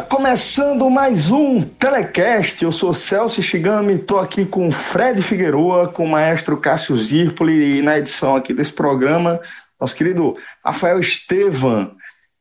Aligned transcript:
Começando 0.00 0.90
mais 0.90 1.30
um 1.30 1.62
Telecast. 1.62 2.62
Eu 2.62 2.70
sou 2.70 2.92
Celso 2.92 3.42
Shigami, 3.42 3.94
estou 3.94 4.18
aqui 4.18 4.44
com 4.44 4.70
Fred 4.70 5.22
Figueroa, 5.22 5.88
com 5.88 6.04
o 6.04 6.08
maestro 6.08 6.56
Cássio 6.56 6.96
Zirpoli 6.96 7.78
e 7.78 7.82
na 7.82 7.98
edição 7.98 8.36
aqui 8.36 8.52
desse 8.52 8.72
programa, 8.72 9.40
nosso 9.80 9.94
querido 9.94 10.36
Rafael 10.64 11.00
Estevam. 11.00 11.92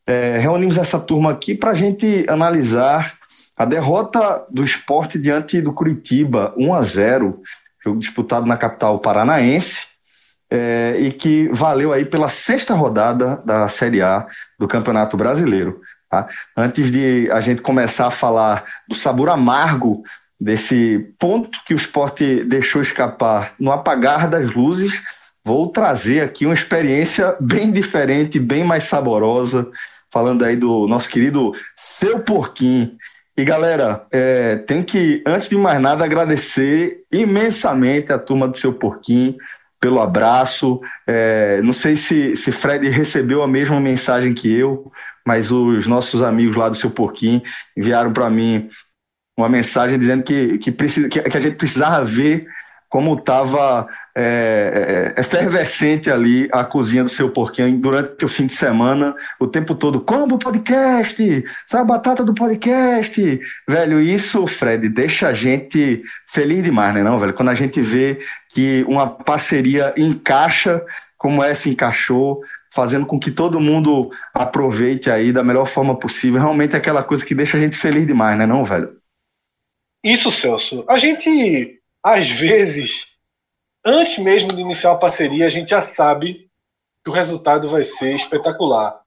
É, 0.06 0.38
reunimos 0.38 0.78
essa 0.78 1.00
turma 1.00 1.32
aqui 1.32 1.56
para 1.56 1.72
a 1.72 1.76
gente 1.76 2.26
analisar 2.28 3.16
a 3.58 3.64
derrota 3.64 4.46
do 4.50 4.64
esporte 4.64 5.18
diante 5.18 5.62
do 5.62 5.72
Curitiba, 5.72 6.54
1 6.58 6.74
a 6.74 6.84
0 6.84 7.42
jogo 7.84 8.00
disputado 8.00 8.46
na 8.46 8.58
capital 8.58 9.00
paranaense. 9.00 9.96
É, 10.48 10.98
e 11.00 11.12
que 11.12 11.50
valeu 11.52 11.92
aí 11.92 12.06
pela 12.06 12.30
sexta 12.30 12.76
rodada 12.76 13.42
da 13.44 13.68
Série 13.68 14.02
A 14.02 14.28
do 14.60 14.68
Campeonato 14.68 15.18
Brasileiro. 15.18 15.82
Tá? 16.16 16.28
Antes 16.56 16.92
de 16.92 17.30
a 17.32 17.42
gente 17.42 17.62
começar 17.62 18.08
a 18.08 18.12
falar 18.12 18.64
do 18.88 18.96
sabor 18.96 19.30
amargo 19.30 20.04
desse 20.40 21.14
ponto 21.20 21.60
que 21.66 21.74
o 21.74 21.78
esporte 21.78 22.44
deixou 22.46 22.82
escapar 22.82 23.54
no 23.60 23.72
apagar 23.72 24.30
das 24.30 24.54
luzes, 24.54 25.02
vou 25.44 25.68
trazer 25.70 26.22
aqui 26.22 26.46
uma 26.46 26.54
experiência 26.54 27.36
bem 27.40 27.72
diferente, 27.72 28.40
bem 28.40 28.64
mais 28.64 28.86
saborosa, 28.86 29.70
falando 30.10 30.46
aí 30.46 30.56
do 30.56 30.88
nosso 30.88 31.10
querido 31.10 31.54
Seu 31.76 32.20
Porquinho. 32.20 32.92
E 33.38 33.44
galera, 33.44 34.06
é, 34.12 34.56
tenho 34.56 34.86
que, 34.86 35.22
antes 35.28 35.50
de 35.50 35.58
mais 35.58 35.82
nada, 35.82 36.06
agradecer 36.06 37.04
imensamente 37.12 38.14
a 38.14 38.18
turma 38.18 38.48
do 38.48 38.58
Seu 38.58 38.72
Porquinho 38.74 39.36
pelo 39.80 40.00
abraço. 40.02 40.80
É, 41.06 41.62
não 41.62 41.74
sei 41.74 41.96
se, 41.96 42.36
se 42.36 42.52
Fred 42.52 42.90
recebeu 42.90 43.44
a 43.44 43.48
mesma 43.48 43.80
mensagem 43.80 44.34
que 44.34 44.52
eu, 44.52 44.92
mas 45.26 45.52
os 45.52 45.88
nossos 45.88 46.22
amigos 46.22 46.56
lá 46.56 46.70
do 46.70 46.78
Seu 46.78 46.92
Porquinho 46.92 47.42
enviaram 47.76 48.14
para 48.14 48.30
mim 48.30 48.70
uma 49.38 49.50
mensagem 49.50 50.00
dizendo 50.00 50.24
que, 50.24 50.58
que, 50.60 50.72
precisa, 50.72 51.10
que, 51.10 51.20
a 51.20 51.42
gente 51.42 51.58
precisava 51.58 52.06
ver 52.06 52.48
como 52.90 53.16
estava 53.16 53.88
é, 54.16 55.14
é, 55.18 55.20
efervescente 55.20 56.10
ali 56.10 56.48
a 56.50 56.64
cozinha 56.64 57.04
do 57.04 57.10
seu 57.10 57.30
porquinho 57.30 57.78
durante 57.78 58.24
o 58.24 58.30
fim 58.30 58.48
de 58.48 58.54
semana, 58.54 59.14
o 59.38 59.46
tempo 59.46 59.76
todo, 59.76 60.00
como 60.00 60.40
podcast, 60.40 61.44
sabe 61.66 61.82
a 61.82 61.84
batata 61.84 62.24
do 62.24 62.34
podcast, 62.34 63.42
velho, 63.68 64.00
isso, 64.00 64.48
Fred, 64.48 64.88
deixa 64.88 65.28
a 65.28 65.34
gente 65.34 66.02
feliz 66.26 66.64
demais, 66.64 66.94
né 66.94 67.04
não, 67.04 67.20
velho, 67.20 67.34
quando 67.34 67.50
a 67.50 67.56
gente 67.56 67.82
vê 67.82 68.20
que 68.50 68.86
uma 68.88 69.10
parceria 69.10 69.94
encaixa 69.98 70.82
como 71.18 71.44
essa 71.44 71.68
encaixou, 71.68 72.42
fazendo 72.76 73.06
com 73.06 73.18
que 73.18 73.32
todo 73.32 73.60
mundo 73.60 74.12
aproveite 74.34 75.10
aí 75.10 75.32
da 75.32 75.42
melhor 75.42 75.66
forma 75.66 75.98
possível. 75.98 76.42
Realmente 76.42 76.74
é 76.74 76.78
aquela 76.78 77.02
coisa 77.02 77.26
que 77.26 77.34
deixa 77.34 77.56
a 77.56 77.60
gente 77.60 77.78
feliz 77.78 78.06
demais, 78.06 78.38
né, 78.38 78.46
não, 78.46 78.66
velho? 78.66 79.00
Isso, 80.04 80.30
Celso. 80.30 80.84
A 80.88 80.98
gente, 80.98 81.82
às 82.04 82.30
vezes, 82.30 83.08
antes 83.84 84.18
mesmo 84.18 84.54
de 84.54 84.62
iniciar 84.62 84.92
a 84.92 84.98
parceria, 84.98 85.46
a 85.46 85.50
gente 85.50 85.70
já 85.70 85.82
sabe 85.82 86.50
que 87.02 87.10
o 87.10 87.14
resultado 87.14 87.70
vai 87.70 87.86
ser 87.86 88.14
espetacular. 88.14 89.00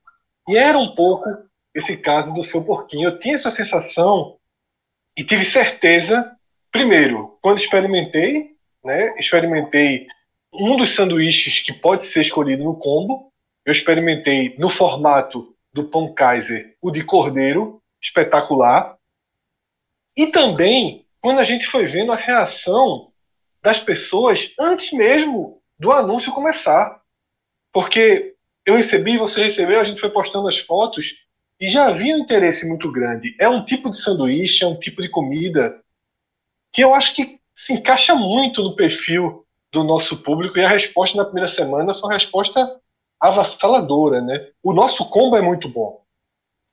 E 0.49 0.57
era 0.57 0.79
um 0.79 0.95
pouco 0.95 1.29
esse 1.75 1.95
caso 1.99 2.33
do 2.33 2.43
seu 2.43 2.65
porquinho. 2.65 3.11
Eu 3.11 3.19
tinha 3.19 3.35
essa 3.35 3.51
sensação 3.51 4.39
e 5.15 5.23
tive 5.23 5.45
certeza, 5.45 6.33
primeiro, 6.73 7.39
quando 7.43 7.59
experimentei, 7.59 8.57
né? 8.83 9.15
Experimentei 9.19 10.07
um 10.53 10.75
dos 10.75 10.95
sanduíches 10.95 11.61
que 11.61 11.73
pode 11.73 12.07
ser 12.07 12.23
escolhido 12.23 12.65
no 12.65 12.77
combo, 12.77 13.31
eu 13.69 13.73
experimentei 13.73 14.57
no 14.59 14.71
formato 14.71 15.55
do 15.71 15.85
pão 15.85 16.15
Kaiser 16.15 16.75
o 16.81 16.91
de 16.91 17.05
cordeiro, 17.05 17.83
espetacular. 18.01 18.97
E 20.17 20.29
também 20.29 21.07
quando 21.21 21.41
a 21.41 21.45
gente 21.45 21.67
foi 21.67 21.85
vendo 21.85 22.11
a 22.11 22.17
reação 22.17 23.13
das 23.63 23.79
pessoas 23.79 24.55
antes 24.59 24.91
mesmo 24.95 25.61
do 25.79 25.93
anúncio 25.93 26.33
começar. 26.33 27.03
Porque 27.71 28.35
eu 28.65 28.75
recebi, 28.75 29.19
você 29.19 29.45
recebeu, 29.45 29.79
a 29.79 29.85
gente 29.85 30.01
foi 30.01 30.09
postando 30.09 30.49
as 30.49 30.57
fotos 30.57 31.27
e 31.61 31.67
já 31.67 31.89
havia 31.89 32.15
um 32.15 32.21
interesse 32.21 32.67
muito 32.67 32.91
grande. 32.91 33.37
É 33.39 33.51
um 33.51 33.67
tipo 33.67 33.91
de 33.91 34.01
sanduíche, 34.01 34.65
é 34.65 34.67
um 34.67 34.79
tipo 34.79 35.03
de 35.03 35.11
comida 35.11 35.79
que 36.73 36.83
eu 36.83 36.95
acho 36.95 37.15
que 37.15 37.39
se 37.55 37.75
encaixa 37.75 38.15
muito 38.15 38.63
no 38.63 38.75
perfil 38.75 39.47
do 39.71 39.85
nosso 39.85 40.23
público 40.23 40.59
e 40.59 40.65
a 40.65 40.69
resposta 40.71 41.19
na 41.19 41.27
primeira 41.27 41.49
semana 41.49 41.93
foi 41.93 42.09
uma 42.09 42.15
resposta 42.15 42.81
avassaladora, 43.21 44.21
né? 44.21 44.49
O 44.63 44.73
nosso 44.73 45.09
combo 45.09 45.37
é 45.37 45.41
muito 45.41 45.69
bom. 45.69 46.01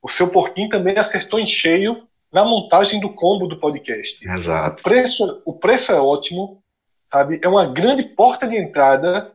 O 0.02 0.10
seu 0.10 0.28
porquinho 0.28 0.70
também 0.70 0.98
acertou 0.98 1.40
em 1.40 1.48
cheio 1.48 2.08
na 2.32 2.44
montagem 2.44 3.00
do 3.00 3.10
combo 3.14 3.48
do 3.48 3.58
podcast. 3.58 4.24
Exato. 4.28 4.82
O 4.82 4.84
preço, 4.84 5.42
o 5.46 5.54
preço 5.54 5.92
é 5.92 6.00
ótimo, 6.00 6.62
sabe? 7.06 7.40
É 7.42 7.48
uma 7.48 7.66
grande 7.66 8.04
porta 8.04 8.48
de 8.48 8.58
entrada 8.58 9.32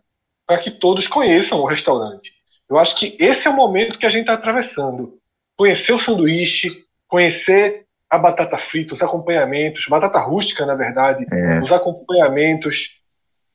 para 0.46 0.58
que 0.58 0.70
todos 0.70 1.06
conheçam 1.06 1.60
o 1.60 1.66
restaurante. 1.66 2.32
Eu 2.68 2.78
acho 2.78 2.96
que 2.96 3.16
esse 3.18 3.48
é 3.48 3.50
o 3.50 3.56
momento 3.56 3.98
que 3.98 4.06
a 4.06 4.10
gente 4.10 4.22
está 4.22 4.34
atravessando. 4.34 5.18
Conhecer 5.56 5.92
o 5.92 5.98
sanduíche, 5.98 6.84
conhecer 7.08 7.86
a 8.08 8.18
batata 8.18 8.58
frita, 8.58 8.94
os 8.94 9.02
acompanhamentos, 9.02 9.86
batata 9.86 10.18
rústica, 10.18 10.66
na 10.66 10.74
verdade, 10.74 11.26
é. 11.32 11.60
os 11.60 11.72
acompanhamentos, 11.72 12.99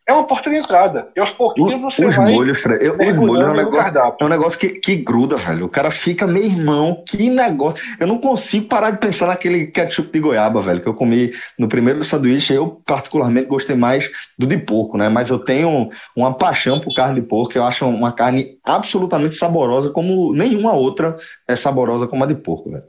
é 0.08 0.14
uma 0.14 0.28
porta 0.28 0.52
de 0.52 0.58
entrada. 0.58 1.12
E 1.16 1.20
aos 1.20 1.32
pouquinhos 1.32 1.82
você 1.82 2.06
os 2.06 2.16
vai. 2.16 2.32
Molhos, 2.32 2.62
Fred, 2.62 2.86
eu, 2.86 2.94
os 2.94 3.18
molhos 3.18 3.48
é 3.48 3.52
um 3.52 3.56
negócio, 3.56 3.98
é 3.98 4.24
um 4.24 4.28
negócio 4.28 4.60
que, 4.60 4.70
que 4.70 4.96
gruda, 4.98 5.36
velho. 5.36 5.66
O 5.66 5.70
cara 5.70 5.90
fica, 5.90 6.28
meu 6.28 6.44
irmão, 6.44 7.04
que 7.08 7.28
negócio. 7.28 7.84
Eu 8.00 8.06
não 8.06 8.20
consigo 8.20 8.68
parar 8.68 8.92
de 8.92 9.00
pensar 9.00 9.26
naquele 9.26 9.68
ketchup 9.68 10.12
de 10.12 10.20
goiaba, 10.20 10.62
velho, 10.62 10.82
que 10.82 10.88
eu 10.88 10.94
comi 10.94 11.34
no 11.58 11.68
primeiro 11.68 12.04
sanduíche. 12.04 12.54
Eu, 12.54 12.82
particularmente, 12.86 13.48
gostei 13.48 13.76
mais 13.76 14.10
do 14.38 14.46
de 14.46 14.58
porco, 14.60 14.96
né? 14.96 15.10
Mas 15.10 15.32
eu 15.32 15.40
tenho 15.40 15.90
uma 16.16 16.34
paixão 16.36 16.80
por 16.80 16.94
carne 16.94 17.20
de 17.20 17.28
porco. 17.28 17.58
Eu 17.58 17.64
acho 17.64 17.88
uma 17.88 18.12
carne 18.12 18.60
absolutamente 18.64 19.36
saborosa, 19.36 19.90
como 19.90 20.34
nenhuma 20.34 20.74
outra 20.74 21.18
é 21.48 21.56
saborosa 21.56 22.06
como 22.06 22.24
a 22.24 22.28
de 22.28 22.36
porco, 22.36 22.70
velho. 22.70 22.86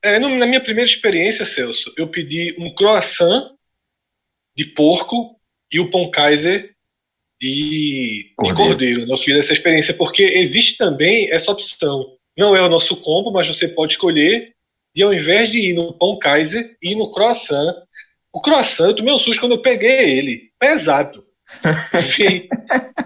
É, 0.00 0.20
na 0.20 0.46
minha 0.46 0.60
primeira 0.60 0.88
experiência, 0.88 1.44
Celso, 1.44 1.92
eu 1.96 2.06
pedi 2.06 2.54
um 2.60 2.72
croissant 2.72 3.50
de 4.56 4.64
porco 4.64 5.35
e 5.72 5.80
o 5.80 5.90
pão 5.90 6.10
Kaiser 6.10 6.74
de 7.40 8.32
cordeiro. 8.36 8.56
de 8.56 8.68
cordeiro. 8.68 9.12
Eu 9.12 9.16
fiz 9.16 9.36
essa 9.36 9.52
experiência 9.52 9.94
porque 9.94 10.22
existe 10.22 10.76
também 10.76 11.30
essa 11.30 11.50
opção. 11.50 12.16
Não 12.36 12.54
é 12.54 12.62
o 12.62 12.68
nosso 12.68 12.96
combo, 13.00 13.30
mas 13.30 13.46
você 13.46 13.68
pode 13.68 13.92
escolher 13.92 14.54
e 14.94 15.02
ao 15.02 15.12
invés 15.12 15.50
de 15.50 15.58
ir 15.58 15.74
no 15.74 15.92
pão 15.92 16.18
Kaiser, 16.18 16.76
ir 16.82 16.94
no 16.94 17.10
croissant. 17.10 17.74
O 18.32 18.40
croissant, 18.40 18.88
eu 18.88 18.96
tomei 18.96 19.12
um 19.12 19.18
susto 19.18 19.40
quando 19.40 19.52
eu 19.52 19.62
peguei 19.62 20.18
ele. 20.18 20.50
Pesado. 20.58 21.26
vem, 22.16 22.48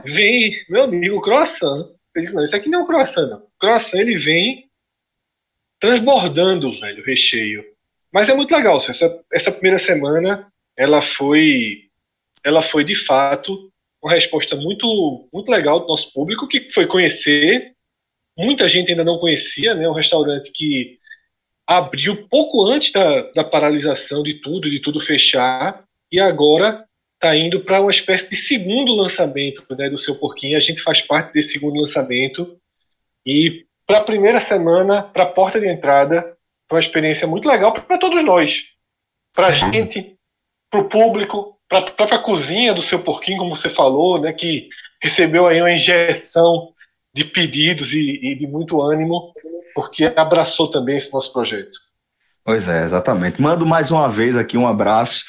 vem, 0.04 0.52
meu 0.68 0.84
amigo, 0.84 1.16
o 1.16 1.20
croissant. 1.20 1.88
Eu 2.14 2.22
disse, 2.22 2.34
não, 2.34 2.44
isso 2.44 2.54
aqui 2.54 2.68
não 2.68 2.80
é 2.80 2.82
um 2.82 2.86
croissant, 2.86 3.28
não. 3.28 3.38
O 3.38 3.50
croissant, 3.58 3.98
ele 3.98 4.16
vem 4.16 4.70
transbordando, 5.80 6.70
velho, 6.70 7.02
o 7.02 7.06
recheio. 7.06 7.64
Mas 8.12 8.28
é 8.28 8.34
muito 8.34 8.54
legal, 8.54 8.76
essa, 8.76 9.22
essa 9.32 9.52
primeira 9.52 9.78
semana, 9.78 10.48
ela 10.76 11.00
foi 11.00 11.89
ela 12.44 12.62
foi 12.62 12.84
de 12.84 12.94
fato 12.94 13.70
uma 14.02 14.12
resposta 14.12 14.56
muito, 14.56 15.28
muito 15.32 15.50
legal 15.50 15.81
do 15.81 15.87
nosso 15.87 16.12
público, 16.12 16.48
que 16.48 16.70
foi 16.70 16.87
conhecer. 16.87 17.75
Muita 18.37 18.69
gente 18.69 18.90
ainda 18.90 19.04
não 19.04 19.19
conhecia, 19.19 19.75
né? 19.75 19.88
Um 19.88 19.92
restaurante 19.92 20.50
que 20.50 20.98
abriu 21.66 22.26
pouco 22.28 22.64
antes 22.66 22.92
da, 22.92 23.22
da 23.32 23.44
paralisação 23.44 24.22
de 24.22 24.34
tudo, 24.34 24.70
de 24.70 24.81
tudo 24.81 24.98
fechar, 24.98 25.84
e 26.10 26.19
agora 26.19 26.84
está 27.14 27.37
indo 27.37 27.60
para 27.60 27.81
uma 27.81 27.90
espécie 27.90 28.31
de 28.31 28.37
segundo 28.37 28.94
lançamento 28.94 29.62
né, 29.76 29.90
do 29.90 29.98
seu 29.98 30.16
porquinho. 30.16 30.56
A 30.56 30.60
gente 30.60 30.81
faz 30.81 31.02
parte 31.02 31.34
desse 31.34 31.52
segundo 31.52 31.78
lançamento. 31.78 32.58
E 33.26 33.66
para 33.87 33.98
a 33.98 34.04
primeira 34.04 34.40
semana, 34.40 35.02
para 35.02 35.25
a 35.25 35.31
porta 35.31 35.60
de 35.60 35.69
entrada, 35.69 36.34
foi 36.69 36.78
uma 36.78 36.84
experiência 36.84 37.26
muito 37.26 37.46
legal 37.46 37.72
para 37.72 37.98
todos 37.98 38.25
nós. 38.25 38.64
Para 39.34 39.48
a 39.48 39.52
gente, 39.52 40.16
para 40.70 40.81
o 40.81 40.88
público, 40.88 41.59
para 41.70 41.78
a 41.78 41.90
própria 41.93 42.19
cozinha 42.19 42.75
do 42.75 42.82
seu 42.82 42.99
porquinho, 42.99 43.38
como 43.38 43.55
você 43.55 43.70
falou, 43.70 44.20
né, 44.20 44.32
que 44.32 44.69
recebeu 45.00 45.46
aí 45.46 45.61
uma 45.61 45.72
injeção 45.72 46.72
de 47.14 47.25
pedidos 47.25 47.93
e, 47.93 48.19
e 48.22 48.34
de 48.34 48.46
muito 48.46 48.82
ânimo, 48.82 49.32
porque 49.72 50.12
abraçou 50.17 50.69
também 50.69 50.96
esse 50.96 51.12
nosso 51.12 51.32
projeto. 51.32 51.78
Pois 52.44 52.69
é, 52.69 52.84
exatamente. 52.84 53.40
Mando 53.40 53.64
mais 53.64 53.93
uma 53.93 54.08
vez 54.08 54.37
aqui 54.37 54.58
um 54.58 54.67
abraço 54.67 55.25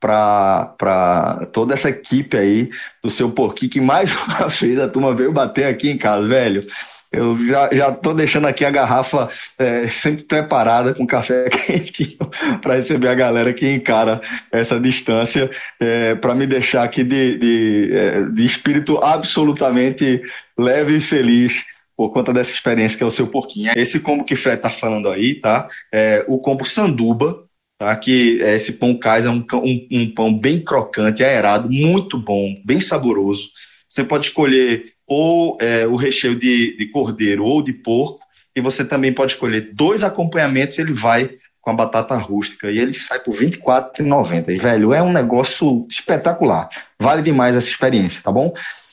para 0.00 1.46
toda 1.52 1.74
essa 1.74 1.88
equipe 1.88 2.36
aí 2.36 2.70
do 3.02 3.10
seu 3.10 3.30
porquinho, 3.30 3.70
que 3.70 3.80
mais 3.80 4.12
uma 4.26 4.48
vez 4.48 4.80
a 4.80 4.88
turma 4.88 5.14
veio 5.14 5.32
bater 5.32 5.66
aqui 5.66 5.88
em 5.90 5.96
casa, 5.96 6.26
velho. 6.26 6.66
Eu 7.16 7.46
já, 7.46 7.68
já 7.72 7.92
tô 7.92 8.12
deixando 8.12 8.46
aqui 8.46 8.64
a 8.64 8.70
garrafa 8.70 9.28
é, 9.58 9.88
sempre 9.88 10.24
preparada 10.24 10.94
com 10.94 11.06
café 11.06 11.48
quentinho 11.50 12.30
para 12.60 12.76
receber 12.76 13.08
a 13.08 13.14
galera 13.14 13.52
que 13.52 13.68
encara 13.68 14.20
essa 14.50 14.80
distância, 14.80 15.50
é, 15.80 16.14
para 16.14 16.34
me 16.34 16.46
deixar 16.46 16.82
aqui 16.82 17.04
de, 17.04 17.38
de, 17.38 17.90
é, 17.92 18.22
de 18.22 18.44
espírito 18.44 18.98
absolutamente 18.98 20.22
leve 20.58 20.96
e 20.96 21.00
feliz 21.00 21.64
por 21.96 22.12
conta 22.12 22.32
dessa 22.32 22.52
experiência 22.52 22.98
que 22.98 23.04
é 23.04 23.06
o 23.06 23.10
seu 23.10 23.26
porquinho. 23.26 23.72
Esse 23.76 24.00
combo 24.00 24.24
que 24.24 24.36
Fred 24.36 24.60
tá 24.60 24.70
falando 24.70 25.08
aí, 25.08 25.36
tá? 25.36 25.68
É 25.92 26.24
o 26.26 26.38
combo 26.38 26.64
sanduba, 26.64 27.44
tá? 27.78 27.94
Que 27.96 28.42
é 28.42 28.56
esse 28.56 28.74
pão 28.74 28.98
cais 28.98 29.24
é 29.24 29.30
um, 29.30 29.44
um, 29.52 29.88
um 29.90 30.10
pão 30.12 30.36
bem 30.36 30.60
crocante, 30.60 31.22
aerado, 31.22 31.70
muito 31.70 32.18
bom, 32.18 32.60
bem 32.64 32.80
saboroso. 32.80 33.48
Você 33.88 34.02
pode 34.02 34.26
escolher 34.26 34.93
ou 35.06 35.58
é, 35.60 35.86
o 35.86 35.96
recheio 35.96 36.34
de, 36.34 36.76
de 36.76 36.86
cordeiro 36.86 37.44
ou 37.44 37.62
de 37.62 37.72
porco, 37.72 38.20
e 38.56 38.60
você 38.60 38.84
também 38.84 39.12
pode 39.12 39.32
escolher 39.32 39.70
dois 39.72 40.04
acompanhamentos, 40.04 40.78
ele 40.78 40.92
vai 40.92 41.30
com 41.60 41.70
a 41.70 41.74
batata 41.74 42.14
rústica 42.14 42.70
e 42.70 42.78
ele 42.78 42.94
sai 42.94 43.18
por 43.18 43.34
R$ 43.34 43.46
24,90. 43.46 44.50
E, 44.50 44.58
velho, 44.58 44.92
é 44.92 45.02
um 45.02 45.12
negócio 45.12 45.86
espetacular. 45.88 46.68
Vale 46.98 47.22
demais 47.22 47.56
essa 47.56 47.68
experiência, 47.68 48.22
tá 48.22 48.30
bom? 48.30 48.52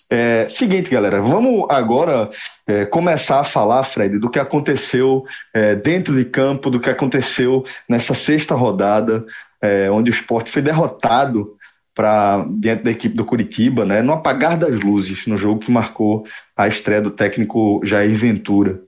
É, 0.09 0.47
seguinte, 0.49 0.89
galera, 0.89 1.21
vamos 1.21 1.65
agora 1.69 2.29
é, 2.67 2.85
começar 2.85 3.41
a 3.41 3.45
falar, 3.45 3.83
Fred, 3.83 4.19
do 4.19 4.29
que 4.29 4.39
aconteceu 4.39 5.23
é, 5.53 5.75
dentro 5.75 6.15
de 6.17 6.25
campo, 6.25 6.69
do 6.69 6.79
que 6.79 6.89
aconteceu 6.89 7.65
nessa 7.87 8.13
sexta 8.13 8.55
rodada, 8.55 9.25
é, 9.61 9.89
onde 9.91 10.09
o 10.09 10.13
esporte 10.13 10.51
foi 10.51 10.61
derrotado 10.61 11.55
para 12.01 12.47
diante 12.49 12.81
da 12.81 12.89
equipe 12.89 13.15
do 13.15 13.23
Curitiba, 13.23 13.85
né, 13.85 14.01
no 14.01 14.11
apagar 14.11 14.57
das 14.57 14.79
luzes, 14.79 15.27
no 15.27 15.37
jogo 15.37 15.59
que 15.59 15.69
marcou 15.69 16.25
a 16.57 16.67
estreia 16.67 16.99
do 16.99 17.11
técnico 17.11 17.79
Jair 17.83 18.17
Ventura. 18.17 18.81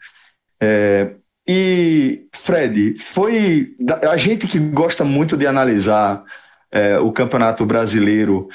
É, 0.59 1.11
e, 1.47 2.25
Fred, 2.33 2.97
foi 2.99 3.75
a 4.09 4.17
gente 4.17 4.47
que 4.47 4.57
gosta 4.57 5.05
muito 5.05 5.37
de 5.37 5.45
analisar 5.45 6.23
é, 6.71 6.97
o 6.97 7.11
Campeonato 7.11 7.63
Brasileiro 7.67 8.47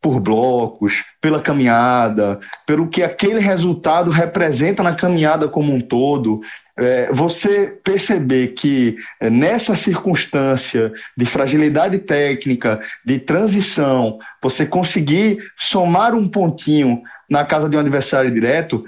por 0.00 0.20
blocos, 0.20 1.02
pela 1.20 1.42
caminhada, 1.42 2.38
pelo 2.64 2.86
que 2.86 3.02
aquele 3.02 3.40
resultado 3.40 4.12
representa 4.12 4.84
na 4.84 4.94
caminhada 4.94 5.48
como 5.48 5.74
um 5.74 5.80
todo. 5.80 6.42
É, 6.78 7.10
você 7.10 7.78
perceber 7.82 8.48
que 8.48 8.96
é, 9.18 9.30
nessa 9.30 9.74
circunstância 9.74 10.92
de 11.16 11.24
fragilidade 11.24 11.98
técnica, 11.98 12.80
de 13.04 13.18
transição, 13.18 14.18
você 14.42 14.66
conseguir 14.66 15.38
somar 15.56 16.14
um 16.14 16.28
pontinho 16.28 17.00
na 17.28 17.44
casa 17.44 17.68
de 17.68 17.76
um 17.76 17.80
adversário 17.80 18.30
direto, 18.30 18.84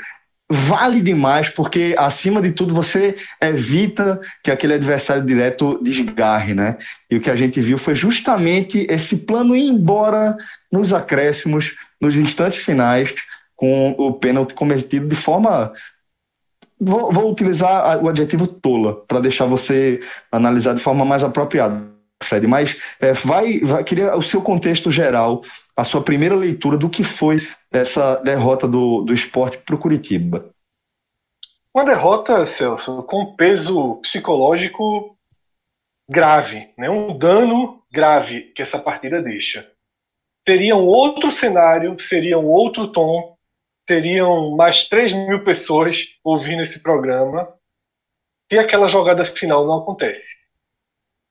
vale 0.50 1.00
demais, 1.00 1.50
porque 1.50 1.94
acima 1.99 2.40
de 2.40 2.52
tudo 2.52 2.75
você 2.75 3.17
evita 3.40 4.20
que 4.43 4.50
aquele 4.50 4.75
adversário 4.75 5.25
direto 5.25 5.79
desgarre, 5.82 6.55
né? 6.55 6.79
E 7.11 7.17
o 7.17 7.20
que 7.20 7.31
a 7.31 7.37
gente 7.37 7.61
viu 7.61 7.76
foi 7.76 7.94
justamente 7.94 8.87
esse 8.88 9.19
plano 9.19 9.55
ir 9.55 9.69
embora 9.69 10.37
nos 10.73 10.94
acréscimos, 10.94 11.75
nos 12.00 12.17
instantes 12.17 12.61
finais, 12.61 13.14
com 13.55 13.90
o 13.99 14.14
pênalti 14.14 14.55
cometido 14.55 15.06
de 15.06 15.17
forma. 15.17 15.73
Vou, 16.80 17.10
vou 17.12 17.30
utilizar 17.30 18.02
o 18.02 18.08
adjetivo 18.08 18.46
tola, 18.46 19.04
para 19.06 19.20
deixar 19.20 19.46
você 19.46 20.00
analisar 20.30 20.75
de 20.75 20.82
forma 20.82 21.04
mais 21.04 21.25
apropriada, 21.25 21.88
Fred. 22.22 22.46
Mas 22.46 22.78
é, 23.00 23.12
vai, 23.12 23.60
vai, 23.60 23.82
queria 23.82 24.16
o 24.16 24.22
seu 24.22 24.40
contexto 24.40 24.90
geral, 24.90 25.42
a 25.76 25.82
sua 25.84 26.02
primeira 26.02 26.36
leitura 26.36 26.76
do 26.76 26.88
que 26.88 27.02
foi 27.02 27.46
essa 27.70 28.16
derrota 28.16 28.69
do, 28.69 29.02
do 29.02 29.12
esporte 29.12 29.58
para 29.58 29.75
o 29.75 29.78
Curitiba? 29.78 30.50
Uma 31.75 31.84
derrota, 31.84 32.44
Celso, 32.46 33.02
com 33.02 33.36
peso 33.36 33.96
psicológico 33.96 35.16
grave, 36.08 36.72
né? 36.78 36.88
um 36.88 37.16
dano 37.16 37.82
grave 37.92 38.52
que 38.54 38.62
essa 38.62 38.78
partida 38.78 39.22
deixa. 39.22 39.70
Seria 40.46 40.75
um 40.75 40.86
outro 40.86 41.30
cenário, 41.30 41.98
seria 42.00 42.38
um 42.38 42.46
outro 42.46 42.88
tom, 42.88 43.36
teriam 43.88 44.55
mais 44.55 44.88
3 44.88 45.12
mil 45.12 45.43
pessoas 45.43 46.05
ouvindo 46.23 46.62
esse 46.62 46.81
programa 46.81 47.52
se 48.50 48.58
aquela 48.58 48.87
jogada 48.87 49.25
final 49.25 49.67
não 49.67 49.79
acontece. 49.79 50.37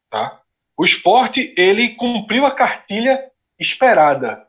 Tá? 0.10 0.42
O 0.76 0.84
esporte 0.84 1.54
ele 1.58 1.96
cumpriu 1.96 2.46
a 2.46 2.52
cartilha 2.52 3.32
esperada 3.58 4.48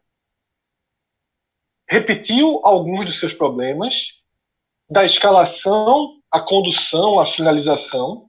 repetiu 1.88 2.60
alguns 2.62 3.06
dos 3.06 3.18
seus 3.18 3.32
problemas, 3.32 4.12
da 4.90 5.04
escalação, 5.04 6.20
a 6.30 6.38
condução, 6.38 7.18
a 7.18 7.26
finalização, 7.26 8.28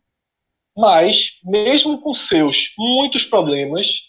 mas, 0.75 1.39
mesmo 1.43 1.99
com 1.99 2.13
seus 2.13 2.73
muitos 2.77 3.25
problemas, 3.25 4.03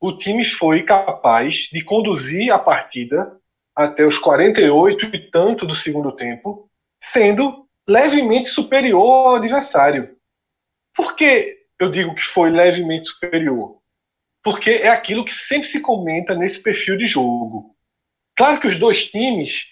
o 0.00 0.16
time 0.16 0.44
foi 0.44 0.84
capaz 0.84 1.68
de 1.70 1.84
conduzir 1.84 2.50
a 2.50 2.58
partida 2.58 3.38
até 3.78 4.04
os 4.04 4.18
48 4.18 5.14
e 5.14 5.30
tanto 5.30 5.64
do 5.64 5.72
segundo 5.72 6.10
tempo, 6.10 6.68
sendo 7.00 7.64
levemente 7.88 8.48
superior 8.48 9.28
ao 9.28 9.34
adversário. 9.36 10.16
Por 10.92 11.14
que 11.14 11.56
eu 11.78 11.88
digo 11.88 12.12
que 12.12 12.22
foi 12.22 12.50
levemente 12.50 13.06
superior? 13.06 13.78
Porque 14.42 14.70
é 14.70 14.88
aquilo 14.88 15.24
que 15.24 15.32
sempre 15.32 15.68
se 15.68 15.80
comenta 15.80 16.34
nesse 16.34 16.60
perfil 16.60 16.96
de 16.96 17.06
jogo. 17.06 17.76
Claro 18.36 18.58
que 18.58 18.66
os 18.66 18.74
dois 18.74 19.04
times 19.04 19.66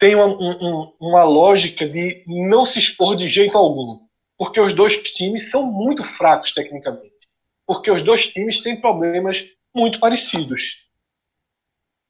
têm 0.00 0.16
uma, 0.16 0.26
um, 0.26 0.92
uma 1.00 1.22
lógica 1.22 1.88
de 1.88 2.24
não 2.26 2.64
se 2.64 2.80
expor 2.80 3.14
de 3.14 3.28
jeito 3.28 3.56
algum, 3.56 4.00
porque 4.36 4.60
os 4.60 4.74
dois 4.74 5.00
times 5.12 5.48
são 5.48 5.64
muito 5.64 6.02
fracos 6.02 6.52
tecnicamente, 6.52 7.28
porque 7.64 7.88
os 7.88 8.02
dois 8.02 8.26
times 8.26 8.60
têm 8.60 8.80
problemas 8.80 9.46
muito 9.72 10.00
parecidos. 10.00 10.82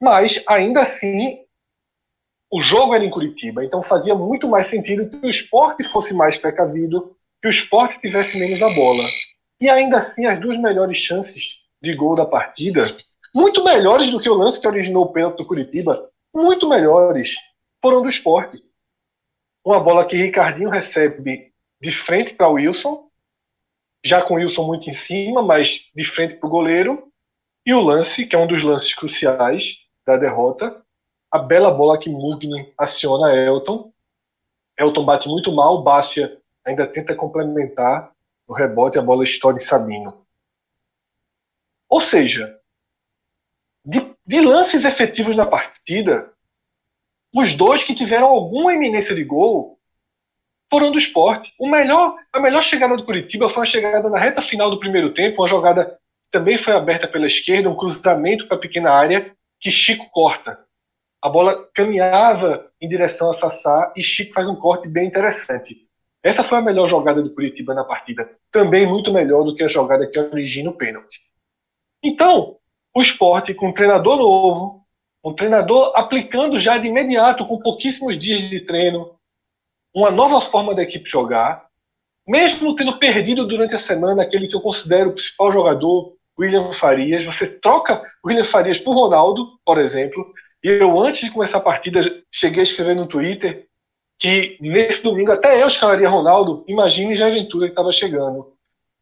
Mas, 0.03 0.43
ainda 0.49 0.81
assim, 0.81 1.45
o 2.51 2.61
jogo 2.61 2.93
era 2.93 3.05
em 3.05 3.11
Curitiba, 3.11 3.65
então 3.65 3.85
fazia 3.85 4.17
muito 4.17 4.49
mais 4.49 4.67
sentido 4.67 5.09
que 5.09 5.25
o 5.25 5.31
esporte 5.31 5.85
fosse 5.85 6.13
mais 6.13 6.37
precavido, 6.37 7.17
que 7.41 7.47
o 7.47 7.51
esporte 7.51 8.01
tivesse 8.01 8.37
menos 8.37 8.61
a 8.61 8.69
bola. 8.69 9.05
E 9.61 9.71
ainda 9.71 9.99
assim, 9.99 10.27
as 10.27 10.41
duas 10.41 10.57
melhores 10.57 10.97
chances 10.97 11.63
de 11.81 11.95
gol 11.95 12.17
da 12.17 12.27
partida 12.27 12.97
muito 13.33 13.63
melhores 13.63 14.11
do 14.11 14.21
que 14.21 14.29
o 14.29 14.35
lance 14.35 14.61
que 14.61 14.67
originou 14.67 15.05
o 15.05 15.13
pênalti 15.13 15.37
do 15.37 15.47
Curitiba, 15.47 16.11
muito 16.35 16.69
melhores, 16.69 17.37
foram 17.81 18.03
do 18.03 18.09
esporte. 18.09 18.61
Uma 19.65 19.79
bola 19.79 20.05
que 20.05 20.17
Ricardinho 20.17 20.69
recebe 20.69 21.53
de 21.81 21.93
frente 21.93 22.35
para 22.35 22.49
Wilson, 22.49 23.09
já 24.05 24.21
com 24.21 24.35
Wilson 24.35 24.67
muito 24.67 24.91
em 24.91 24.93
cima, 24.93 25.45
mas 25.45 25.93
de 25.95 26.03
frente 26.03 26.35
para 26.35 26.49
o 26.49 26.51
goleiro. 26.51 27.09
E 27.65 27.73
o 27.73 27.81
lance, 27.81 28.27
que 28.27 28.35
é 28.35 28.39
um 28.39 28.49
dos 28.49 28.65
lances 28.65 28.93
cruciais 28.93 29.81
da 30.05 30.17
derrota, 30.17 30.83
a 31.31 31.39
bela 31.39 31.71
bola 31.71 31.99
que 31.99 32.11
Mugni 32.11 32.73
aciona 32.77 33.35
Elton. 33.35 33.93
Elton 34.79 35.05
bate 35.05 35.29
muito 35.29 35.53
mal, 35.53 35.83
Bácia 35.83 36.39
ainda 36.65 36.87
tenta 36.87 37.15
complementar 37.15 38.13
no 38.49 38.55
rebote, 38.55 38.99
a 38.99 39.03
bola 39.03 39.25
estoura 39.25 39.57
em 39.57 39.61
Sabino. 39.61 40.27
Ou 41.89 42.01
seja, 42.01 42.59
de, 43.85 44.15
de 44.27 44.41
lances 44.41 44.85
efetivos 44.85 45.37
na 45.37 45.47
partida, 45.47 46.33
os 47.35 47.55
dois 47.55 47.83
que 47.83 47.95
tiveram 47.95 48.27
alguma 48.27 48.75
eminência 48.75 49.15
de 49.15 49.25
gol 49.25 49.79
foram 50.71 50.91
do 50.91 50.99
esporte. 50.99 51.53
O 51.59 51.69
melhor, 51.69 52.17
a 52.33 52.41
melhor 52.41 52.63
chegada 52.63 52.97
do 52.97 53.05
Curitiba 53.05 53.49
foi 53.49 53.63
a 53.63 53.67
chegada 53.67 54.09
na 54.09 54.19
reta 54.19 54.41
final 54.41 54.71
do 54.71 54.79
primeiro 54.79 55.13
tempo, 55.13 55.43
uma 55.43 55.49
jogada 55.49 55.85
que 55.87 56.31
também 56.31 56.57
foi 56.57 56.75
aberta 56.75 57.09
pela 57.09 57.27
esquerda, 57.27 57.69
um 57.69 57.77
cruzamento 57.77 58.47
para 58.47 58.57
a 58.57 58.61
pequena 58.61 58.91
área 58.91 59.35
que 59.63 59.71
Chico 59.71 60.11
corta. 60.11 60.59
A 61.23 61.29
bola 61.29 61.71
caminhava 61.73 62.69
em 62.81 62.89
direção 62.89 63.31
a 63.31 63.33
Sassá 63.33 63.93
e 63.97 64.03
Chico 64.03 64.35
faz 64.35 64.49
um 64.49 64.57
corte 64.57 64.89
bem 64.89 65.07
interessante. 65.07 65.89
Essa 66.21 66.43
foi 66.43 66.59
a 66.59 66.63
melhor 66.63 66.91
jogada 66.91 67.23
do 67.23 67.33
Curitiba 67.33 67.73
na 67.73 67.85
partida. 67.85 68.29
Também 68.51 68.87
muito 68.87 69.13
melhor 69.13 69.45
do 69.45 69.55
que 69.55 69.63
a 69.63 69.69
jogada 69.69 70.07
que 70.07 70.19
origina 70.19 70.71
o 70.71 70.77
pênalti. 70.77 71.21
Então, 72.03 72.59
o 72.93 73.01
esporte 73.01 73.55
com 73.55 73.69
um 73.69 73.73
treinador 73.73 74.17
novo, 74.17 74.85
um 75.25 75.33
treinador 75.33 75.93
aplicando 75.95 76.59
já 76.59 76.77
de 76.77 76.89
imediato, 76.89 77.47
com 77.47 77.61
pouquíssimos 77.61 78.19
dias 78.19 78.43
de 78.51 78.61
treino, 78.61 79.15
uma 79.95 80.11
nova 80.11 80.41
forma 80.41 80.75
da 80.75 80.83
equipe 80.83 81.09
jogar, 81.09 81.67
mesmo 82.27 82.75
tendo 82.75 82.99
perdido 82.99 83.47
durante 83.47 83.75
a 83.75 83.79
semana 83.79 84.23
aquele 84.23 84.49
que 84.49 84.57
eu 84.57 84.61
considero 84.61 85.11
o 85.11 85.13
principal 85.13 85.53
jogador, 85.53 86.17
William 86.39 86.73
Farias, 86.73 87.25
você 87.25 87.59
troca 87.59 88.03
William 88.25 88.45
Farias 88.45 88.79
por 88.79 88.95
Ronaldo, 88.95 89.47
por 89.65 89.79
exemplo, 89.79 90.33
e 90.63 90.69
eu, 90.69 90.99
antes 91.01 91.21
de 91.21 91.31
começar 91.31 91.59
a 91.59 91.63
partida, 91.63 92.01
cheguei 92.31 92.61
a 92.61 92.63
escrever 92.63 92.95
no 92.95 93.07
Twitter 93.07 93.67
que 94.19 94.57
nesse 94.61 95.03
domingo 95.03 95.33
até 95.33 95.61
eu 95.61 95.67
escalaria 95.67 96.09
Ronaldo, 96.09 96.65
imagine 96.69 97.15
já 97.17 97.27
a 97.27 97.29
aventura 97.29 97.67
que 97.67 97.73
estava 97.73 97.91
chegando. 97.91 98.53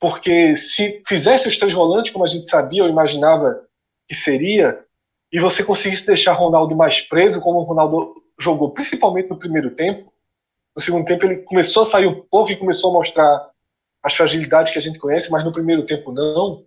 Porque 0.00 0.56
se 0.56 1.02
fizesse 1.06 1.46
os 1.46 1.58
três 1.58 1.74
volantes, 1.74 2.10
como 2.10 2.24
a 2.24 2.28
gente 2.28 2.48
sabia 2.48 2.82
ou 2.82 2.88
imaginava 2.88 3.62
que 4.08 4.14
seria, 4.14 4.82
e 5.30 5.38
você 5.38 5.62
conseguisse 5.62 6.06
deixar 6.06 6.32
Ronaldo 6.32 6.74
mais 6.74 7.02
preso, 7.02 7.38
como 7.40 7.58
o 7.58 7.64
Ronaldo 7.64 8.14
jogou, 8.38 8.70
principalmente 8.70 9.28
no 9.28 9.38
primeiro 9.38 9.70
tempo, 9.72 10.10
no 10.74 10.80
segundo 10.80 11.04
tempo 11.04 11.26
ele 11.26 11.36
começou 11.42 11.82
a 11.82 11.86
sair 11.86 12.06
um 12.06 12.22
pouco 12.22 12.50
e 12.50 12.56
começou 12.56 12.90
a 12.90 12.94
mostrar 12.94 13.50
as 14.02 14.14
fragilidades 14.14 14.72
que 14.72 14.78
a 14.78 14.82
gente 14.82 14.98
conhece, 14.98 15.30
mas 15.30 15.44
no 15.44 15.52
primeiro 15.52 15.84
tempo 15.84 16.10
não. 16.10 16.64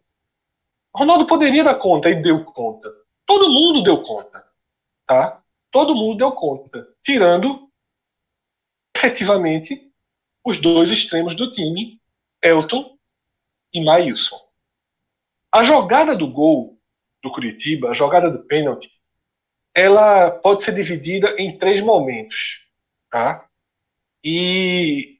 Ronaldo 0.95 1.25
poderia 1.25 1.63
dar 1.63 1.75
conta 1.75 2.09
e 2.09 2.21
deu 2.21 2.43
conta. 2.45 2.89
Todo 3.25 3.49
mundo 3.49 3.81
deu 3.81 4.03
conta, 4.03 4.45
tá? 5.07 5.41
Todo 5.71 5.95
mundo 5.95 6.17
deu 6.17 6.31
conta, 6.31 6.87
tirando 7.03 7.67
efetivamente 8.95 9.91
os 10.45 10.59
dois 10.59 10.91
extremos 10.91 11.35
do 11.35 11.49
time, 11.49 11.99
Elton 12.41 12.95
e 13.73 13.83
Maílson. 13.83 14.39
A 15.51 15.63
jogada 15.63 16.15
do 16.15 16.27
gol 16.27 16.79
do 17.23 17.31
Curitiba, 17.31 17.89
a 17.89 17.93
jogada 17.93 18.29
do 18.29 18.43
pênalti, 18.43 18.91
ela 19.73 20.29
pode 20.29 20.63
ser 20.63 20.73
dividida 20.75 21.35
em 21.39 21.57
três 21.57 21.81
momentos, 21.81 22.67
tá? 23.09 23.47
E 24.23 25.19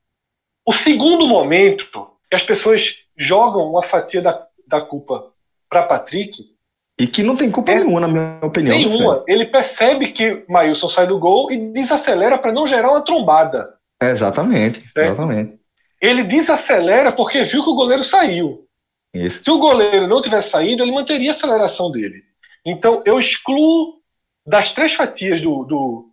o 0.66 0.72
segundo 0.72 1.28
momento, 1.28 2.16
as 2.32 2.44
pessoas 2.44 3.04
jogam 3.18 3.70
uma 3.70 3.82
fatia 3.82 4.22
da, 4.22 4.48
da 4.68 4.82
culpa 4.82 5.33
para 5.74 5.84
Patrick. 5.84 6.54
E 7.00 7.08
que 7.08 7.24
não 7.24 7.36
tem 7.36 7.50
culpa 7.50 7.72
é, 7.72 7.76
nenhuma, 7.76 8.02
na 8.02 8.08
minha 8.08 8.40
opinião. 8.44 8.78
Nenhuma. 8.78 9.24
Ele 9.28 9.48
percebe 9.48 10.12
que 10.12 10.44
Maílson 10.48 10.88
sai 10.88 11.08
do 11.08 11.18
gol 11.18 11.52
e 11.52 11.58
desacelera 11.72 12.38
para 12.38 12.52
não 12.52 12.68
gerar 12.68 12.92
uma 12.92 13.02
trombada. 13.02 13.74
É, 14.00 14.12
exatamente, 14.12 14.88
certo? 14.88 15.14
exatamente. 15.14 15.60
Ele 16.00 16.24
desacelera 16.24 17.12
porque 17.12 17.44
viu 17.44 17.64
que 17.64 17.70
o 17.70 17.76
goleiro 17.76 18.04
saiu. 18.04 18.68
Isso. 19.12 19.44
Se 19.44 19.50
o 19.50 19.58
goleiro 19.58 20.08
não 20.08 20.22
tivesse 20.22 20.50
saído, 20.50 20.84
ele 20.84 20.92
manteria 20.92 21.32
a 21.32 21.34
aceleração 21.34 21.90
dele. 21.90 22.22
Então, 22.64 23.02
eu 23.06 23.20
excluo 23.20 24.00
das 24.46 24.72
três 24.72 24.94
fatias 24.94 25.42
do, 25.42 25.64
do, 25.64 26.12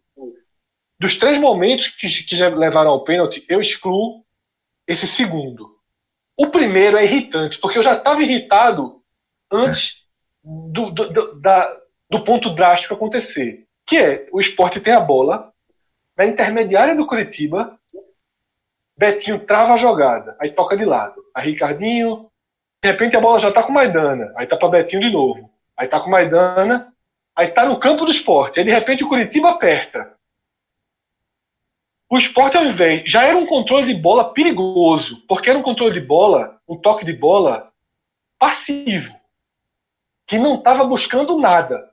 dos 0.99 1.17
três 1.17 1.37
momentos 1.37 1.89
que, 1.89 2.09
que 2.25 2.37
já 2.37 2.49
levaram 2.49 2.91
ao 2.91 3.05
pênalti, 3.05 3.45
eu 3.49 3.61
excluo 3.61 4.25
esse 4.87 5.07
segundo. 5.07 5.77
O 6.39 6.47
primeiro 6.47 6.97
é 6.97 7.05
irritante, 7.05 7.59
porque 7.59 7.79
eu 7.79 7.83
já 7.83 7.95
estava 7.95 8.23
irritado 8.23 9.00
antes 9.51 10.05
do, 10.43 10.91
do, 10.91 11.09
do, 11.11 11.41
da, 11.41 11.77
do 12.09 12.23
ponto 12.23 12.51
drástico 12.51 12.95
acontecer. 12.95 13.67
Que 13.87 13.99
é, 13.99 14.29
o 14.33 14.41
esporte 14.41 14.81
tem 14.81 14.95
a 14.95 15.01
bola, 15.01 15.53
na 16.17 16.27
intermediária 16.27 16.95
do 16.95 17.07
Curitiba, 17.07 17.79
Betinho 18.97 19.41
trava 19.47 19.75
a 19.75 19.77
jogada, 19.79 20.37
aí 20.39 20.51
toca 20.51 20.77
de 20.77 20.85
lado. 20.85 21.23
Aí 21.35 21.47
Ricardinho, 21.47 22.31
de 22.83 22.91
repente 22.91 23.17
a 23.17 23.21
bola 23.21 23.39
já 23.39 23.51
tá 23.51 23.63
com 23.63 23.73
Maidana, 23.73 24.33
aí 24.37 24.47
tá 24.47 24.57
para 24.57 24.69
Betinho 24.69 25.01
de 25.01 25.11
novo. 25.11 25.51
Aí 25.77 25.89
tá 25.89 25.99
com 25.99 26.11
Maidana, 26.11 26.93
aí 27.35 27.49
tá 27.49 27.65
no 27.65 27.79
campo 27.79 28.05
do 28.05 28.11
esporte. 28.11 28.59
Aí 28.59 28.65
de 28.65 28.71
repente 28.71 29.03
o 29.03 29.09
Curitiba 29.09 29.51
aperta. 29.51 30.15
O 32.11 32.19
esporte, 32.19 32.57
ao 32.57 32.65
invés, 32.65 33.05
já 33.07 33.25
era 33.25 33.39
um 33.39 33.47
controle 33.47 33.87
de 33.87 34.01
bola 34.01 34.33
perigoso, 34.33 35.25
porque 35.29 35.49
era 35.49 35.59
um 35.59 35.63
controle 35.63 35.95
de 35.95 36.05
bola, 36.05 36.61
um 36.69 36.77
toque 36.77 37.05
de 37.05 37.13
bola 37.13 37.73
passivo, 38.37 39.15
que 40.31 40.39
não 40.39 40.55
estava 40.55 40.85
buscando 40.85 41.37
nada. 41.37 41.91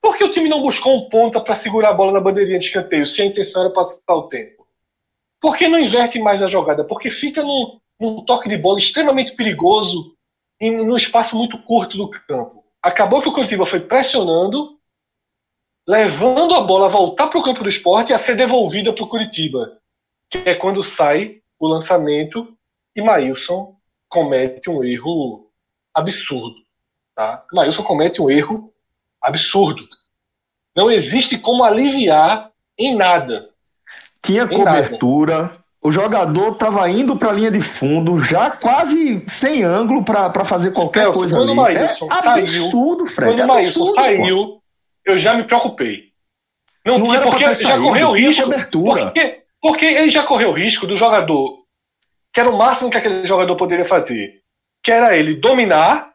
Por 0.00 0.16
que 0.16 0.22
o 0.22 0.30
time 0.30 0.48
não 0.48 0.62
buscou 0.62 0.96
um 0.96 1.08
ponta 1.08 1.40
para 1.40 1.56
segurar 1.56 1.88
a 1.88 1.92
bola 1.92 2.12
na 2.12 2.20
bandeirinha 2.20 2.60
de 2.60 2.66
escanteio, 2.66 3.04
se 3.04 3.20
a 3.20 3.24
intenção 3.24 3.62
era 3.62 3.72
passar 3.72 4.14
o 4.14 4.28
tempo? 4.28 4.64
Por 5.40 5.56
que 5.56 5.66
não 5.66 5.76
inverte 5.76 6.16
mais 6.20 6.40
a 6.40 6.46
jogada? 6.46 6.84
Porque 6.84 7.10
fica 7.10 7.42
num, 7.42 7.80
num 7.98 8.24
toque 8.24 8.48
de 8.48 8.56
bola 8.56 8.78
extremamente 8.78 9.34
perigoso 9.34 10.16
em 10.60 10.76
num 10.76 10.94
espaço 10.94 11.36
muito 11.36 11.60
curto 11.64 11.96
do 11.96 12.08
campo. 12.08 12.64
Acabou 12.80 13.20
que 13.20 13.28
o 13.28 13.32
Curitiba 13.32 13.66
foi 13.66 13.80
pressionando 13.80 14.78
levando 15.88 16.54
a 16.54 16.60
bola 16.60 16.86
a 16.86 16.88
voltar 16.88 17.26
para 17.26 17.40
o 17.40 17.42
campo 17.42 17.64
do 17.64 17.68
esporte 17.68 18.10
e 18.10 18.14
a 18.14 18.18
ser 18.18 18.36
devolvida 18.36 18.92
para 18.92 19.02
o 19.02 19.08
Curitiba, 19.08 19.82
que 20.30 20.38
é 20.38 20.54
quando 20.54 20.84
sai 20.84 21.42
o 21.58 21.66
lançamento 21.66 22.56
e 22.94 23.02
Maílson 23.02 23.76
comete 24.08 24.70
um 24.70 24.84
erro 24.84 25.50
absurdo. 25.92 26.63
Tá? 27.14 27.44
Maílson 27.52 27.82
comete 27.82 28.20
um 28.20 28.30
erro 28.30 28.72
absurdo. 29.20 29.86
Não 30.76 30.90
existe 30.90 31.38
como 31.38 31.62
aliviar 31.62 32.50
em 32.76 32.96
nada. 32.96 33.48
Tinha 34.20 34.44
em 34.44 34.48
cobertura, 34.48 35.42
nada. 35.42 35.64
o 35.82 35.92
jogador 35.92 36.52
estava 36.52 36.88
indo 36.90 37.16
para 37.16 37.30
a 37.30 37.32
linha 37.32 37.50
de 37.50 37.60
fundo, 37.60 38.22
já 38.22 38.50
quase 38.50 39.24
sem 39.28 39.62
ângulo 39.62 40.04
para 40.04 40.44
fazer 40.44 40.72
qualquer 40.72 41.02
Celso, 41.02 41.18
coisa 41.18 41.36
quando 41.36 41.50
ali. 41.50 41.56
Maílson 41.74 42.08
é 42.10 42.22
saiu, 42.22 42.42
absurdo, 42.42 43.06
Fred. 43.06 43.32
Quando 43.32 43.44
o 43.44 43.46
Maílson 43.46 43.86
saiu, 43.86 44.46
pô 44.46 44.64
eu 45.04 45.16
já 45.16 45.34
me 45.34 45.44
preocupei. 45.44 46.12
Não, 46.84 46.98
não 46.98 47.06
tinha, 47.06 47.20
porque 47.20 47.54
já 47.54 47.78
correu 47.78 48.08
o 48.08 48.16
risco. 48.16 48.50
Porque, 48.70 49.42
porque 49.60 49.84
ele 49.84 50.10
já 50.10 50.22
correu 50.22 50.50
o 50.50 50.54
risco 50.54 50.86
do 50.86 50.96
jogador, 50.96 51.62
que 52.32 52.40
era 52.40 52.50
o 52.50 52.56
máximo 52.56 52.90
que 52.90 52.96
aquele 52.96 53.24
jogador 53.24 53.56
poderia 53.56 53.84
fazer, 53.84 54.42
que 54.82 54.90
era 54.90 55.16
ele 55.16 55.34
dominar 55.34 56.13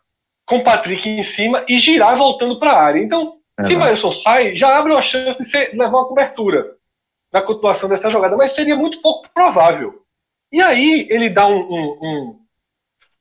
com 0.49 0.57
o 0.57 0.63
Patrick 0.63 1.07
em 1.07 1.23
cima 1.23 1.63
e 1.69 1.77
girar 1.77 2.17
voltando 2.17 2.59
para 2.59 2.71
a 2.71 2.81
área. 2.81 2.99
Então, 2.99 3.37
é 3.59 3.67
se 3.67 3.75
o 3.75 3.79
Mailson 3.79 4.11
sai, 4.11 4.55
já 4.55 4.75
abre 4.75 4.91
uma 4.91 5.01
chance 5.01 5.43
de, 5.43 5.47
ser, 5.47 5.71
levar 5.75 5.99
uma 5.99 6.07
cobertura 6.07 6.75
na 7.31 7.43
continuação 7.43 7.87
dessa 7.87 8.09
jogada, 8.09 8.35
mas 8.35 8.53
seria 8.53 8.75
muito 8.75 8.99
pouco 8.99 9.29
provável. 9.31 10.01
E 10.51 10.59
aí 10.59 11.07
ele 11.11 11.29
dá 11.29 11.45
um, 11.45 11.59
um, 11.59 11.99
um 12.01 12.39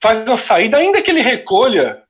faz 0.03 0.27
uma 0.27 0.39
saída, 0.39 0.79
ainda 0.79 1.03
que 1.03 1.11
ele 1.11 1.21
recolha 1.21 2.03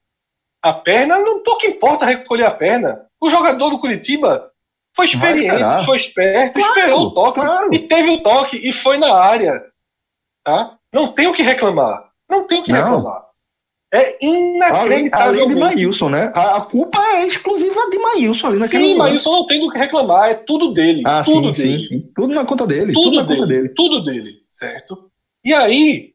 a 0.63 0.73
perna, 0.73 1.19
não 1.19 1.43
pouco 1.43 1.67
importa 1.67 2.07
recolher 2.07 2.45
a 2.45 2.53
perna. 2.53 3.07
O 3.21 3.29
jogador 3.29 3.71
do 3.71 3.79
Curitiba 3.81 4.53
foi 4.95 5.07
experiente, 5.07 5.85
foi 5.85 5.97
esperto, 5.97 6.61
claro, 6.61 6.69
esperou 6.69 7.01
o 7.01 7.11
toque 7.13 7.41
claro. 7.41 7.75
e 7.75 7.89
teve 7.89 8.11
o 8.11 8.23
toque 8.23 8.57
e 8.57 8.73
foi 8.73 8.99
na 8.99 9.13
área. 9.13 9.65
Tá? 10.45 10.79
Não 10.93 11.13
tem 11.13 11.27
o 11.27 11.33
que 11.33 11.43
reclamar. 11.43 12.09
Não 12.29 12.47
tem 12.47 12.61
o 12.61 12.63
que 12.63 12.71
não. 12.71 12.79
reclamar. 12.79 13.28
É 13.93 14.25
inacreditável. 14.25 14.77
Além, 14.77 15.11
além 15.13 15.49
de 15.49 15.55
Maílson, 15.55 16.11
né? 16.11 16.31
A, 16.35 16.57
a, 16.57 16.61
culpa 16.61 16.99
é 16.99 17.27
exclusiva 17.27 17.89
de 17.91 17.99
Maílson 17.99 18.49
ali 18.49 18.59
naquele 18.59 18.85
Sim, 18.85 18.91
momento. 18.91 19.09
Maílson 19.09 19.31
não 19.31 19.47
tem 19.47 19.61
do 19.61 19.71
que 19.71 19.79
reclamar, 19.79 20.29
é 20.29 20.35
tudo 20.35 20.75
dele. 20.75 21.03
Ah, 21.07 21.23
tudo 21.25 21.55
sim, 21.55 21.63
dele. 21.63 21.83
sim, 21.83 21.89
sim. 21.89 22.13
Tudo 22.15 22.35
na 22.35 22.45
conta 22.45 22.67
dele. 22.67 22.93
Tudo, 22.93 23.05
tudo 23.05 23.17
na 23.17 23.23
dele, 23.23 23.41
conta 23.41 23.53
dele. 23.55 23.69
Tudo 23.71 24.03
dele, 24.03 24.43
certo? 24.53 25.11
E 25.43 25.55
aí, 25.55 26.13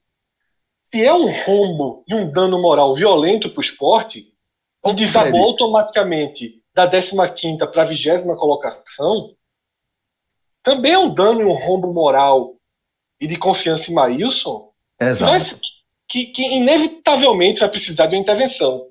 se 0.91 1.03
é 1.03 1.11
um 1.11 1.27
rombo 1.27 2.03
e 2.07 2.13
um 2.13 2.31
dano 2.31 2.61
moral 2.61 2.93
violento 2.93 3.49
para 3.49 3.59
o 3.59 3.63
esporte, 3.63 4.27
que 4.85 4.93
desabou 4.93 5.41
automaticamente 5.43 6.61
da 6.75 6.87
15 6.87 7.57
para 7.71 7.81
a 7.81 7.85
20 7.85 8.35
colocação, 8.37 9.33
também 10.61 10.93
é 10.93 10.99
um 10.99 11.11
dano 11.11 11.41
e 11.41 11.45
um 11.45 11.53
rombo 11.53 11.91
moral 11.91 12.55
e 13.19 13.25
de 13.25 13.35
confiança 13.35 13.89
em 13.89 13.95
Maílson, 13.95 14.71
Exato. 14.99 15.59
Que, 16.13 16.25
que, 16.25 16.43
inevitavelmente 16.43 17.59
vai 17.59 17.69
precisar 17.69 18.05
de 18.05 18.15
uma 18.15 18.21
intervenção. 18.21 18.83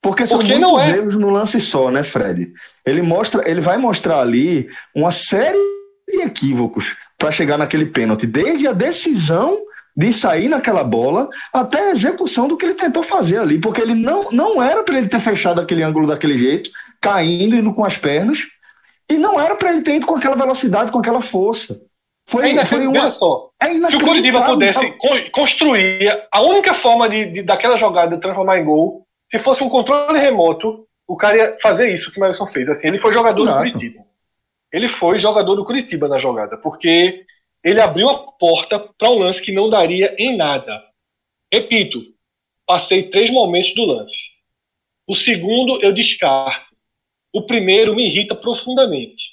Porque 0.00 0.26
são 0.26 0.38
Porque 0.38 0.54
muitos 0.54 0.88
é... 0.88 0.96
erros 0.96 1.14
no 1.16 1.28
lance 1.28 1.60
só, 1.60 1.90
né, 1.90 2.02
Fred? 2.02 2.50
Ele 2.82 3.02
mostra, 3.02 3.46
ele 3.46 3.60
vai 3.60 3.76
mostrar 3.76 4.20
ali 4.20 4.66
uma 4.94 5.12
série 5.12 5.58
de 6.08 6.22
equívocos 6.22 6.96
para 7.18 7.30
chegar 7.30 7.58
naquele 7.58 7.84
pênalti, 7.84 8.26
desde 8.26 8.66
a 8.66 8.72
decisão 8.72 9.58
de 9.94 10.14
sair 10.14 10.48
naquela 10.48 10.82
bola 10.82 11.28
até 11.52 11.88
a 11.88 11.90
execução 11.90 12.48
do 12.48 12.56
que 12.56 12.64
ele 12.64 12.74
tentou 12.74 13.02
fazer 13.02 13.36
ali, 13.36 13.58
porque 13.60 13.82
ele 13.82 13.94
não, 13.94 14.32
não 14.32 14.62
era 14.62 14.82
para 14.82 14.96
ele 14.96 15.10
ter 15.10 15.20
fechado 15.20 15.60
aquele 15.60 15.82
ângulo 15.82 16.06
daquele 16.06 16.38
jeito, 16.38 16.70
caindo, 17.02 17.54
indo 17.54 17.74
com 17.74 17.84
as 17.84 17.98
pernas, 17.98 18.38
e 19.10 19.18
não 19.18 19.38
era 19.38 19.56
para 19.56 19.72
ele 19.72 19.82
ter 19.82 19.96
ido 19.96 20.06
com 20.06 20.16
aquela 20.16 20.36
velocidade, 20.36 20.90
com 20.90 21.00
aquela 21.00 21.20
força. 21.20 21.78
Foi, 22.30 22.56
é 22.56 22.64
foi 22.64 22.86
uma... 22.86 23.10
só. 23.10 23.50
Se 23.88 23.96
o 23.96 24.04
Curitiba 24.04 24.44
pudesse 24.44 24.94
construir 25.32 26.28
a 26.30 26.40
única 26.40 26.74
forma 26.74 27.08
de, 27.08 27.26
de, 27.26 27.42
daquela 27.42 27.76
jogada 27.76 28.20
transformar 28.20 28.60
em 28.60 28.64
gol, 28.64 29.04
se 29.28 29.36
fosse 29.36 29.64
um 29.64 29.68
controle 29.68 30.16
remoto, 30.16 30.86
o 31.08 31.16
cara 31.16 31.36
ia 31.36 31.56
fazer 31.60 31.92
isso 31.92 32.12
que 32.12 32.18
o 32.18 32.20
Mailson 32.20 32.46
fez. 32.46 32.68
Assim, 32.68 32.86
ele 32.86 32.98
foi 32.98 33.12
jogador 33.12 33.42
Exato. 33.42 33.56
do 33.56 33.58
Curitiba. 33.58 34.04
Ele 34.72 34.88
foi 34.88 35.18
jogador 35.18 35.56
do 35.56 35.64
Curitiba 35.64 36.06
na 36.06 36.18
jogada, 36.18 36.56
porque 36.56 37.24
ele 37.64 37.80
abriu 37.80 38.08
a 38.08 38.18
porta 38.18 38.78
para 38.78 39.10
um 39.10 39.18
lance 39.18 39.42
que 39.42 39.50
não 39.50 39.68
daria 39.68 40.14
em 40.16 40.36
nada. 40.36 40.80
Repito, 41.52 42.00
passei 42.64 43.10
três 43.10 43.28
momentos 43.28 43.74
do 43.74 43.84
lance. 43.84 44.30
O 45.04 45.16
segundo 45.16 45.82
eu 45.82 45.92
descarto. 45.92 46.70
O 47.32 47.44
primeiro 47.44 47.92
me 47.96 48.06
irrita 48.06 48.36
profundamente. 48.36 49.32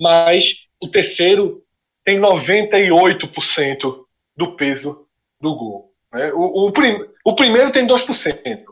Mas 0.00 0.66
o 0.80 0.88
terceiro 0.88 1.62
tem 2.10 2.18
98% 2.18 4.04
do 4.36 4.56
peso 4.56 5.06
do 5.40 5.54
gol. 5.54 5.92
Né? 6.12 6.32
O, 6.32 6.66
o, 6.66 6.72
prim, 6.72 6.98
o 7.24 7.34
primeiro 7.36 7.70
tem 7.70 7.86
2%, 7.86 8.64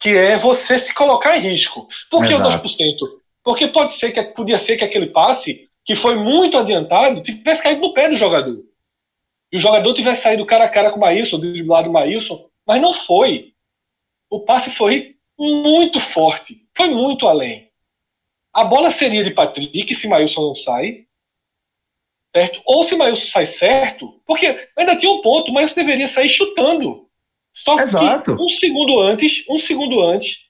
que 0.00 0.08
é 0.08 0.36
você 0.36 0.76
se 0.76 0.92
colocar 0.92 1.36
em 1.36 1.40
risco. 1.40 1.86
Por 2.10 2.26
que 2.26 2.34
Exato. 2.34 2.66
o 2.66 2.68
2%? 2.68 2.96
Porque 3.44 3.68
pode 3.68 3.94
ser 3.94 4.10
que 4.10 4.20
podia 4.22 4.58
ser 4.58 4.76
que 4.76 4.84
aquele 4.84 5.06
passe, 5.06 5.68
que 5.84 5.94
foi 5.94 6.16
muito 6.16 6.58
adiantado, 6.58 7.22
tivesse 7.22 7.62
caído 7.62 7.80
no 7.80 7.94
pé 7.94 8.08
do 8.08 8.16
jogador. 8.16 8.60
E 9.52 9.56
o 9.56 9.60
jogador 9.60 9.94
tivesse 9.94 10.22
saído 10.22 10.44
cara 10.44 10.64
a 10.64 10.68
cara 10.68 10.90
com 10.90 10.96
o 10.96 11.00
Maílson, 11.00 11.38
do 11.38 11.66
lado 11.66 11.84
do 11.84 11.92
Maílson, 11.92 12.48
mas 12.66 12.82
não 12.82 12.92
foi. 12.92 13.52
O 14.28 14.40
passe 14.40 14.70
foi 14.70 15.16
muito 15.38 16.00
forte, 16.00 16.66
foi 16.76 16.88
muito 16.88 17.28
além. 17.28 17.70
A 18.52 18.64
bola 18.64 18.90
seria 18.90 19.22
de 19.22 19.30
Patrick 19.30 19.94
se 19.94 20.08
Maílson 20.08 20.40
não 20.40 20.54
sai, 20.56 21.06
certo? 22.34 22.60
Ou 22.64 22.84
se 22.84 22.96
Maílson 22.96 23.26
sai 23.26 23.46
certo, 23.46 24.20
porque 24.26 24.68
ainda 24.76 24.96
tinha 24.96 25.10
um 25.10 25.20
ponto, 25.20 25.52
Maílson 25.52 25.74
deveria 25.74 26.08
sair 26.08 26.28
chutando. 26.28 27.08
Só 27.52 27.78
Exato. 27.80 28.36
que 28.36 28.42
um 28.42 28.48
segundo 28.48 29.00
antes, 29.00 29.44
um 29.48 29.58
segundo 29.58 30.00
antes, 30.00 30.46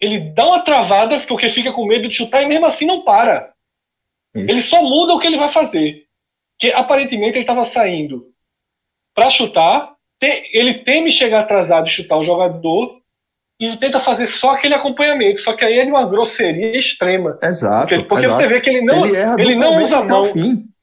ele 0.00 0.18
dá 0.18 0.46
uma 0.46 0.60
travada 0.60 1.20
porque 1.20 1.48
fica 1.48 1.72
com 1.72 1.86
medo 1.86 2.08
de 2.08 2.14
chutar 2.14 2.42
e 2.42 2.46
mesmo 2.46 2.66
assim 2.66 2.86
não 2.86 3.02
para. 3.02 3.52
Isso. 4.34 4.50
Ele 4.50 4.62
só 4.62 4.82
muda 4.82 5.14
o 5.14 5.18
que 5.18 5.26
ele 5.26 5.36
vai 5.36 5.48
fazer. 5.48 6.06
Que 6.58 6.72
aparentemente 6.72 7.36
ele 7.36 7.42
estava 7.42 7.64
saindo 7.64 8.32
para 9.14 9.30
chutar, 9.30 9.94
ele 10.20 10.74
teme 10.74 11.12
chegar 11.12 11.40
atrasado 11.40 11.86
e 11.86 11.90
chutar 11.90 12.16
o 12.16 12.24
jogador 12.24 13.00
e 13.60 13.76
tenta 13.76 14.00
fazer 14.00 14.26
só 14.26 14.50
aquele 14.50 14.74
acompanhamento. 14.74 15.40
Só 15.40 15.52
que 15.52 15.64
aí 15.64 15.78
é 15.78 15.84
de 15.84 15.90
uma 15.90 16.04
grosseria 16.04 16.76
extrema. 16.76 17.38
Exato. 17.42 17.88
Porque, 17.88 18.08
porque 18.08 18.26
exato. 18.26 18.42
você 18.42 18.48
vê 18.48 18.60
que 18.60 18.70
ele 18.70 18.82
não, 18.82 19.06
ele, 19.06 19.16
ele 19.38 19.54
não 19.54 19.82
usa 19.82 19.98
a 19.98 20.04
mão. 20.04 20.26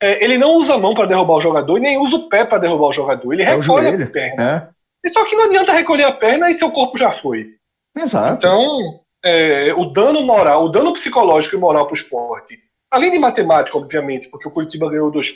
É, 0.02 0.24
ele 0.24 0.38
não 0.38 0.54
usa 0.56 0.74
a 0.74 0.78
mão 0.78 0.94
para 0.94 1.06
derrubar 1.06 1.36
o 1.36 1.42
jogador 1.42 1.78
e 1.78 1.82
nem 1.82 1.98
usa 1.98 2.16
o 2.16 2.30
pé 2.30 2.46
para 2.46 2.60
derrubar 2.60 2.88
o 2.88 2.94
jogador. 2.94 3.34
Ele 3.34 3.44
é 3.44 3.56
recolhe 3.56 3.88
a 3.88 4.08
perna. 4.08 4.74
É. 5.04 5.08
E 5.08 5.10
só 5.10 5.26
que 5.26 5.36
não 5.36 5.46
adianta 5.46 5.74
recolher 5.74 6.04
a 6.04 6.12
perna 6.12 6.50
e 6.50 6.54
seu 6.54 6.72
corpo 6.72 6.98
já 6.98 7.12
foi. 7.12 7.56
Exato. 7.98 8.36
Então, 8.36 9.02
é, 9.24 9.74
o 9.76 9.86
dano 9.86 10.22
moral, 10.22 10.66
o 10.66 10.70
dano 10.70 10.94
psicológico 10.94 11.56
e 11.56 11.60
moral 11.60 11.86
para 11.86 11.94
o 11.94 11.98
esporte, 11.98 12.58
além 12.90 13.12
de 13.12 13.20
matemática, 13.20 13.78
obviamente, 13.78 14.30
porque 14.30 14.48
o 14.48 14.52
Curitiba 14.52 14.90
ganhou 14.90 15.12
dois, 15.12 15.34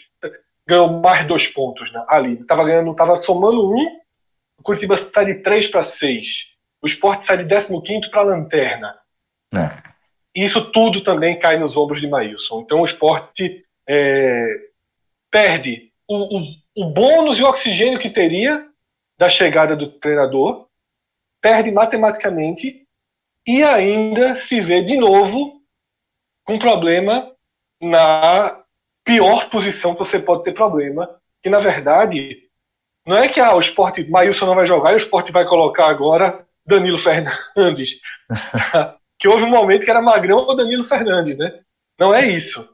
ganhou 0.67 0.99
mais 0.99 1.27
dois 1.27 1.47
pontos 1.47 1.91
né, 1.91 2.03
ali. 2.07 2.33
Estava 2.33 2.63
ganhando, 2.63 2.91
estava 2.91 3.15
somando 3.15 3.69
um, 3.69 3.85
o 4.59 4.63
Curitiba 4.63 4.97
sai 4.97 5.25
de 5.25 5.35
três 5.35 5.67
para 5.67 5.81
seis. 5.81 6.54
O 6.85 6.87
esporte 6.87 7.25
sai 7.25 7.43
de 7.43 7.45
15 7.49 8.11
para 8.11 8.21
a 8.21 8.25
lanterna. 8.25 8.95
É. 9.51 9.71
Isso 10.35 10.69
tudo 10.69 11.01
também 11.01 11.39
cai 11.39 11.57
nos 11.57 11.75
ombros 11.75 11.99
de 11.99 12.07
Maílson. 12.07 12.61
Então 12.61 12.81
o 12.81 12.85
esporte 12.85 13.65
é, 13.89 14.45
perde 15.31 15.91
o, 16.07 16.37
o, 16.37 16.43
o 16.75 16.85
bônus 16.91 17.39
e 17.39 17.41
o 17.41 17.47
oxigênio 17.47 17.97
que 17.97 18.07
teria 18.07 18.69
da 19.17 19.27
chegada 19.27 19.75
do 19.75 19.87
treinador, 19.87 20.67
perde 21.41 21.71
matematicamente 21.71 22.85
e 23.47 23.63
ainda 23.63 24.35
se 24.35 24.61
vê 24.61 24.83
de 24.83 24.95
novo 24.95 25.59
com 26.43 26.59
problema 26.59 27.31
na 27.81 28.61
pior 29.03 29.49
posição 29.49 29.93
que 29.93 29.99
você 29.99 30.19
pode 30.19 30.43
ter 30.43 30.53
problema, 30.53 31.19
que 31.41 31.49
na 31.49 31.57
verdade 31.57 32.43
não 33.07 33.17
é 33.17 33.27
que 33.27 33.39
ah, 33.39 33.55
o 33.55 33.59
esporte, 33.59 34.07
Maílson 34.07 34.45
não 34.45 34.53
vai 34.53 34.67
jogar 34.67 34.91
e 34.91 34.93
o 34.93 34.97
esporte 34.97 35.31
vai 35.31 35.47
colocar 35.47 35.87
agora 35.87 36.44
Danilo 36.65 36.99
Fernandes. 36.99 37.99
que 39.19 39.27
houve 39.27 39.43
um 39.43 39.49
momento 39.49 39.85
que 39.85 39.89
era 39.89 40.01
Magrão 40.01 40.39
ou 40.39 40.55
Danilo 40.55 40.83
Fernandes, 40.83 41.37
né? 41.37 41.59
Não 41.99 42.13
é 42.13 42.25
isso. 42.27 42.67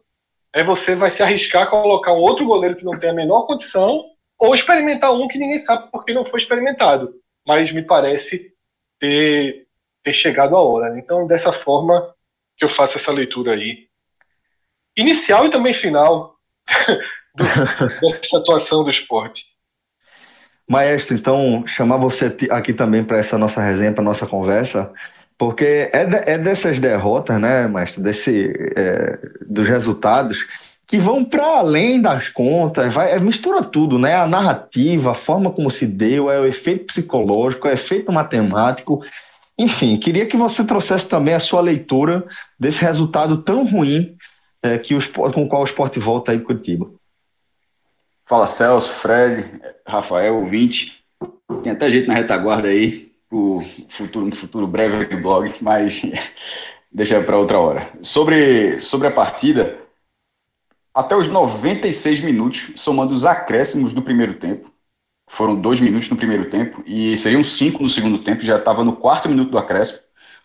É 0.53 0.63
você 0.63 0.95
vai 0.95 1.09
se 1.09 1.21
arriscar 1.23 1.63
a 1.63 1.67
colocar 1.67 2.13
um 2.13 2.19
outro 2.19 2.45
goleiro 2.45 2.75
que 2.75 2.83
não 2.83 2.99
tem 2.99 3.09
a 3.09 3.13
menor 3.13 3.43
condição 3.43 4.05
ou 4.37 4.55
experimentar 4.55 5.13
um 5.13 5.27
que 5.27 5.37
ninguém 5.37 5.59
sabe 5.59 5.89
porque 5.91 6.13
não 6.13 6.25
foi 6.25 6.39
experimentado. 6.39 7.13
Mas 7.45 7.71
me 7.71 7.83
parece 7.83 8.53
ter, 8.99 9.67
ter 10.03 10.13
chegado 10.13 10.55
a 10.55 10.61
hora. 10.61 10.89
Né? 10.89 10.99
Então, 10.99 11.27
dessa 11.27 11.53
forma 11.53 12.13
que 12.57 12.65
eu 12.65 12.69
faço 12.69 12.97
essa 12.97 13.11
leitura 13.11 13.53
aí. 13.53 13.87
Inicial 14.97 15.45
e 15.45 15.51
também 15.51 15.73
final 15.73 16.35
do, 17.35 18.11
dessa 18.11 18.37
atuação 18.37 18.83
do 18.83 18.89
esporte. 18.89 19.45
Maestro, 20.71 21.17
então, 21.17 21.65
chamar 21.67 21.97
você 21.97 22.33
aqui 22.49 22.71
também 22.71 23.03
para 23.03 23.17
essa 23.17 23.37
nossa 23.37 23.61
resenha, 23.61 23.91
para 23.91 24.01
nossa 24.01 24.25
conversa, 24.25 24.89
porque 25.37 25.89
é, 25.91 26.05
de, 26.05 26.15
é 26.15 26.37
dessas 26.37 26.79
derrotas, 26.79 27.41
né, 27.41 27.67
maestro, 27.67 28.01
desse, 28.01 28.53
é, 28.73 29.19
dos 29.45 29.67
resultados, 29.67 30.45
que 30.87 30.97
vão 30.97 31.25
para 31.25 31.45
além 31.57 32.01
das 32.01 32.29
contas, 32.29 32.93
vai, 32.93 33.11
é, 33.11 33.19
mistura 33.19 33.61
tudo, 33.61 33.99
né? 33.99 34.15
A 34.15 34.25
narrativa, 34.25 35.11
a 35.11 35.13
forma 35.13 35.51
como 35.51 35.69
se 35.69 35.85
deu, 35.85 36.31
é 36.31 36.39
o 36.39 36.45
efeito 36.45 36.85
psicológico, 36.85 37.67
é 37.67 37.71
o 37.71 37.73
efeito 37.73 38.09
matemático. 38.09 39.03
Enfim, 39.57 39.97
queria 39.97 40.25
que 40.25 40.37
você 40.37 40.63
trouxesse 40.63 41.05
também 41.05 41.33
a 41.33 41.41
sua 41.41 41.59
leitura 41.59 42.23
desse 42.57 42.81
resultado 42.81 43.41
tão 43.41 43.65
ruim 43.65 44.15
é, 44.63 44.77
que 44.77 44.95
o, 44.95 44.99
com 45.33 45.43
o 45.43 45.49
qual 45.49 45.63
o 45.63 45.65
esporte 45.65 45.99
volta 45.99 46.31
aí 46.31 46.37
em 46.37 46.41
Curitiba. 46.41 46.89
Fala 48.31 48.47
Celso, 48.47 48.93
Fred, 48.93 49.61
Rafael, 49.85 50.37
ouvinte. 50.37 51.03
Tem 51.63 51.73
até 51.73 51.89
jeito 51.89 52.07
na 52.07 52.13
retaguarda 52.13 52.69
aí, 52.69 53.11
o 53.29 53.61
futuro, 53.89 54.25
um 54.25 54.33
futuro 54.33 54.65
breve 54.65 55.03
do 55.03 55.21
blog, 55.21 55.53
mas 55.59 56.01
deixa 56.89 57.21
para 57.21 57.37
outra 57.37 57.59
hora. 57.59 57.91
Sobre, 58.01 58.79
sobre 58.79 59.09
a 59.09 59.11
partida, 59.11 59.81
até 60.93 61.13
os 61.13 61.27
96 61.27 62.21
minutos, 62.21 62.71
somando 62.77 63.13
os 63.13 63.25
acréscimos 63.25 63.91
do 63.91 64.01
primeiro 64.01 64.35
tempo, 64.35 64.71
foram 65.29 65.59
dois 65.59 65.81
minutos 65.81 66.09
no 66.09 66.15
primeiro 66.15 66.49
tempo 66.49 66.81
e 66.85 67.17
seriam 67.17 67.43
cinco 67.43 67.83
no 67.83 67.89
segundo 67.89 68.23
tempo, 68.23 68.43
já 68.43 68.57
estava 68.57 68.81
no 68.81 68.95
quarto 68.95 69.27
minuto 69.27 69.51
do 69.51 69.57
acréscimo, 69.57 69.99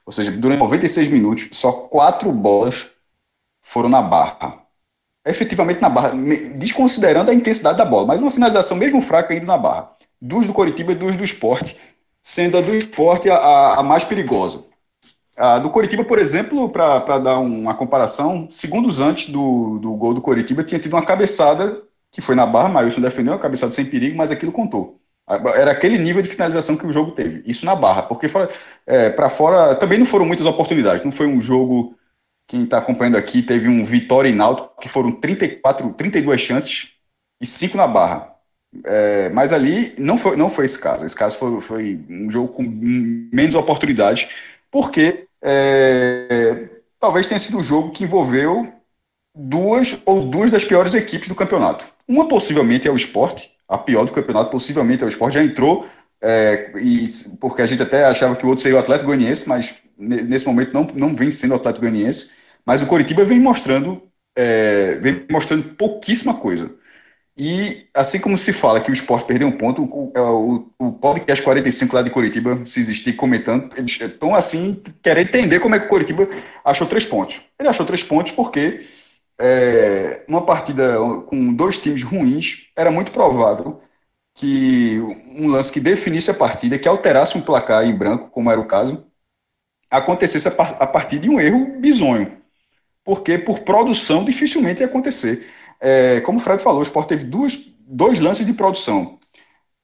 ou 0.04 0.12
seja, 0.12 0.32
durante 0.32 0.58
96 0.58 1.06
minutos, 1.06 1.50
só 1.52 1.70
quatro 1.70 2.32
bolas 2.32 2.90
foram 3.62 3.88
na 3.88 4.02
barra 4.02 4.65
efetivamente 5.26 5.80
na 5.80 5.88
barra, 5.88 6.12
desconsiderando 6.56 7.30
a 7.30 7.34
intensidade 7.34 7.76
da 7.76 7.84
bola, 7.84 8.06
mas 8.06 8.20
uma 8.20 8.30
finalização 8.30 8.76
mesmo 8.76 9.00
fraca 9.00 9.34
indo 9.34 9.46
na 9.46 9.58
barra. 9.58 9.90
Duas 10.20 10.46
do 10.46 10.52
Coritiba 10.52 10.92
e 10.92 10.94
duas 10.94 11.16
do 11.16 11.24
esporte, 11.24 11.76
sendo 12.22 12.56
a 12.56 12.60
do 12.60 12.74
esporte 12.74 13.28
a, 13.28 13.74
a 13.74 13.82
mais 13.82 14.04
perigosa. 14.04 14.64
A 15.36 15.58
do 15.58 15.68
Coritiba, 15.68 16.04
por 16.04 16.18
exemplo, 16.18 16.70
para 16.70 17.18
dar 17.18 17.38
uma 17.40 17.74
comparação, 17.74 18.46
segundos 18.48 19.00
antes 19.00 19.28
do, 19.28 19.78
do 19.78 19.94
gol 19.96 20.14
do 20.14 20.22
Coritiba, 20.22 20.64
tinha 20.64 20.80
tido 20.80 20.94
uma 20.94 21.04
cabeçada 21.04 21.82
que 22.10 22.22
foi 22.22 22.34
na 22.34 22.46
barra, 22.46 22.68
Mailson 22.70 23.00
defendeu 23.02 23.34
a 23.34 23.38
cabeçada 23.38 23.72
sem 23.72 23.84
perigo, 23.84 24.16
mas 24.16 24.30
aquilo 24.30 24.52
contou. 24.52 24.98
Era 25.28 25.72
aquele 25.72 25.98
nível 25.98 26.22
de 26.22 26.28
finalização 26.28 26.76
que 26.76 26.86
o 26.86 26.92
jogo 26.92 27.10
teve. 27.10 27.42
Isso 27.44 27.66
na 27.66 27.74
barra, 27.74 28.02
porque 28.02 28.26
é, 28.86 29.10
para 29.10 29.28
fora 29.28 29.74
também 29.74 29.98
não 29.98 30.06
foram 30.06 30.24
muitas 30.24 30.46
oportunidades. 30.46 31.04
Não 31.04 31.10
foi 31.10 31.26
um 31.26 31.40
jogo 31.40 31.95
quem 32.46 32.64
está 32.64 32.78
acompanhando 32.78 33.16
aqui 33.16 33.42
teve 33.42 33.68
um 33.68 33.84
Vitória 33.84 34.28
e 34.28 34.34
Náutico, 34.34 34.80
que 34.80 34.88
foram 34.88 35.12
34, 35.12 35.92
32 35.94 36.40
chances 36.40 36.92
e 37.40 37.46
5 37.46 37.76
na 37.76 37.86
barra. 37.86 38.34
É, 38.84 39.28
mas 39.30 39.52
ali 39.52 39.94
não 39.98 40.18
foi, 40.18 40.36
não 40.36 40.48
foi 40.48 40.64
esse 40.64 40.78
caso. 40.78 41.04
Esse 41.04 41.16
caso 41.16 41.36
foi, 41.36 41.60
foi 41.60 42.00
um 42.08 42.30
jogo 42.30 42.48
com 42.48 42.62
menos 42.62 43.54
oportunidades, 43.54 44.28
porque 44.70 45.26
é, 45.42 46.68
talvez 47.00 47.26
tenha 47.26 47.38
sido 47.38 47.58
um 47.58 47.62
jogo 47.62 47.90
que 47.90 48.04
envolveu 48.04 48.72
duas 49.34 50.00
ou 50.06 50.28
duas 50.28 50.50
das 50.50 50.64
piores 50.64 50.94
equipes 50.94 51.28
do 51.28 51.34
campeonato. 51.34 51.84
Uma 52.06 52.28
possivelmente 52.28 52.86
é 52.86 52.90
o 52.90 52.96
esporte, 52.96 53.50
a 53.68 53.76
pior 53.76 54.04
do 54.04 54.12
campeonato 54.12 54.50
possivelmente 54.50 55.02
é 55.02 55.06
o 55.06 55.08
esporte, 55.08 55.34
já 55.34 55.44
entrou, 55.44 55.86
é, 56.20 56.72
e, 56.76 57.08
porque 57.40 57.62
a 57.62 57.66
gente 57.66 57.82
até 57.82 58.04
achava 58.04 58.36
que 58.36 58.46
o 58.46 58.48
outro 58.48 58.62
seria 58.62 58.76
o 58.76 58.80
Atlético 58.80 59.06
Goianiense, 59.06 59.48
mas 59.48 59.76
nesse 59.98 60.46
momento 60.46 60.72
não, 60.72 60.84
não 60.94 61.14
vem 61.14 61.30
sendo 61.30 61.52
o 61.52 61.56
Atlético 61.56 61.82
Goianiense, 61.82 62.32
mas 62.64 62.82
o 62.82 62.86
Coritiba 62.86 63.24
vem 63.24 63.40
mostrando, 63.40 64.02
é, 64.34 64.96
vem 64.96 65.26
mostrando 65.30 65.74
pouquíssima 65.76 66.34
coisa. 66.34 66.74
E 67.38 67.86
assim 67.94 68.18
como 68.18 68.38
se 68.38 68.52
fala 68.52 68.80
que 68.80 68.90
o 68.90 68.94
esporte 68.94 69.26
perdeu 69.26 69.46
um 69.46 69.52
ponto, 69.52 69.82
o, 69.84 70.12
é, 70.16 70.20
o, 70.20 70.70
o 70.78 70.92
podcast 70.92 71.44
45 71.44 71.94
lá 71.94 72.02
de 72.02 72.10
Coritiba, 72.10 72.64
se 72.64 72.80
existir 72.80 73.12
comentando, 73.14 73.68
eles 73.76 74.00
estão 74.00 74.34
assim, 74.34 74.82
querendo 75.02 75.28
entender 75.28 75.60
como 75.60 75.74
é 75.74 75.78
que 75.78 75.86
o 75.86 75.88
Coritiba 75.88 76.26
achou 76.64 76.86
três 76.86 77.04
pontos. 77.04 77.42
Ele 77.58 77.68
achou 77.68 77.84
três 77.84 78.02
pontos 78.02 78.32
porque 78.32 78.86
é, 79.38 80.24
numa 80.28 80.44
partida 80.46 80.96
com 81.26 81.52
dois 81.54 81.78
times 81.78 82.02
ruins, 82.02 82.68
era 82.76 82.90
muito 82.90 83.12
provável 83.12 83.82
que 84.34 84.98
um 85.36 85.48
lance 85.48 85.72
que 85.72 85.80
definisse 85.80 86.30
a 86.30 86.34
partida, 86.34 86.78
que 86.78 86.88
alterasse 86.88 87.38
um 87.38 87.42
placar 87.42 87.84
em 87.86 87.96
branco, 87.96 88.30
como 88.30 88.50
era 88.50 88.60
o 88.60 88.66
caso, 88.66 89.05
acontecesse 89.90 90.48
a 90.48 90.86
partir 90.86 91.18
de 91.18 91.28
um 91.28 91.40
erro 91.40 91.78
bizonho. 91.78 92.32
Porque 93.04 93.38
por 93.38 93.60
produção 93.60 94.24
dificilmente 94.24 94.80
ia 94.80 94.86
acontecer. 94.86 95.46
É, 95.80 96.20
como 96.22 96.38
o 96.38 96.40
Fred 96.42 96.62
falou, 96.62 96.80
o 96.80 96.82
Sport 96.82 97.08
teve 97.08 97.24
duas, 97.24 97.68
dois 97.86 98.18
lances 98.20 98.46
de 98.46 98.52
produção. 98.52 99.18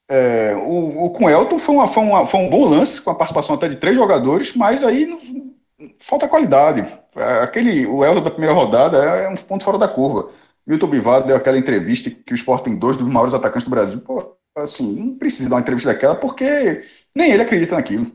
É, 0.09 0.55
o, 0.57 1.07
o 1.07 1.11
com 1.11 1.31
Elton 1.31 1.59
foi, 1.59 1.75
uma, 1.75 1.87
foi, 1.87 2.03
uma, 2.03 2.27
foi 2.27 2.41
um 2.41 2.51
bom 2.51 2.69
lance, 2.69 3.01
com 3.01 3.11
a 3.11 3.15
participação 3.15 3.57
até 3.57 3.69
de 3.69 3.77
três 3.77 3.97
jogadores, 3.97 4.55
mas 4.55 4.85
aí 4.85 5.07
não, 5.07 5.19
falta 5.99 6.29
qualidade. 6.29 6.87
Aquele, 7.43 7.87
o 7.87 8.05
Elton 8.05 8.23
da 8.23 8.31
primeira 8.31 8.55
rodada 8.55 8.99
é 8.99 9.29
um 9.29 9.37
ponto 9.37 9.65
fora 9.65 9.79
da 9.79 9.89
curva. 9.89 10.31
Milton 10.67 10.87
Bivar 10.87 11.25
deu 11.27 11.37
aquela 11.37 11.59
entrevista 11.59 12.11
que 12.11 12.33
o 12.33 12.37
Sport 12.37 12.65
tem 12.65 12.77
dois 12.77 12.97
dos 12.97 13.07
maiores 13.09 13.35
atacantes 13.35 13.65
do 13.65 13.71
Brasil. 13.71 14.01
Pô, 14.01 14.37
assim, 14.57 14.93
não 14.93 15.17
precisa 15.19 15.49
dar 15.49 15.57
uma 15.57 15.63
entrevista 15.63 15.93
daquela 15.93 16.15
porque 16.15 16.83
nem 17.15 17.33
ele 17.33 17.43
acredita 17.43 17.77
naquilo. 17.77 18.07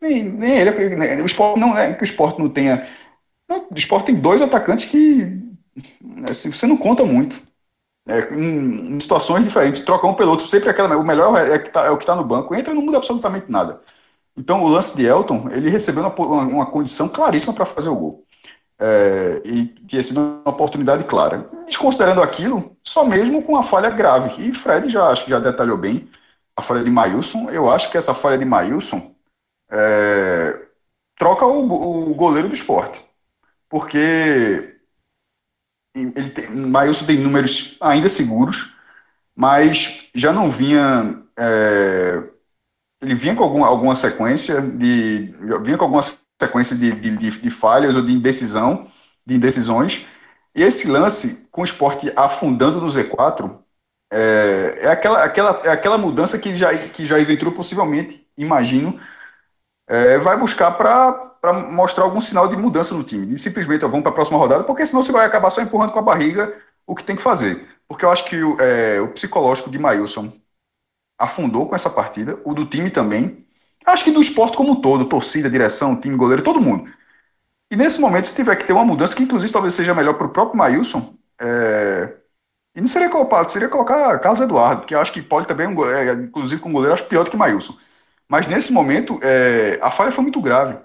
Nem, 0.00 0.24
nem 0.24 0.58
ele 0.58 0.70
acredita. 0.70 1.22
O 1.22 1.26
esporte 1.26 1.60
não 1.60 1.76
é 1.76 1.92
que 1.94 2.02
o 2.02 2.04
esporte 2.04 2.38
não 2.38 2.48
tenha. 2.48 2.86
Não, 3.48 3.68
o 3.70 3.74
esporte 3.76 4.06
tem 4.06 4.14
dois 4.14 4.42
atacantes 4.42 4.86
que 4.86 5.48
assim, 6.28 6.50
você 6.50 6.66
não 6.66 6.76
conta 6.76 7.04
muito. 7.04 7.46
É, 8.06 8.32
em, 8.34 8.94
em, 8.94 9.00
situações 9.00 9.44
diferentes, 9.44 9.82
troca 9.82 10.06
um 10.06 10.14
pelo 10.14 10.30
outro, 10.30 10.46
sempre 10.46 10.70
aquela. 10.70 10.96
O 10.96 11.04
melhor 11.04 11.36
é, 11.36 11.54
é, 11.54 11.58
que 11.58 11.70
tá, 11.70 11.84
é 11.84 11.90
o 11.90 11.96
que 11.98 12.04
está 12.04 12.16
no 12.16 12.24
banco, 12.24 12.54
entra 12.54 12.72
e 12.72 12.76
não 12.76 12.82
muda 12.82 12.98
absolutamente 12.98 13.50
nada. 13.50 13.80
Então, 14.36 14.62
o 14.62 14.68
lance 14.68 14.96
de 14.96 15.04
Elton, 15.04 15.48
ele 15.50 15.68
recebeu 15.68 16.02
uma, 16.04 16.14
uma, 16.14 16.42
uma 16.42 16.66
condição 16.66 17.08
claríssima 17.08 17.52
para 17.52 17.66
fazer 17.66 17.88
o 17.88 17.96
gol. 17.96 18.24
É, 18.80 19.42
e 19.44 19.66
tinha 19.66 20.02
sido 20.02 20.20
uma 20.20 20.50
oportunidade 20.50 21.04
clara. 21.04 21.46
Desconsiderando 21.66 22.22
aquilo, 22.22 22.76
só 22.82 23.04
mesmo 23.04 23.42
com 23.42 23.52
uma 23.54 23.62
falha 23.62 23.90
grave. 23.90 24.42
E 24.42 24.54
Fred 24.54 24.88
já 24.88 25.08
acho 25.08 25.24
que 25.24 25.30
já 25.30 25.40
detalhou 25.40 25.76
bem 25.76 26.08
a 26.56 26.62
falha 26.62 26.84
de 26.84 26.90
Mailson. 26.90 27.50
Eu 27.50 27.70
acho 27.70 27.90
que 27.90 27.98
essa 27.98 28.14
falha 28.14 28.38
de 28.38 28.44
Mailson 28.44 29.14
é, 29.70 30.66
troca 31.16 31.46
o, 31.46 32.10
o, 32.10 32.14
goleiro 32.14 32.48
do 32.48 32.54
esporte. 32.54 33.02
Porque 33.68 34.78
ele 35.94 36.30
tem, 36.30 36.50
Mailson 36.50 37.06
tem 37.06 37.18
números 37.18 37.76
ainda 37.80 38.08
seguros, 38.08 38.74
mas 39.34 40.08
já 40.14 40.32
não 40.32 40.50
vinha. 40.50 41.22
É, 41.38 42.22
ele 43.00 43.14
vinha 43.14 43.34
com 43.34 43.44
alguma, 43.44 43.66
alguma 43.66 43.94
sequência 43.94 44.60
de. 44.60 45.34
vinha 45.62 45.76
com 45.76 45.84
alguma 45.84 46.02
sequência 46.40 46.76
de, 46.76 46.92
de, 46.92 47.16
de, 47.16 47.30
de 47.30 47.50
falhas 47.50 47.96
ou 47.96 48.02
de 48.02 48.12
indecisão, 48.12 48.86
de 49.26 49.34
indecisões. 49.34 50.06
E 50.54 50.62
esse 50.62 50.88
lance, 50.88 51.48
com 51.50 51.60
o 51.60 51.64
esporte 51.64 52.12
afundando 52.16 52.80
no 52.80 52.88
Z4, 52.88 53.58
é, 54.10 54.78
é, 54.80 54.88
aquela, 54.90 55.24
aquela, 55.24 55.62
é 55.64 55.70
aquela 55.70 55.98
mudança 55.98 56.38
que 56.38 56.54
já, 56.54 56.76
que 56.88 57.06
já 57.06 57.20
entrou 57.20 57.52
possivelmente, 57.52 58.26
imagino, 58.36 58.98
é, 59.88 60.18
vai 60.18 60.38
buscar 60.38 60.72
para 60.72 61.52
mostrar 61.70 62.04
algum 62.04 62.20
sinal 62.20 62.46
de 62.48 62.56
mudança 62.56 62.94
no 62.94 63.02
time. 63.02 63.34
E 63.34 63.38
simplesmente 63.38 63.80
vamos 63.82 64.02
para 64.02 64.10
a 64.10 64.14
próxima 64.14 64.38
rodada, 64.38 64.64
porque 64.64 64.86
senão 64.86 65.02
você 65.02 65.12
vai 65.12 65.26
acabar 65.26 65.50
só 65.50 65.62
empurrando 65.62 65.92
com 65.92 65.98
a 65.98 66.02
barriga 66.02 66.54
o 66.86 66.94
que 66.94 67.04
tem 67.04 67.16
que 67.16 67.22
fazer. 67.22 67.66
Porque 67.88 68.04
eu 68.04 68.10
acho 68.10 68.24
que 68.26 68.42
o, 68.42 68.60
é, 68.60 69.00
o 69.00 69.08
psicológico 69.08 69.70
de 69.70 69.78
Mailson 69.78 70.32
afundou 71.18 71.66
com 71.66 71.74
essa 71.74 71.90
partida, 71.90 72.38
o 72.44 72.54
do 72.54 72.66
time 72.66 72.90
também. 72.90 73.46
Acho 73.86 74.04
que 74.04 74.10
do 74.10 74.20
esporte 74.20 74.56
como 74.56 74.72
um 74.72 74.80
todo, 74.80 75.06
torcida, 75.06 75.50
direção, 75.50 76.00
time, 76.00 76.16
goleiro, 76.16 76.42
todo 76.42 76.60
mundo. 76.60 76.90
E 77.70 77.76
nesse 77.76 78.00
momento, 78.00 78.26
se 78.26 78.34
tiver 78.36 78.56
que 78.56 78.64
ter 78.66 78.72
uma 78.72 78.84
mudança, 78.84 79.16
que 79.16 79.22
inclusive 79.22 79.52
talvez 79.52 79.74
seja 79.74 79.94
melhor 79.94 80.14
para 80.14 80.26
o 80.26 80.30
próprio 80.30 80.58
Mailson, 80.58 81.14
é... 81.40 82.14
e 82.74 82.80
não 82.80 82.88
seria 82.88 83.10
colocar, 83.10 83.48
seria 83.48 83.68
colocar 83.68 84.18
Carlos 84.20 84.40
Eduardo, 84.40 84.86
que 84.86 84.94
acho 84.94 85.12
que 85.12 85.22
pode 85.22 85.46
também, 85.46 85.66
é, 85.66 86.12
inclusive 86.14 86.60
com 86.60 86.72
goleiro, 86.72 86.94
acho 86.94 87.04
pior 87.06 87.24
do 87.24 87.30
que 87.30 87.36
Mailson. 87.36 87.76
Mas 88.28 88.46
nesse 88.46 88.72
momento, 88.72 89.18
é... 89.22 89.78
a 89.82 89.90
falha 89.90 90.12
foi 90.12 90.22
muito 90.22 90.40
grave. 90.40 90.78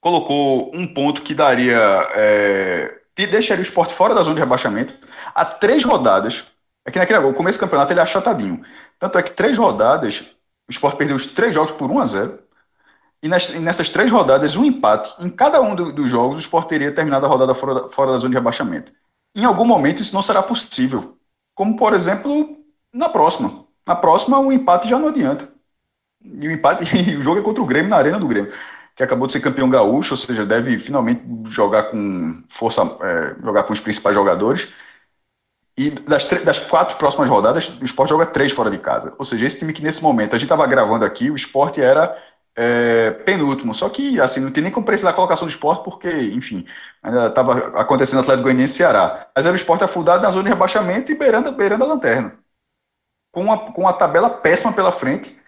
Colocou 0.00 0.70
um 0.74 0.86
ponto 0.92 1.22
que 1.22 1.34
daria. 1.34 1.78
É... 2.14 3.00
deixaria 3.14 3.62
o 3.62 3.66
esporte 3.66 3.94
fora 3.94 4.14
da 4.14 4.22
zona 4.22 4.34
de 4.34 4.40
rebaixamento. 4.40 4.94
Há 5.34 5.44
três 5.44 5.84
rodadas. 5.84 6.46
É 6.84 6.90
que 6.90 6.98
naquele 6.98 7.18
o 7.18 7.34
começo 7.34 7.58
do 7.58 7.62
campeonato 7.62 7.92
ele 7.92 8.00
é 8.00 8.02
achatadinho. 8.02 8.64
Tanto 8.98 9.18
é 9.18 9.22
que 9.22 9.32
três 9.32 9.58
rodadas, 9.58 10.20
o 10.68 10.70
Sport 10.70 10.96
perdeu 10.96 11.16
os 11.16 11.26
três 11.26 11.54
jogos 11.54 11.72
por 11.72 11.90
1 11.90 12.00
a 12.00 12.06
0 12.06 12.38
e, 13.22 13.28
nessas 13.28 13.90
três 13.90 14.10
rodadas, 14.10 14.56
um 14.56 14.64
empate. 14.64 15.14
Em 15.24 15.28
cada 15.28 15.60
um 15.60 15.74
do, 15.74 15.92
dos 15.92 16.10
jogos, 16.10 16.36
o 16.36 16.40
Sport 16.40 16.68
teria 16.68 16.92
terminado 16.92 17.26
a 17.26 17.28
rodada 17.28 17.54
fora 17.54 17.74
da, 17.74 17.88
fora 17.88 18.12
da 18.12 18.18
zona 18.18 18.30
de 18.30 18.36
rebaixamento. 18.36 18.92
Em 19.34 19.44
algum 19.44 19.64
momento, 19.64 20.02
isso 20.02 20.14
não 20.14 20.22
será 20.22 20.42
possível. 20.42 21.16
Como, 21.54 21.76
por 21.76 21.92
exemplo, 21.94 22.56
na 22.92 23.08
próxima. 23.08 23.66
Na 23.86 23.96
próxima, 23.96 24.38
um 24.38 24.52
empate 24.52 24.88
já 24.88 24.98
não 24.98 25.08
adianta. 25.08 25.48
E 26.22 26.48
o 26.48 26.50
empate, 26.50 26.84
e 26.96 27.16
o 27.16 27.22
jogo 27.22 27.40
é 27.40 27.42
contra 27.42 27.62
o 27.62 27.66
Grêmio 27.66 27.90
na 27.90 27.96
Arena 27.96 28.18
do 28.18 28.28
Grêmio, 28.28 28.52
que 28.94 29.02
acabou 29.02 29.26
de 29.26 29.32
ser 29.32 29.40
campeão 29.40 29.70
gaúcho, 29.70 30.14
ou 30.14 30.18
seja, 30.18 30.44
deve 30.44 30.78
finalmente 30.78 31.22
jogar 31.50 31.84
com 31.84 32.42
força, 32.48 32.82
é, 33.00 33.36
jogar 33.42 33.62
com 33.64 33.72
os 33.72 33.80
principais 33.80 34.14
jogadores. 34.14 34.72
E 35.76 35.90
das, 35.90 36.26
das 36.26 36.58
quatro 36.58 36.96
próximas 36.96 37.28
rodadas, 37.28 37.68
o 37.80 37.84
esporte 37.84 38.10
joga 38.10 38.26
três 38.26 38.50
fora 38.50 38.68
de 38.68 38.78
casa. 38.78 39.14
Ou 39.16 39.24
seja, 39.24 39.46
esse 39.46 39.60
time 39.60 39.72
que 39.72 39.82
nesse 39.82 40.02
momento, 40.02 40.34
a 40.34 40.38
gente 40.38 40.46
estava 40.46 40.66
gravando 40.66 41.04
aqui, 41.04 41.30
o 41.30 41.36
esporte 41.36 41.80
era 41.80 42.16
é, 42.56 43.12
penúltimo. 43.12 43.72
Só 43.72 43.88
que, 43.88 44.20
assim, 44.20 44.40
não 44.40 44.50
tem 44.50 44.64
nem 44.64 44.72
como 44.72 44.84
precisar 44.84 45.10
da 45.10 45.16
colocação 45.16 45.46
do 45.46 45.50
esporte, 45.50 45.84
porque, 45.84 46.10
enfim, 46.34 46.66
ainda 47.00 47.28
estava 47.28 47.68
acontecendo 47.80 48.18
Atlético 48.18 48.42
Goianiense 48.42 48.74
e 48.74 48.76
Ceará. 48.78 49.28
Mas 49.34 49.46
era 49.46 49.52
o 49.52 49.56
esporte 49.56 49.84
afundado 49.84 50.20
na 50.24 50.30
zona 50.32 50.42
de 50.44 50.48
rebaixamento 50.48 51.12
e 51.12 51.14
beirando, 51.14 51.52
beirando 51.52 51.84
a 51.84 51.86
lanterna. 51.86 52.36
Com 53.30 53.42
uma, 53.42 53.72
com 53.72 53.82
uma 53.82 53.92
tabela 53.92 54.28
péssima 54.28 54.72
pela 54.72 54.90
frente, 54.90 55.40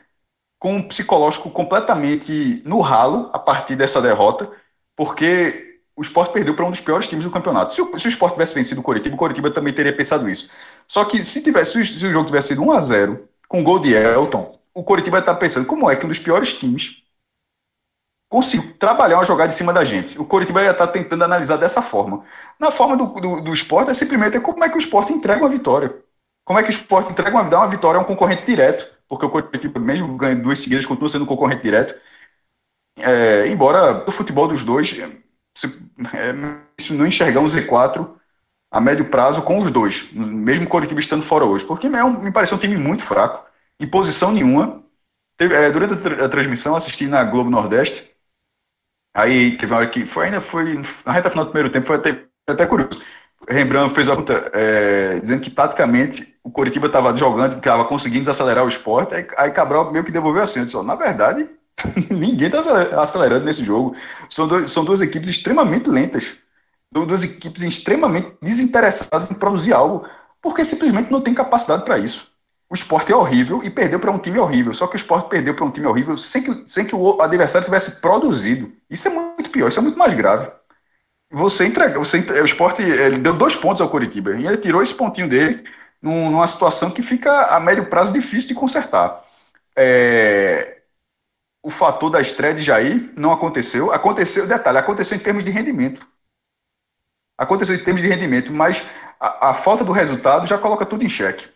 com 0.61 0.77
um 0.77 0.83
psicológico 0.83 1.51
completamente 1.51 2.62
no 2.66 2.81
ralo 2.81 3.31
a 3.33 3.38
partir 3.38 3.75
dessa 3.75 4.01
derrota, 4.01 4.53
porque 4.94 5.81
o 5.96 6.03
Sport 6.03 6.33
perdeu 6.33 6.55
para 6.55 6.66
um 6.66 6.70
dos 6.70 6.81
piores 6.81 7.09
times 7.09 7.25
do 7.25 7.31
campeonato. 7.31 7.73
Se 7.73 7.81
o, 7.81 7.99
se 7.99 8.07
o 8.07 8.11
Sport 8.11 8.35
tivesse 8.35 8.55
vencido 8.55 8.81
o 8.81 8.85
Coritiba, 8.85 9.14
o 9.14 9.18
Coritiba 9.18 9.51
também 9.51 9.73
teria 9.73 9.96
pensado 9.96 10.29
isso. 10.29 10.51
Só 10.87 11.05
que 11.07 11.25
se, 11.25 11.42
tivesse, 11.42 11.85
se 11.85 12.07
o 12.07 12.12
jogo 12.12 12.27
tivesse 12.27 12.49
sido 12.49 12.62
1 12.62 12.73
a 12.73 12.81
0 12.81 13.29
com 13.49 13.64
gol 13.64 13.79
de 13.79 13.94
Elton, 13.94 14.53
o 14.75 14.85
Coritiba 14.85 15.18
está 15.18 15.35
pensando 15.35 15.66
como 15.66 15.90
é 15.90 15.96
que 15.96 16.05
um 16.05 16.09
dos 16.09 16.18
piores 16.18 16.55
times 16.55 17.03
conseguiu 18.29 18.75
trabalhar 18.79 19.16
uma 19.16 19.25
jogada 19.25 19.51
em 19.51 19.57
cima 19.57 19.73
da 19.73 19.85
gente. 19.85 20.20
O 20.20 20.27
Coritiba 20.27 20.62
ia 20.62 20.73
estar 20.73 20.87
tá 20.87 20.92
tentando 20.92 21.25
analisar 21.25 21.57
dessa 21.57 21.81
forma. 21.81 22.23
Na 22.59 22.70
forma 22.70 22.96
do, 22.96 23.07
do, 23.18 23.40
do 23.40 23.53
esporte, 23.55 23.90
é 23.90 23.94
simplesmente 23.94 24.38
como 24.40 24.62
é 24.62 24.68
que 24.68 24.77
o 24.77 24.79
esporte 24.79 25.12
entrega 25.12 25.40
uma 25.40 25.49
vitória. 25.49 25.94
Como 26.44 26.59
é 26.59 26.62
que 26.62 26.68
o 26.68 26.70
esporte 26.70 27.11
entrega 27.11 27.31
uma, 27.31 27.42
uma 27.42 27.68
vitória 27.68 27.99
a 27.99 28.03
um 28.03 28.07
concorrente 28.07 28.44
direto, 28.44 28.99
porque 29.11 29.27
o 29.27 29.31
Coritiba, 29.31 29.81
mesmo 29.81 30.16
ganhando 30.16 30.44
duas 30.44 30.61
seguidas, 30.61 30.87
continua 30.87 31.09
sendo 31.09 31.27
concorrente 31.27 31.64
direto. 31.64 32.01
É, 32.96 33.49
embora 33.49 34.05
o 34.09 34.12
futebol 34.12 34.46
dos 34.46 34.64
dois 34.64 34.88
se, 35.57 35.66
é, 36.14 36.33
isso 36.79 36.94
não 36.94 37.07
enxergar 37.07 37.40
um 37.40 37.46
Z4 37.46 38.09
a 38.70 38.81
médio 38.81 39.11
prazo 39.11 39.42
com 39.42 39.59
os 39.59 39.70
dois, 39.70 40.12
mesmo 40.12 40.66
o 40.66 40.68
Coritiba 40.68 41.01
estando 41.01 41.25
fora 41.25 41.44
hoje, 41.44 41.64
porque 41.64 41.88
é 41.88 42.05
um, 42.05 42.23
me 42.23 42.31
pareceu 42.33 42.57
um 42.57 42.61
time 42.61 42.77
muito 42.77 43.05
fraco, 43.05 43.44
em 43.81 43.87
posição 43.87 44.33
nenhuma. 44.33 44.85
Teve, 45.37 45.55
é, 45.55 45.70
durante 45.73 45.94
a, 45.94 45.96
tra 45.96 46.27
a, 46.27 46.29
transmissão, 46.29 46.77
assisti 46.77 47.07
na 47.07 47.25
Globo 47.25 47.51
Nordeste, 47.51 48.14
aí 49.14 49.57
teve 49.57 49.73
uma 49.73 49.81
hora 49.81 49.90
que 49.90 50.07
foi, 50.07 50.27
ainda 50.27 50.40
foi, 50.40 50.81
na 51.05 51.12
reta 51.12 51.31
final 51.31 51.44
do 51.46 51.51
primeiro 51.51 51.73
tempo, 51.73 51.87
foi 51.87 51.96
até, 51.96 52.27
até 52.46 52.66
curioso. 52.66 53.01
Rembrandt 53.48 53.94
fez 53.94 54.07
uma 54.07 54.16
pergunta 54.16 54.50
é, 54.55 55.18
dizendo 55.20 55.40
que 55.40 55.50
taticamente 55.50 56.37
o 56.44 56.50
Coritiba 56.50 56.87
estava 56.87 57.16
jogando, 57.16 57.57
estava 57.57 57.85
conseguindo 57.85 58.20
desacelerar 58.20 58.64
o 58.64 58.68
esporte, 58.68 59.14
aí, 59.14 59.26
aí 59.37 59.50
Cabral 59.50 59.90
meio 59.92 60.05
que 60.05 60.12
devolveu 60.12 60.42
assim, 60.42 60.64
disse, 60.64 60.81
na 60.83 60.94
verdade, 60.94 61.48
Ninguém 62.11 62.48
está 62.48 62.61
acelerando 63.00 63.44
nesse 63.44 63.64
jogo. 63.64 63.94
São, 64.29 64.46
dois, 64.46 64.70
são 64.70 64.85
duas 64.85 65.00
equipes 65.00 65.29
extremamente 65.29 65.88
lentas. 65.88 66.37
Duas 66.92 67.22
equipes 67.22 67.62
extremamente 67.62 68.33
desinteressadas 68.42 69.31
em 69.31 69.35
produzir 69.35 69.72
algo, 69.72 70.09
porque 70.42 70.64
simplesmente 70.64 71.11
não 71.11 71.20
tem 71.20 71.33
capacidade 71.33 71.85
para 71.85 71.98
isso. 71.98 72.29
O 72.68 72.74
esporte 72.74 73.12
é 73.12 73.16
horrível 73.16 73.61
e 73.62 73.70
perdeu 73.70 73.98
para 73.98 74.11
um 74.11 74.18
time 74.18 74.38
horrível. 74.38 74.74
Só 74.74 74.87
que 74.87 74.94
o 74.94 74.96
esporte 74.96 75.29
perdeu 75.29 75.55
para 75.55 75.64
um 75.64 75.70
time 75.70 75.87
horrível 75.87 76.16
sem 76.16 76.42
que, 76.42 76.64
sem 76.66 76.85
que 76.85 76.94
o 76.94 77.20
adversário 77.20 77.64
tivesse 77.64 78.00
produzido. 78.00 78.72
Isso 78.88 79.09
é 79.09 79.11
muito 79.11 79.50
pior, 79.50 79.68
isso 79.68 79.79
é 79.79 79.83
muito 79.83 79.98
mais 79.98 80.12
grave. 80.14 80.50
Você 81.33 81.64
entrega, 81.66 81.99
você, 81.99 82.19
o 82.19 82.45
esporte 82.45 82.83
ele 82.83 83.19
deu 83.19 83.37
dois 83.37 83.55
pontos 83.55 83.81
ao 83.81 83.88
Coritiba 83.88 84.35
e 84.35 84.47
ele 84.47 84.59
tirou 84.59 84.83
esse 84.83 84.95
pontinho 84.95 85.29
dele 85.29 85.64
numa 86.03 86.47
situação 86.47 86.90
que 86.90 87.03
fica 87.03 87.55
a 87.55 87.61
médio 87.61 87.87
prazo 87.88 88.12
difícil 88.12 88.49
de 88.49 88.55
consertar. 88.55 89.23
É, 89.77 90.81
o 91.62 91.71
fator 91.71 92.11
da 92.11 92.21
estreia 92.21 92.55
de 92.55 92.62
Jair 92.62 93.12
não 93.16 93.33
aconteceu. 93.33 93.93
Aconteceu, 93.93 94.47
detalhe, 94.47 94.79
aconteceu 94.79 95.16
em 95.16 95.21
termos 95.21 95.45
de 95.45 95.51
rendimento. 95.51 96.07
Aconteceu 97.38 97.77
em 97.77 97.85
termos 97.85 98.03
de 98.03 98.09
rendimento, 98.09 98.53
mas 98.53 98.87
a, 99.19 99.51
a 99.51 99.55
falta 99.55 99.85
do 99.85 99.93
resultado 99.93 100.47
já 100.47 100.59
coloca 100.59 100.87
tudo 100.87 101.05
em 101.05 101.09
xeque. 101.09 101.49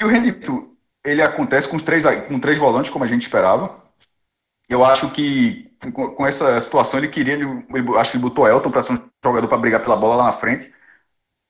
E 0.00 0.04
o 0.04 0.08
rendimento, 0.08 0.76
ele 1.04 1.22
acontece 1.22 1.68
com, 1.68 1.78
três, 1.78 2.04
com 2.28 2.38
três 2.38 2.58
volantes, 2.58 2.90
como 2.90 3.04
a 3.04 3.08
gente 3.08 3.22
esperava. 3.22 3.74
Eu 4.68 4.84
acho 4.84 5.10
que 5.10 5.65
com, 5.92 6.26
essa 6.26 6.60
situação 6.60 6.98
ele 7.00 7.08
queria, 7.08 7.34
ele, 7.34 7.44
ele, 7.72 7.98
acho 7.98 8.10
que 8.10 8.16
ele 8.16 8.22
botou 8.22 8.48
Elton 8.48 8.70
para 8.70 8.82
ser 8.82 8.94
um 8.94 9.10
jogador 9.24 9.48
para 9.48 9.58
brigar 9.58 9.82
pela 9.82 9.96
bola 9.96 10.16
lá 10.16 10.24
na 10.26 10.32
frente. 10.32 10.72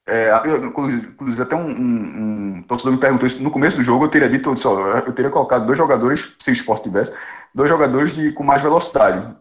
É, 0.09 0.31
eu, 0.44 0.66
inclusive, 0.66 1.42
até 1.42 1.57
um, 1.57 1.68
um, 1.68 2.59
um, 2.59 2.62
torcedor 2.62 2.92
me 2.92 3.01
perguntou 3.01 3.27
isso 3.27 3.42
no 3.42 3.51
começo 3.51 3.77
do 3.77 3.83
jogo. 3.83 4.05
Eu 4.05 4.11
teria 4.11 4.29
dito, 4.29 4.49
eu, 4.49 4.55
disse, 4.55 4.66
ó, 4.66 4.99
eu 4.99 5.12
teria 5.12 5.31
colocado 5.31 5.66
dois 5.66 5.77
jogadores, 5.79 6.35
se 6.38 6.51
o 6.51 6.53
esporte 6.53 6.85
tivesse, 6.85 7.12
dois 7.55 7.68
jogadores 7.68 8.14
de, 8.14 8.33
com 8.33 8.44
mais 8.44 8.62
velocidade, 8.62 9.37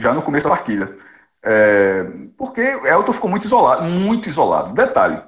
já 0.00 0.14
no 0.14 0.22
começo 0.22 0.44
da 0.48 0.54
partida. 0.54 0.96
É, 1.42 2.04
porque 2.36 2.60
Elton 2.60 3.12
ficou 3.12 3.30
muito 3.30 3.44
isolado, 3.46 3.82
muito 3.84 4.28
isolado. 4.28 4.74
Detalhe: 4.74 5.22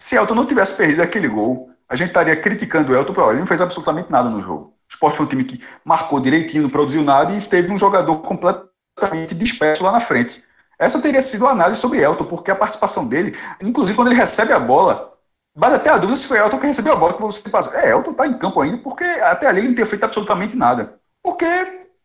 se 0.00 0.16
Elton 0.16 0.34
não 0.34 0.46
tivesse 0.46 0.76
perdido 0.76 1.02
aquele 1.02 1.28
gol, 1.28 1.70
a 1.88 1.96
gente 1.96 2.08
estaria 2.08 2.36
criticando 2.40 2.92
o 2.92 2.96
Elton, 2.96 3.30
ele 3.30 3.40
não 3.40 3.46
fez 3.46 3.60
absolutamente 3.60 4.10
nada 4.10 4.28
no 4.28 4.40
jogo. 4.40 4.73
Sport 4.94 5.16
foi 5.16 5.26
um 5.26 5.28
time 5.28 5.44
que 5.44 5.62
marcou 5.84 6.20
direitinho, 6.20 6.62
não 6.62 6.70
produziu 6.70 7.02
nada 7.02 7.32
e 7.32 7.40
teve 7.40 7.72
um 7.72 7.78
jogador 7.78 8.16
completamente 8.18 9.34
disperso 9.34 9.84
lá 9.84 9.92
na 9.92 10.00
frente. 10.00 10.42
Essa 10.78 11.00
teria 11.00 11.22
sido 11.22 11.46
a 11.46 11.50
análise 11.50 11.80
sobre 11.80 12.00
Elton, 12.00 12.24
porque 12.24 12.50
a 12.50 12.56
participação 12.56 13.06
dele, 13.06 13.36
inclusive 13.62 13.96
quando 13.96 14.08
ele 14.08 14.16
recebe 14.16 14.52
a 14.52 14.58
bola, 14.58 15.12
bate 15.56 15.76
até 15.76 15.90
a 15.90 15.98
dúvida 15.98 16.18
se 16.18 16.26
foi 16.26 16.38
Elton 16.38 16.58
que 16.58 16.66
recebeu 16.66 16.92
a 16.92 16.96
bola 16.96 17.14
que 17.14 17.22
você 17.22 17.48
passou. 17.48 17.74
É, 17.74 17.90
Elton 17.90 18.12
está 18.12 18.26
em 18.26 18.38
campo 18.38 18.60
ainda, 18.60 18.78
porque 18.78 19.04
até 19.04 19.46
ali 19.46 19.60
ele 19.60 19.68
não 19.68 19.74
tinha 19.74 19.86
feito 19.86 20.04
absolutamente 20.04 20.56
nada. 20.56 20.98
Porque 21.22 21.46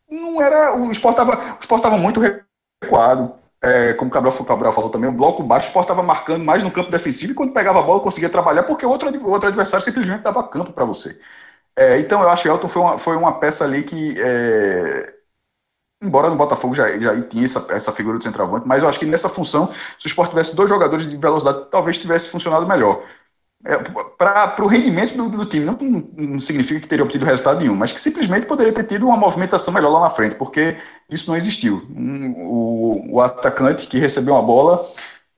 não 0.10 0.42
era. 0.42 0.76
O 0.76 0.92
Sport 0.92 1.18
estava 1.18 1.98
muito 1.98 2.20
recuado. 2.20 3.36
É, 3.62 3.94
como 3.94 4.10
o 4.10 4.14
Cabral, 4.14 4.34
o 4.34 4.46
Cabral 4.46 4.72
falou 4.72 4.90
também, 4.90 5.10
o 5.10 5.14
bloco 5.14 5.44
baixo, 5.44 5.66
o 5.66 5.70
Sport 5.70 5.84
estava 5.84 6.02
marcando 6.02 6.46
mais 6.46 6.64
no 6.64 6.72
campo 6.72 6.90
defensivo 6.90 7.34
e 7.34 7.36
quando 7.36 7.52
pegava 7.52 7.80
a 7.80 7.82
bola 7.82 8.00
conseguia 8.00 8.30
trabalhar, 8.30 8.64
porque 8.64 8.86
o 8.86 8.90
outro, 8.90 9.10
outro 9.30 9.50
adversário 9.50 9.84
simplesmente 9.84 10.22
dava 10.22 10.48
campo 10.48 10.72
para 10.72 10.86
você. 10.86 11.20
É, 11.78 12.00
então 12.00 12.22
eu 12.22 12.30
acho 12.30 12.44
que 12.44 12.50
Elton 12.50 12.68
foi 12.68 12.82
uma, 12.82 12.98
foi 12.98 13.16
uma 13.16 13.40
peça 13.40 13.64
ali 13.64 13.84
que 13.84 14.16
é, 14.20 15.14
embora 16.02 16.30
no 16.30 16.36
Botafogo 16.36 16.74
já, 16.74 16.98
já 16.98 17.22
tinha 17.24 17.46
essa, 17.46 17.66
essa 17.74 17.92
figura 17.92 18.18
do 18.18 18.24
centroavante, 18.24 18.68
mas 18.68 18.84
eu 18.84 18.90
acho 18.90 19.00
que 19.00 19.06
nessa 19.06 19.30
função, 19.30 19.72
se 20.00 20.06
o 20.06 20.08
Sport 20.08 20.30
tivesse 20.30 20.56
dois 20.56 20.70
jogadores 20.70 21.08
de 21.08 21.18
velocidade, 21.18 21.68
talvez 21.70 21.98
tivesse 21.98 22.30
funcionado 22.30 22.68
melhor. 22.68 23.04
É, 23.66 23.78
para 24.18 24.64
o 24.64 24.68
rendimento 24.68 25.18
do, 25.18 25.30
do 25.30 25.46
time, 25.46 25.66
não, 25.66 25.78
não, 26.18 26.40
significa 26.40 26.80
que 26.80 26.88
teria 26.88 27.04
obtido 27.04 27.26
resultado 27.26 27.60
nenhum, 27.60 27.76
mas 27.76 27.92
que 27.92 28.00
simplesmente 28.00 28.46
poderia 28.46 28.72
ter 28.72 28.86
tido 28.86 29.06
uma 29.06 29.18
movimentação 29.18 29.74
melhor 29.74 29.92
lá 29.92 30.00
na 30.00 30.10
frente, 30.10 30.36
porque 30.36 30.78
isso 31.10 31.30
não 31.30 31.36
existiu. 31.36 31.86
Um, 31.90 32.32
o, 32.48 33.16
o 33.16 33.22
atacante 33.22 33.88
que 33.88 34.00
recebeu 34.00 34.38
a 34.38 34.42
bola, 34.42 34.86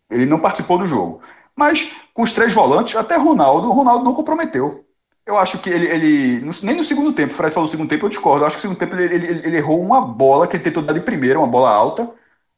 ele 0.09 0.27
não 0.27 0.39
participou 0.39 0.77
do 0.77 0.85
jogo. 0.85 1.21
Mas 1.55 1.91
com 2.13 2.21
os 2.21 2.31
três 2.33 2.53
volantes, 2.53 2.95
até 2.95 3.17
Ronaldo, 3.17 3.69
o 3.69 3.71
Ronaldo 3.73 4.05
não 4.05 4.13
comprometeu. 4.13 4.85
Eu 5.25 5.37
acho 5.37 5.59
que 5.59 5.69
ele, 5.69 5.87
ele 5.87 6.41
nem 6.63 6.75
no 6.75 6.83
segundo 6.83 7.13
tempo, 7.13 7.33
o 7.33 7.35
Fred 7.35 7.53
falou 7.53 7.65
no 7.65 7.71
segundo 7.71 7.89
tempo, 7.89 8.05
eu 8.05 8.09
discordo. 8.09 8.43
Eu 8.43 8.47
acho 8.47 8.57
que 8.57 8.67
no 8.67 8.73
segundo 8.73 8.79
tempo 8.79 8.95
ele, 8.95 9.13
ele, 9.15 9.47
ele, 9.47 9.57
errou 9.57 9.79
uma 9.81 10.01
bola 10.01 10.47
que 10.47 10.55
ele 10.55 10.63
tentou 10.63 10.81
dar 10.83 10.93
de 10.93 11.01
primeira, 11.01 11.39
uma 11.39 11.47
bola 11.47 11.69
alta. 11.69 12.09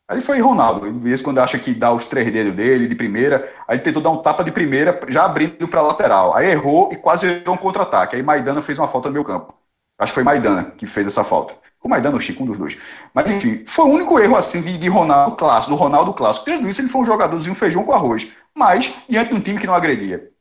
Aí 0.07 0.21
foi 0.21 0.39
Ronaldo, 0.39 0.91
de 0.91 0.99
vez 0.99 1.21
quando 1.21 1.39
acha 1.39 1.57
que 1.59 1.73
dá 1.73 1.93
os 1.93 2.07
três 2.07 2.31
dedos 2.31 2.53
dele 2.53 2.87
de 2.87 2.95
primeira, 2.95 3.49
aí 3.67 3.77
ele 3.77 3.83
tentou 3.83 4.01
dar 4.01 4.09
um 4.11 4.21
tapa 4.21 4.43
de 4.43 4.51
primeira, 4.51 4.99
já 5.07 5.25
abrindo 5.25 5.67
para 5.67 5.81
lateral. 5.81 6.35
Aí 6.35 6.47
errou 6.51 6.89
e 6.91 6.97
quase 6.97 7.27
errou 7.27 7.55
um 7.55 7.57
contra-ataque. 7.57 8.15
Aí 8.15 8.23
Maidana 8.23 8.61
fez 8.61 8.77
uma 8.79 8.87
falta 8.87 9.09
no 9.09 9.13
meu 9.13 9.23
campo. 9.23 9.53
Acho 9.97 10.11
que 10.11 10.15
foi 10.15 10.23
Maidana 10.23 10.71
que 10.77 10.85
fez 10.85 11.07
essa 11.07 11.23
falta. 11.23 11.55
O 11.81 11.89
Maidana 11.89 12.15
ou 12.15 12.19
Chico, 12.21 12.43
um 12.43 12.45
dos 12.47 12.57
dois. 12.57 12.77
Mas 13.13 13.29
enfim, 13.29 13.63
foi 13.65 13.85
o 13.85 13.89
único 13.89 14.19
erro 14.19 14.35
assim 14.35 14.61
de, 14.61 14.77
de 14.77 14.87
Ronaldo 14.87 15.35
clássico, 15.35 15.73
do 15.73 15.79
Ronaldo 15.79 16.13
clássico. 16.13 16.45
Tirando 16.45 16.67
isso, 16.67 16.81
ele 16.81 16.87
foi 16.89 17.01
um 17.01 17.05
jogadorzinho 17.05 17.55
feijão 17.55 17.83
com 17.83 17.93
arroz. 17.93 18.31
Mas, 18.55 18.93
diante 19.07 19.31
de 19.31 19.35
um 19.35 19.41
time 19.41 19.59
que 19.59 19.67
não 19.67 19.75
agredia. 19.75 20.32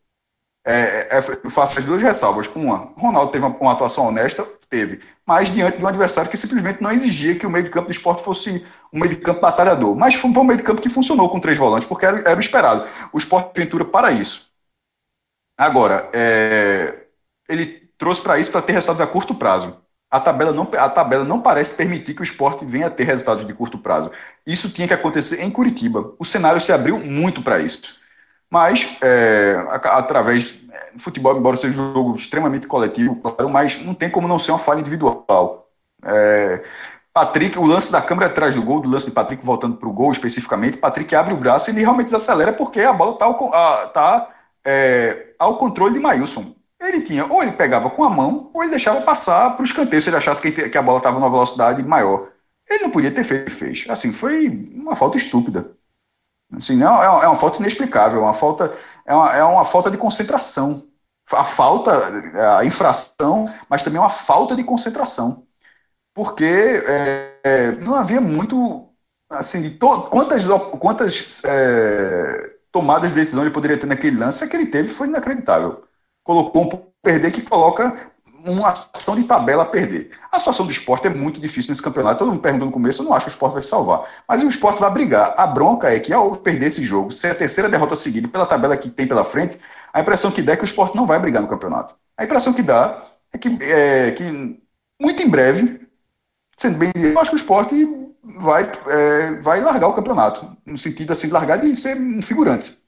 É, 0.64 1.18
é, 1.18 1.20
eu 1.42 1.50
faço 1.50 1.78
as 1.78 1.84
duas 1.84 2.02
ressalvas. 2.02 2.48
Uma, 2.54 2.92
Ronaldo 2.96 3.32
teve 3.32 3.44
uma, 3.44 3.56
uma, 3.56 3.72
atuação 3.72 4.06
honesta, 4.06 4.46
teve, 4.68 5.00
mas 5.26 5.52
diante 5.52 5.78
de 5.78 5.84
um 5.84 5.88
adversário 5.88 6.30
que 6.30 6.36
simplesmente 6.36 6.80
não 6.80 6.92
exigia 6.92 7.34
que 7.36 7.46
o 7.46 7.50
meio 7.50 7.64
de 7.64 7.70
campo 7.70 7.88
do 7.88 7.92
esporte 7.92 8.22
fosse 8.22 8.64
um 8.92 9.00
meio 9.00 9.10
de 9.10 9.20
campo 9.20 9.40
batalhador. 9.40 9.96
Mas 9.96 10.14
foi 10.14 10.30
um 10.30 10.44
meio 10.44 10.58
de 10.58 10.64
campo 10.64 10.80
que 10.80 10.88
funcionou 10.88 11.28
com 11.28 11.40
três 11.40 11.58
volantes, 11.58 11.88
porque 11.88 12.06
era, 12.06 12.20
era 12.20 12.36
o 12.36 12.40
esperado. 12.40 12.88
O 13.12 13.18
esporte 13.18 13.52
Ventura 13.58 13.84
para 13.84 14.12
isso. 14.12 14.50
Agora, 15.58 16.08
é, 16.12 17.06
ele 17.48 17.66
trouxe 17.98 18.22
para 18.22 18.38
isso 18.38 18.50
para 18.50 18.62
ter 18.62 18.72
resultados 18.72 19.00
a 19.00 19.06
curto 19.06 19.34
prazo. 19.34 19.80
A 20.10 20.20
tabela, 20.20 20.52
não, 20.52 20.68
a 20.76 20.88
tabela 20.90 21.24
não 21.24 21.40
parece 21.40 21.74
permitir 21.74 22.14
que 22.14 22.20
o 22.20 22.24
esporte 22.24 22.66
venha 22.66 22.86
a 22.86 22.90
ter 22.90 23.04
resultados 23.04 23.46
de 23.46 23.54
curto 23.54 23.78
prazo. 23.78 24.10
Isso 24.46 24.70
tinha 24.70 24.86
que 24.86 24.92
acontecer 24.94 25.42
em 25.42 25.50
Curitiba. 25.50 26.14
O 26.18 26.24
cenário 26.24 26.60
se 26.60 26.70
abriu 26.72 26.98
muito 26.98 27.42
para 27.42 27.60
isso. 27.60 28.01
Mas, 28.52 28.86
é, 29.00 29.66
através. 29.70 30.60
É, 30.70 30.98
futebol, 30.98 31.34
embora 31.38 31.56
seja 31.56 31.80
um 31.80 31.94
jogo 31.94 32.14
extremamente 32.14 32.66
coletivo, 32.66 33.16
claro, 33.16 33.48
mas 33.48 33.82
não 33.82 33.94
tem 33.94 34.10
como 34.10 34.28
não 34.28 34.38
ser 34.38 34.52
uma 34.52 34.58
falha 34.58 34.80
individual. 34.80 35.66
É, 36.04 36.62
Patrick, 37.14 37.58
o 37.58 37.64
lance 37.64 37.90
da 37.90 38.02
câmera 38.02 38.26
atrás 38.26 38.54
do 38.54 38.62
gol, 38.62 38.80
do 38.80 38.90
lance 38.90 39.06
de 39.06 39.12
Patrick 39.12 39.44
voltando 39.44 39.76
para 39.78 39.88
o 39.88 39.92
gol 39.92 40.12
especificamente, 40.12 40.76
Patrick 40.76 41.14
abre 41.14 41.32
o 41.32 41.36
braço 41.38 41.70
e 41.70 41.72
ele 41.72 41.80
realmente 41.80 42.06
desacelera 42.06 42.52
porque 42.52 42.80
a 42.82 42.92
bola 42.92 43.12
está 43.12 43.24
ao, 43.24 43.90
tá, 43.90 44.28
é, 44.66 45.34
ao 45.38 45.56
controle 45.56 45.94
de 45.94 46.00
Mailson. 46.00 46.54
Ele 46.78 47.00
tinha, 47.00 47.24
ou 47.26 47.42
ele 47.42 47.52
pegava 47.52 47.88
com 47.88 48.04
a 48.04 48.10
mão, 48.10 48.50
ou 48.52 48.62
ele 48.62 48.70
deixava 48.70 49.00
passar 49.00 49.54
para 49.54 49.62
o 49.62 49.64
escanteio 49.64 50.02
se 50.02 50.10
ele 50.10 50.16
achasse 50.16 50.42
que, 50.42 50.68
que 50.68 50.78
a 50.78 50.82
bola 50.82 50.98
estava 50.98 51.18
numa 51.18 51.30
velocidade 51.30 51.82
maior. 51.82 52.28
Ele 52.68 52.82
não 52.84 52.90
podia 52.90 53.10
ter 53.10 53.24
feito, 53.24 53.50
fez. 53.50 53.86
Assim, 53.88 54.12
foi 54.12 54.48
uma 54.74 54.96
falta 54.96 55.16
estúpida. 55.16 55.74
Assim, 56.56 56.76
não, 56.76 57.02
é, 57.02 57.06
é 57.24 57.28
uma 57.28 57.36
falta 57.36 57.58
inexplicável, 57.60 58.20
é 58.20 58.22
uma 58.22 58.34
falta, 58.34 58.72
é 59.06 59.14
uma, 59.14 59.36
é 59.36 59.44
uma 59.44 59.64
falta 59.64 59.90
de 59.90 59.98
concentração. 59.98 60.86
A 61.32 61.44
falta, 61.44 61.92
a 62.58 62.64
infração, 62.64 63.46
mas 63.68 63.82
também 63.82 64.00
uma 64.00 64.10
falta 64.10 64.54
de 64.54 64.64
concentração. 64.64 65.46
Porque 66.14 66.44
é, 66.44 67.40
é, 67.44 67.72
não 67.72 67.94
havia 67.94 68.20
muito. 68.20 68.88
Assim, 69.30 69.62
de 69.62 69.70
to, 69.70 70.02
quantas, 70.10 70.46
quantas 70.78 71.42
é, 71.44 72.54
tomadas 72.70 73.10
de 73.10 73.16
decisão 73.16 73.42
ele 73.42 73.50
poderia 73.50 73.78
ter 73.78 73.86
naquele 73.86 74.18
lance, 74.18 74.44
a 74.44 74.48
que 74.48 74.56
ele 74.56 74.66
teve 74.66 74.88
foi 74.88 75.08
inacreditável. 75.08 75.84
Colocou 76.24 76.64
um 76.64 76.92
perder 77.02 77.30
que 77.32 77.42
coloca 77.42 78.11
uma 78.44 78.70
ação 78.70 79.14
de 79.14 79.24
tabela 79.24 79.62
a 79.62 79.66
perder. 79.66 80.10
A 80.30 80.38
situação 80.38 80.66
do 80.66 80.72
esporte 80.72 81.06
é 81.06 81.10
muito 81.10 81.40
difícil 81.40 81.70
nesse 81.70 81.82
campeonato. 81.82 82.18
Todo 82.18 82.32
mundo 82.32 82.40
perguntou 82.40 82.66
no 82.66 82.72
começo, 82.72 83.02
eu 83.02 83.06
não 83.06 83.14
acho 83.14 83.26
que 83.26 83.30
o 83.30 83.34
esporte 83.34 83.52
vai 83.54 83.62
se 83.62 83.68
salvar. 83.68 84.02
Mas 84.28 84.42
o 84.42 84.48
esporte 84.48 84.80
vai 84.80 84.90
brigar. 84.90 85.34
A 85.36 85.46
bronca 85.46 85.92
é 85.92 86.00
que 86.00 86.12
ao 86.12 86.36
perder 86.36 86.66
esse 86.66 86.82
jogo, 86.82 87.12
ser 87.12 87.28
a 87.28 87.34
terceira 87.34 87.68
derrota 87.68 87.94
seguida 87.94 88.28
pela 88.28 88.46
tabela 88.46 88.76
que 88.76 88.90
tem 88.90 89.06
pela 89.06 89.24
frente, 89.24 89.58
a 89.92 90.00
impressão 90.00 90.30
que 90.30 90.42
dá 90.42 90.52
é 90.52 90.56
que 90.56 90.64
o 90.64 90.64
esporte 90.64 90.96
não 90.96 91.06
vai 91.06 91.18
brigar 91.18 91.42
no 91.42 91.48
campeonato. 91.48 91.94
A 92.16 92.24
impressão 92.24 92.52
que 92.52 92.62
dá 92.62 93.02
é 93.32 93.38
que, 93.38 93.48
é, 93.62 94.10
que 94.12 94.60
muito 95.00 95.22
em 95.22 95.28
breve, 95.28 95.80
sendo 96.56 96.78
bem 96.78 96.90
eu 96.94 97.18
acho 97.18 97.30
que 97.30 97.36
o 97.36 97.38
esporte 97.38 97.74
vai, 98.40 98.70
é, 98.86 99.40
vai 99.40 99.60
largar 99.60 99.88
o 99.88 99.94
campeonato. 99.94 100.56
No 100.66 100.78
sentido 100.78 101.12
assim, 101.12 101.28
de 101.28 101.32
largar 101.32 101.58
de 101.58 101.74
ser 101.76 101.96
um 101.96 102.22
figurante. 102.22 102.81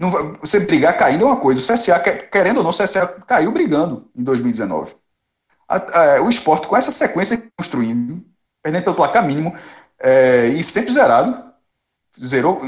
Não, 0.00 0.10
você 0.40 0.60
brigar 0.60 0.96
caindo 0.96 1.24
é 1.24 1.26
uma 1.26 1.36
coisa. 1.36 1.60
O 1.60 1.62
CSA, 1.62 2.00
querendo 2.00 2.56
ou 2.56 2.62
não, 2.62 2.70
o 2.70 2.74
CSA 2.74 3.06
caiu 3.26 3.52
brigando 3.52 4.08
em 4.16 4.24
2019. 4.24 4.94
A, 5.68 6.14
a, 6.16 6.22
o 6.22 6.30
esporte, 6.30 6.66
com 6.66 6.74
essa 6.74 6.90
sequência 6.90 7.46
construindo, 7.54 8.24
perdendo 8.62 8.84
pelo 8.84 8.96
placar 8.96 9.26
mínimo 9.26 9.54
é, 9.98 10.46
e 10.46 10.64
sempre 10.64 10.90
zerado, 10.90 11.44
zerou 12.24 12.58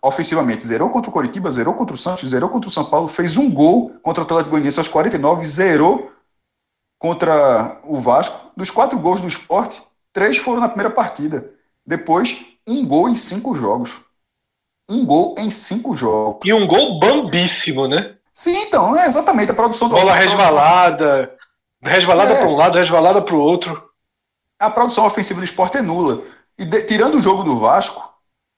ofensivamente, 0.00 0.64
zerou 0.64 0.88
contra 0.88 1.10
o 1.10 1.12
Coritiba, 1.12 1.50
zerou 1.50 1.74
contra 1.74 1.96
o 1.96 1.98
Santos, 1.98 2.30
zerou 2.30 2.48
contra 2.48 2.68
o 2.68 2.72
São 2.72 2.84
Paulo, 2.84 3.08
fez 3.08 3.36
um 3.36 3.50
gol 3.50 3.96
contra 4.00 4.22
o 4.22 4.24
Atlético 4.24 4.50
Goianiense 4.50 4.78
aos 4.78 4.88
49, 4.88 5.44
zerou 5.44 6.12
contra 7.00 7.80
o 7.82 7.98
Vasco. 7.98 8.52
Dos 8.56 8.70
quatro 8.70 8.96
gols 8.96 9.20
do 9.20 9.26
esporte, 9.26 9.82
três 10.12 10.36
foram 10.36 10.60
na 10.60 10.68
primeira 10.68 10.94
partida. 10.94 11.50
Depois, 11.84 12.46
um 12.64 12.86
gol 12.86 13.08
em 13.08 13.16
cinco 13.16 13.56
jogos 13.56 14.05
um 14.88 15.04
gol 15.04 15.34
em 15.38 15.50
cinco 15.50 15.94
jogos. 15.94 16.40
E 16.44 16.52
um 16.52 16.66
gol 16.66 16.98
bambíssimo, 16.98 17.86
né? 17.86 18.14
Sim, 18.32 18.56
então, 18.62 18.96
é 18.98 19.06
exatamente 19.06 19.50
a 19.50 19.54
produção 19.54 19.88
do 19.88 19.94
Bola 19.94 20.14
resvalada, 20.14 21.32
resvalada 21.82 22.32
é. 22.32 22.36
para 22.36 22.48
um 22.48 22.54
lado, 22.56 22.78
resvalada 22.78 23.22
para 23.22 23.34
o 23.34 23.40
outro. 23.40 23.82
A 24.58 24.70
produção 24.70 25.06
ofensiva 25.06 25.40
do 25.40 25.44
esporte 25.44 25.78
é 25.78 25.82
nula. 25.82 26.22
E 26.58 26.64
de, 26.64 26.82
tirando 26.82 27.16
o 27.16 27.20
jogo 27.20 27.44
do 27.44 27.58
Vasco, 27.58 28.14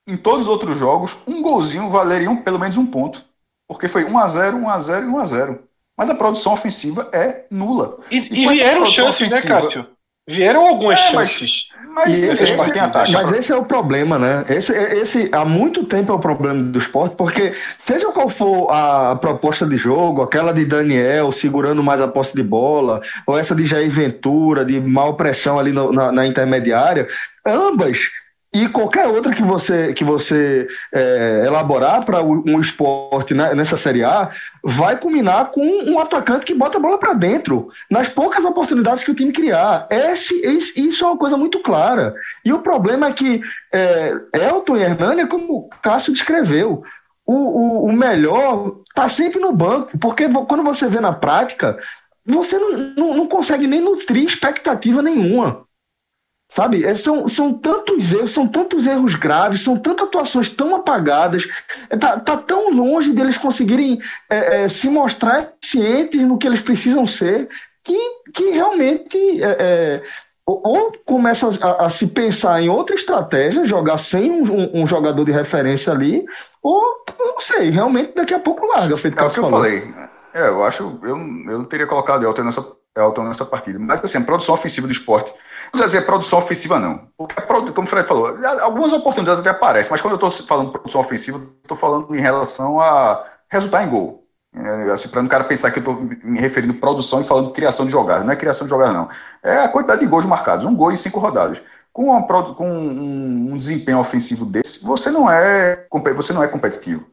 em 0.07 0.17
todos 0.17 0.43
os 0.43 0.49
outros 0.49 0.77
jogos, 0.77 1.17
um 1.27 1.43
golzinho 1.43 1.91
valeria 1.91 2.31
um, 2.31 2.43
pelo 2.43 2.59
menos 2.59 2.77
um 2.77 2.87
ponto. 2.87 3.25
Porque 3.67 3.87
foi 3.87 4.05
1x0, 4.05 4.62
1x0 4.62 5.05
e 5.05 5.12
1x0. 5.12 5.59
Mas 5.97 6.11
a 6.11 6.14
produção 6.14 6.55
ofensiva 6.55 7.09
é 7.12 7.45
nula. 7.51 7.99
E, 8.11 8.19
e, 8.19 8.45
e 8.45 8.49
vieram 8.49 8.87
chances, 8.87 9.31
né, 9.31 9.38
ofensiva, 9.38 9.55
né, 9.55 9.61
Cássio? 9.61 9.87
Vieram 10.29 10.69
algumas 10.69 10.99
é, 10.99 11.11
chances. 11.11 11.69
Mas, 11.91 12.23
esse, 12.23 13.12
mas 13.12 13.33
esse 13.33 13.51
é 13.51 13.57
o 13.57 13.64
problema, 13.64 14.19
né? 14.19 14.45
Esse, 14.49 14.73
esse 14.73 15.29
há 15.33 15.45
muito 15.45 15.85
tempo 15.85 16.12
é 16.12 16.14
o 16.14 16.19
problema 16.19 16.62
do 16.62 16.79
esporte, 16.79 17.17
porque 17.17 17.55
seja 17.79 18.12
qual 18.12 18.29
for 18.29 18.71
a 18.71 19.17
proposta 19.17 19.67
de 19.67 19.77
jogo, 19.79 20.23
aquela 20.23 20.53
de 20.53 20.67
Daniel 20.67 21.33
segurando 21.33 21.83
mais 21.83 22.01
a 22.01 22.07
posse 22.07 22.37
de 22.37 22.43
bola, 22.43 23.01
ou 23.27 23.38
essa 23.38 23.55
de 23.55 23.64
Jair 23.64 23.91
Ventura, 23.91 24.64
de 24.64 24.79
mal 24.79 25.14
pressão 25.14 25.59
ali 25.59 25.73
no, 25.73 25.91
na, 25.91 26.12
na 26.12 26.27
intermediária, 26.27 27.09
ambas 27.45 27.99
e 28.53 28.67
qualquer 28.67 29.07
outra 29.07 29.35
que 29.35 29.43
você, 29.43 29.93
que 29.93 30.03
você 30.03 30.67
é, 30.93 31.45
elaborar 31.47 32.03
para 32.05 32.23
um 32.23 32.59
esporte 32.59 33.35
né, 33.35 33.55
nessa 33.55 33.77
Série 33.77 34.03
A 34.03 34.31
vai 34.65 34.97
culminar 34.97 35.51
com 35.51 35.61
um 35.61 35.99
atacante 35.99 36.47
que 36.47 36.55
bota 36.55 36.79
a 36.79 36.81
bola 36.81 36.99
para 36.99 37.13
dentro, 37.13 37.69
nas 37.91 38.09
poucas 38.09 38.45
oportunidades 38.47 39.05
que 39.05 39.11
o 39.11 39.15
time 39.15 39.33
criar. 39.33 39.87
Esse, 39.91 40.35
esse, 40.45 40.89
isso 40.89 41.05
é 41.05 41.09
uma 41.09 41.19
coisa 41.19 41.37
muito 41.37 41.63
clara. 41.63 42.15
E 42.43 42.51
o 42.51 42.61
problema 42.61 43.09
é 43.09 43.13
que 43.13 43.43
é, 43.71 44.15
Elton 44.33 44.79
e 44.79 44.83
Hernani, 44.83 45.27
como 45.27 45.53
o 45.53 45.69
Cássio 45.83 46.15
descreveu, 46.15 46.83
o, 47.27 47.35
o, 47.35 47.85
o 47.85 47.93
melhor 47.93 48.77
está 48.89 49.11
sempre 49.11 49.39
no 49.39 49.53
banco, 49.53 49.99
porque 49.99 50.27
quando 50.49 50.63
você 50.63 50.89
vê 50.89 51.01
na 51.01 51.13
prática, 51.13 51.79
você 52.25 52.59
não, 52.59 52.79
não, 52.97 53.17
não 53.19 53.29
consegue 53.29 53.67
nem 53.67 53.83
nutrir 53.83 54.25
expectativa 54.25 55.03
nenhuma. 55.03 55.68
Sabe? 56.49 56.85
É, 56.85 56.95
são, 56.95 57.29
são 57.29 57.53
tantos 57.53 58.13
erros, 58.13 58.33
são 58.33 58.49
tantos 58.49 58.87
erros 58.87 59.15
graves, 59.15 59.63
são 59.63 59.77
tantas 59.77 60.09
atuações 60.09 60.49
tão 60.49 60.75
apagadas, 60.75 61.47
é, 61.91 61.97
tá, 61.97 62.19
tá 62.19 62.37
tão 62.39 62.71
longe 62.71 63.13
deles 63.13 63.37
conseguirem 63.37 64.01
é, 64.31 64.65
é, 64.65 64.69
se 64.69 64.89
mostrar 64.89 65.53
cientes 65.63 66.21
no 66.23 66.39
que 66.39 66.47
eles 66.47 66.63
precisam 66.63 67.07
ser, 67.07 67.49
que, 67.85 67.99
que 68.33 68.51
realmente 68.51 69.43
é, 69.43 70.03
ou 70.49 70.93
começa 71.05 71.51
a, 71.63 71.85
a, 71.85 71.91
se 71.91 72.07
pensar 72.07 72.63
em 72.63 72.71
outra 72.71 72.97
estratégia, 72.97 73.67
jogar 73.67 73.99
sem 73.99 74.31
um, 74.31 74.83
um, 74.83 74.87
jogador 74.87 75.23
de 75.23 75.31
referência 75.31 75.93
ali, 75.93 76.25
ou 76.63 76.83
não 77.19 77.39
sei, 77.39 77.69
realmente 77.69 78.15
daqui 78.15 78.33
a 78.33 78.41
pouco 78.41 78.67
larga, 78.67 78.97
feito 78.97 79.19
é 79.19 79.23
o 79.23 79.31
que 79.31 79.39
eu 79.39 79.51
falei. 79.51 79.93
É, 80.33 80.49
eu 80.49 80.65
acho, 80.65 80.99
eu, 81.03 81.09
eu 81.11 81.59
não 81.59 81.65
teria 81.65 81.87
colocado 81.87 82.25
Elton 82.25 82.45
nessa, 82.45 82.63
Elton 82.99 83.25
nessa 83.25 83.45
partida. 83.45 83.79
Mas 83.79 84.03
assim, 84.03 84.19
a 84.19 84.23
produção 84.23 84.55
ofensiva 84.55 84.87
do 84.87 84.93
esporte 84.93 85.31
não 85.31 85.71
precisa 85.71 85.87
dizer 85.87 86.07
produção 86.07 86.39
ofensiva, 86.39 86.79
não. 86.79 87.09
Porque, 87.17 87.35
como 87.73 87.87
o 87.87 87.91
Fred 87.91 88.07
falou, 88.07 88.37
algumas 88.61 88.93
oportunidades 88.93 89.41
até 89.41 89.51
aparecem, 89.51 89.91
mas 89.91 90.01
quando 90.01 90.21
eu 90.21 90.29
estou 90.29 90.47
falando 90.47 90.73
produção 90.73 91.01
ofensiva, 91.01 91.41
estou 91.63 91.77
falando 91.77 92.15
em 92.15 92.21
relação 92.21 92.81
a 92.81 93.25
resultar 93.51 93.85
em 93.85 93.91
gol. 93.91 94.29
É, 94.55 94.91
assim, 94.91 95.09
para 95.09 95.23
o 95.23 95.29
cara 95.29 95.45
pensar 95.45 95.71
que 95.71 95.79
eu 95.79 95.83
estou 95.83 95.95
me 96.25 96.41
referindo 96.41 96.73
à 96.73 96.77
produção 96.77 97.21
e 97.21 97.25
falando 97.25 97.51
criação 97.51 97.85
de 97.87 97.93
jogadas. 97.93 98.25
Não 98.25 98.33
é 98.33 98.37
criação 98.37 98.67
de 98.67 98.71
jogadas, 98.71 98.95
não. 98.95 99.09
É 99.43 99.59
a 99.59 99.69
quantidade 99.69 100.01
de 100.01 100.07
gols 100.07 100.25
marcados. 100.25 100.65
Um 100.65 100.75
gol 100.75 100.91
em 100.91 100.97
cinco 100.97 101.21
rodadas. 101.21 101.63
Com, 101.93 102.05
uma, 102.05 102.23
com 102.55 102.69
um, 102.69 103.53
um, 103.53 103.59
desempenho 103.59 103.99
ofensivo 103.99 104.47
desse, 104.47 104.85
você 104.85 105.11
não 105.11 105.31
é, 105.31 105.87
você 106.15 106.33
não 106.33 106.43
é 106.43 106.49
competitivo. 106.49 107.05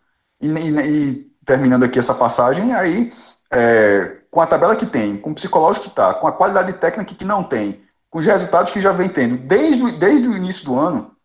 E, 0.42 0.48
e, 0.48 0.80
e 0.80 1.32
terminando 1.46 1.84
aqui 1.84 2.00
essa 2.00 2.14
passagem, 2.14 2.74
aí, 2.74 3.12
é, 3.52 4.18
com 4.36 4.42
a 4.42 4.46
tabela 4.46 4.76
que 4.76 4.86
tem, 4.86 5.16
com 5.16 5.32
o 5.32 5.34
psicológico 5.34 5.86
que 5.86 5.92
está, 5.92 6.14
com 6.14 6.28
a 6.28 6.32
qualidade 6.34 6.74
técnica 6.74 7.16
que 7.16 7.24
não 7.24 7.42
tem, 7.42 7.80
com 8.10 8.20
os 8.20 8.26
resultados 8.26 8.70
que 8.70 8.82
já 8.82 8.92
vem 8.92 9.08
tendo 9.08 9.38
desde, 9.38 9.94
desde 9.94 10.28
o 10.28 10.36
início 10.36 10.66
do 10.66 10.78
ano, 10.78 11.16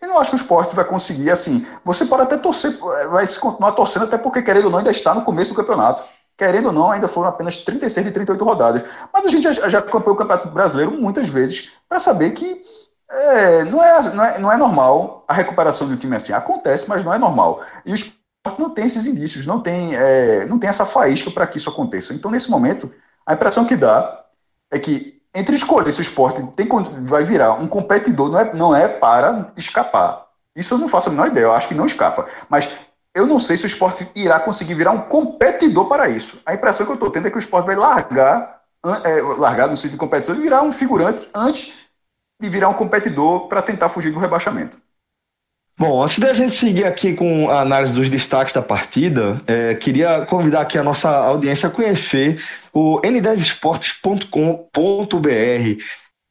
eu 0.00 0.06
não 0.06 0.20
acho 0.20 0.30
que 0.30 0.36
o 0.36 0.38
esporte 0.40 0.72
vai 0.72 0.84
conseguir, 0.84 1.32
assim, 1.32 1.66
você 1.84 2.04
pode 2.04 2.22
até 2.22 2.36
torcer, 2.36 2.78
vai 3.10 3.26
continuar 3.26 3.72
torcendo, 3.72 4.04
até 4.04 4.16
porque, 4.16 4.40
querendo 4.40 4.66
ou 4.66 4.70
não, 4.70 4.78
ainda 4.78 4.92
está 4.92 5.12
no 5.16 5.24
começo 5.24 5.50
do 5.50 5.56
campeonato. 5.56 6.04
Querendo 6.36 6.66
ou 6.66 6.72
não, 6.72 6.92
ainda 6.92 7.08
foram 7.08 7.28
apenas 7.28 7.58
36 7.58 8.06
de 8.06 8.12
38 8.12 8.44
rodadas. 8.44 8.84
Mas 9.12 9.26
a 9.26 9.28
gente 9.28 9.42
já, 9.42 9.68
já 9.68 9.80
acompanhou 9.80 10.14
o 10.14 10.16
Campeonato 10.16 10.48
Brasileiro 10.48 10.92
muitas 10.92 11.28
vezes 11.28 11.72
para 11.88 11.98
saber 11.98 12.30
que 12.30 12.62
é, 13.10 13.64
não, 13.64 13.82
é, 13.82 14.14
não, 14.14 14.24
é, 14.24 14.38
não 14.38 14.52
é 14.52 14.56
normal 14.56 15.24
a 15.26 15.34
recuperação 15.34 15.88
do 15.88 15.96
time 15.96 16.14
assim. 16.14 16.32
Acontece, 16.32 16.88
mas 16.88 17.02
não 17.02 17.12
é 17.12 17.18
normal. 17.18 17.62
E 17.84 17.90
o 17.90 17.96
esporte 17.96 18.17
não 18.56 18.70
tem 18.70 18.86
esses 18.86 19.06
indícios, 19.06 19.44
não 19.44 19.60
tem, 19.60 19.94
é, 19.94 20.46
não 20.46 20.58
tem 20.58 20.68
essa 20.68 20.86
faísca 20.86 21.30
para 21.30 21.46
que 21.46 21.58
isso 21.58 21.68
aconteça. 21.68 22.14
Então, 22.14 22.30
nesse 22.30 22.50
momento, 22.50 22.92
a 23.26 23.34
impressão 23.34 23.64
que 23.64 23.76
dá 23.76 24.24
é 24.70 24.78
que 24.78 25.18
entre 25.34 25.54
escolher 25.54 25.92
se 25.92 26.00
o 26.00 26.02
esporte 26.02 26.42
tem, 26.56 26.68
vai 27.02 27.24
virar 27.24 27.52
um 27.54 27.68
competidor, 27.68 28.30
não 28.30 28.40
é, 28.40 28.54
não 28.54 28.76
é 28.76 28.88
para 28.88 29.52
escapar. 29.56 30.26
Isso 30.56 30.74
eu 30.74 30.78
não 30.78 30.88
faço 30.88 31.08
a 31.08 31.12
menor 31.12 31.28
ideia, 31.28 31.44
eu 31.44 31.52
acho 31.52 31.68
que 31.68 31.74
não 31.74 31.86
escapa. 31.86 32.26
Mas 32.48 32.68
eu 33.14 33.26
não 33.26 33.38
sei 33.38 33.56
se 33.56 33.64
o 33.64 33.66
esporte 33.66 34.08
irá 34.14 34.40
conseguir 34.40 34.74
virar 34.74 34.92
um 34.92 35.02
competidor 35.02 35.86
para 35.86 36.08
isso. 36.08 36.40
A 36.44 36.54
impressão 36.54 36.86
que 36.86 36.92
eu 36.92 36.94
estou 36.94 37.10
tendo 37.10 37.28
é 37.28 37.30
que 37.30 37.36
o 37.36 37.38
esporte 37.38 37.66
vai 37.66 37.76
largar, 37.76 38.62
é, 39.04 39.20
largar 39.22 39.68
no 39.68 39.76
sentido 39.76 39.92
de 39.92 39.98
competição, 39.98 40.34
e 40.34 40.40
virar 40.40 40.62
um 40.62 40.72
figurante 40.72 41.28
antes 41.34 41.74
de 42.40 42.48
virar 42.48 42.68
um 42.68 42.74
competidor 42.74 43.48
para 43.48 43.62
tentar 43.62 43.88
fugir 43.88 44.12
do 44.12 44.18
rebaixamento. 44.18 44.78
Bom, 45.78 46.02
antes 46.02 46.18
da 46.18 46.34
gente 46.34 46.56
seguir 46.56 46.84
aqui 46.84 47.14
com 47.14 47.48
a 47.48 47.60
análise 47.60 47.94
dos 47.94 48.10
destaques 48.10 48.52
da 48.52 48.60
partida, 48.60 49.40
é, 49.46 49.76
queria 49.76 50.26
convidar 50.26 50.62
aqui 50.62 50.76
a 50.76 50.82
nossa 50.82 51.08
audiência 51.08 51.68
a 51.68 51.70
conhecer 51.70 52.42
o 52.72 53.00
n10esportes.com.br, 53.00 55.82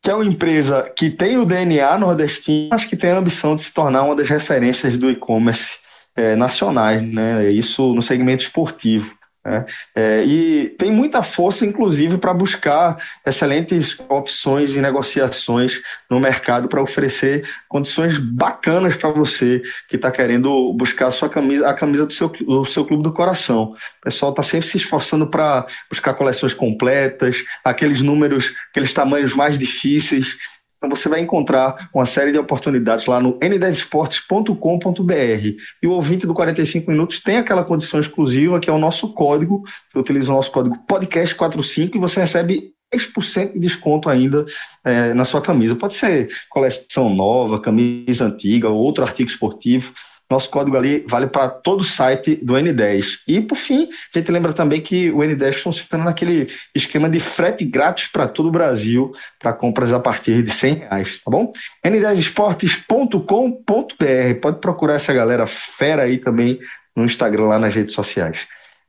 que 0.03 0.10
é 0.10 0.13
uma 0.13 0.25
empresa 0.25 0.91
que 0.93 1.10
tem 1.10 1.38
o 1.38 1.45
DNA 1.45 1.97
nordestino, 1.97 2.67
mas 2.71 2.83
que 2.83 2.97
tem 2.97 3.12
a 3.12 3.19
ambição 3.19 3.55
de 3.55 3.63
se 3.63 3.73
tornar 3.73 4.03
uma 4.03 4.17
das 4.17 4.27
referências 4.27 4.97
do 4.97 5.10
e-commerce 5.10 5.75
é, 6.13 6.36
nacionais, 6.36 7.01
né? 7.01 7.49
Isso 7.49 7.95
no 7.95 8.01
segmento 8.01 8.43
esportivo. 8.43 9.16
Né? 9.47 9.65
É, 9.95 10.25
e 10.25 10.75
tem 10.77 10.91
muita 10.91 11.23
força, 11.23 11.65
inclusive, 11.65 12.17
para 12.17 12.33
buscar 12.33 12.97
excelentes 13.25 13.97
opções 14.10 14.75
e 14.75 14.81
negociações 14.81 15.81
no 16.10 16.19
mercado 16.19 16.67
para 16.67 16.81
oferecer 16.81 17.47
condições 17.69 18.19
bacanas 18.19 18.97
para 18.97 19.10
você 19.10 19.62
que 19.88 19.95
está 19.95 20.12
querendo 20.12 20.73
buscar 20.73 21.07
a 21.07 21.12
sua 21.12 21.29
camisa, 21.29 21.65
a 21.65 21.73
camisa 21.73 22.05
do 22.05 22.13
seu, 22.13 22.27
do 22.27 22.65
seu 22.65 22.83
clube 22.83 23.03
do 23.03 23.13
coração. 23.13 23.73
O 24.01 24.03
pessoal 24.03 24.31
está 24.31 24.43
sempre 24.43 24.67
se 24.67 24.77
esforçando 24.77 25.27
para 25.27 25.65
buscar 25.89 26.13
coleções 26.13 26.53
completas, 26.53 27.38
aqueles 27.63 28.01
números, 28.01 28.53
aqueles 28.69 28.91
tamanhos 28.91 29.33
mais 29.33 29.57
difíceis. 29.57 30.36
Então 30.78 30.90
você 30.90 31.10
vai 31.10 31.20
encontrar 31.20 31.90
uma 31.94 32.06
série 32.06 32.32
de 32.32 32.38
oportunidades 32.38 33.06
lá 33.08 33.20
no 33.20 33.38
n10esportes.com.br. 33.40 35.58
E 35.82 35.88
o 35.88 35.92
ouvinte 35.92 36.28
do 36.28 36.34
45 36.34 36.92
Minutos 36.92 37.22
tem 37.22 37.38
aquela 37.38 37.63
condição 37.63 38.00
exclusiva 38.00 38.60
que 38.60 38.70
é 38.70 38.74
o 38.74 38.78
nosso 38.78 39.12
código. 39.13 39.63
Você 39.92 40.00
utiliza 40.00 40.32
o 40.32 40.36
nosso 40.36 40.52
código 40.52 40.78
podcast45 40.88 41.96
e 41.96 42.00
você 42.00 42.22
recebe 42.22 42.74
10% 42.94 43.54
de 43.54 43.60
desconto 43.60 44.10
ainda 44.10 44.46
é, 44.84 45.13
na 45.13 45.26
sua 45.26 45.42
camisa. 45.42 45.76
Pode 45.76 45.96
ser 45.96 46.30
coleção 46.50 47.13
nova, 47.13 47.60
camisa 47.60 48.26
antiga 48.26 48.70
ou 48.70 48.78
outro 48.78 49.04
artigo 49.04 49.30
esportivo. 49.30 49.94
Nosso 50.30 50.50
código 50.50 50.76
ali 50.76 51.06
vale 51.08 51.28
para 51.28 51.48
todo 51.48 51.82
o 51.82 51.86
site 51.86 52.36
do 52.36 52.54
N10. 52.54 53.20
E, 53.28 53.40
por 53.40 53.56
fim, 53.56 53.88
a 54.13 54.20
gente 54.20 54.30
lembra 54.30 54.52
também 54.52 54.82
que 54.82 55.10
o 55.12 55.20
N10 55.20 55.54
funciona 55.56 56.04
naquele 56.04 56.50
esquema 56.76 57.10
de 57.10 57.20
frete 57.20 57.63
grátis 57.63 58.08
para 58.08 58.28
todo 58.28 58.50
o 58.50 58.52
Brasil, 58.52 59.13
para 59.40 59.54
compras 59.54 59.94
a 59.94 60.00
partir 60.00 60.44
de 60.44 60.52
100 60.52 60.74
reais, 60.74 61.22
tá 61.24 61.32
bom? 61.32 61.54
n10esportes.com.br. 61.86 64.40
Pode 64.42 64.60
procurar 64.60 64.96
essa 64.96 65.13
galera 65.13 65.48
fera 65.48 66.04
aí 66.04 66.18
também 66.18 66.60
no 66.94 67.06
Instagram, 67.06 67.46
lá 67.46 67.60
nas 67.60 67.74
redes 67.74 67.94
sociais. 67.94 68.38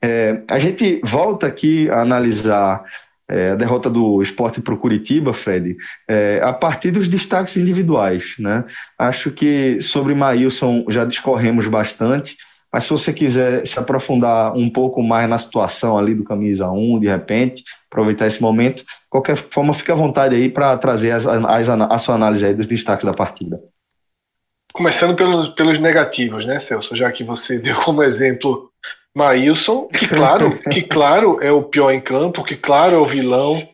É, 0.03 0.41
a 0.49 0.59
gente 0.59 1.01
volta 1.05 1.47
aqui 1.47 1.89
a 1.91 2.01
analisar 2.01 2.83
é, 3.29 3.51
a 3.51 3.55
derrota 3.55 3.91
do 3.91 4.23
esporte 4.23 4.61
para 4.61 4.73
o 4.73 4.79
Curitiba, 4.79 5.35
Fred, 5.35 5.77
é, 6.09 6.41
a 6.43 6.53
partir 6.53 6.91
dos 6.91 7.09
destaques 7.09 7.57
individuais. 7.57 8.35
Né? 8.39 8.65
Acho 8.99 9.31
que 9.31 9.81
sobre 9.83 10.15
Maílson 10.15 10.85
já 10.89 11.05
discorremos 11.05 11.67
bastante, 11.69 12.37
mas 12.73 12.85
se 12.85 12.91
você 12.91 13.13
quiser 13.13 13.67
se 13.67 13.79
aprofundar 13.79 14.55
um 14.55 14.71
pouco 14.71 15.03
mais 15.03 15.29
na 15.29 15.39
situação 15.39 15.99
ali 15.99 16.15
do 16.15 16.25
camisa 16.25 16.71
1, 16.71 17.01
de 17.01 17.09
repente, 17.09 17.65
aproveitar 17.91 18.27
esse 18.27 18.43
momento, 18.43 18.85
qualquer 19.09 19.37
forma, 19.37 19.73
fique 19.75 19.91
à 19.91 19.95
vontade 19.95 20.35
aí 20.35 20.51
para 20.51 20.77
trazer 20.77 21.13
as, 21.13 21.27
as, 21.27 21.69
a 21.69 21.99
sua 21.99 22.15
análise 22.15 22.45
aí 22.45 22.55
dos 22.55 22.67
destaques 22.67 23.07
da 23.07 23.15
partida. 23.15 23.59
Começando 24.73 25.17
pelos, 25.17 25.49
pelos 25.51 25.81
negativos, 25.81 26.45
né, 26.45 26.59
Celso? 26.59 26.95
Já 26.95 27.11
que 27.11 27.25
você 27.25 27.57
deu 27.61 27.75
como 27.77 28.03
exemplo 28.03 28.68
Maílson, 29.19 29.89
que 29.89 30.07
claro, 30.07 30.53
que 30.71 30.83
claro 30.83 31.43
é 31.43 31.51
o 31.51 31.65
pior 31.65 31.91
em 31.91 32.01
campo, 32.01 32.45
que 32.45 32.55
claro 32.55 32.95
é 32.95 32.99
o 32.99 33.07
vilão, 33.07 33.69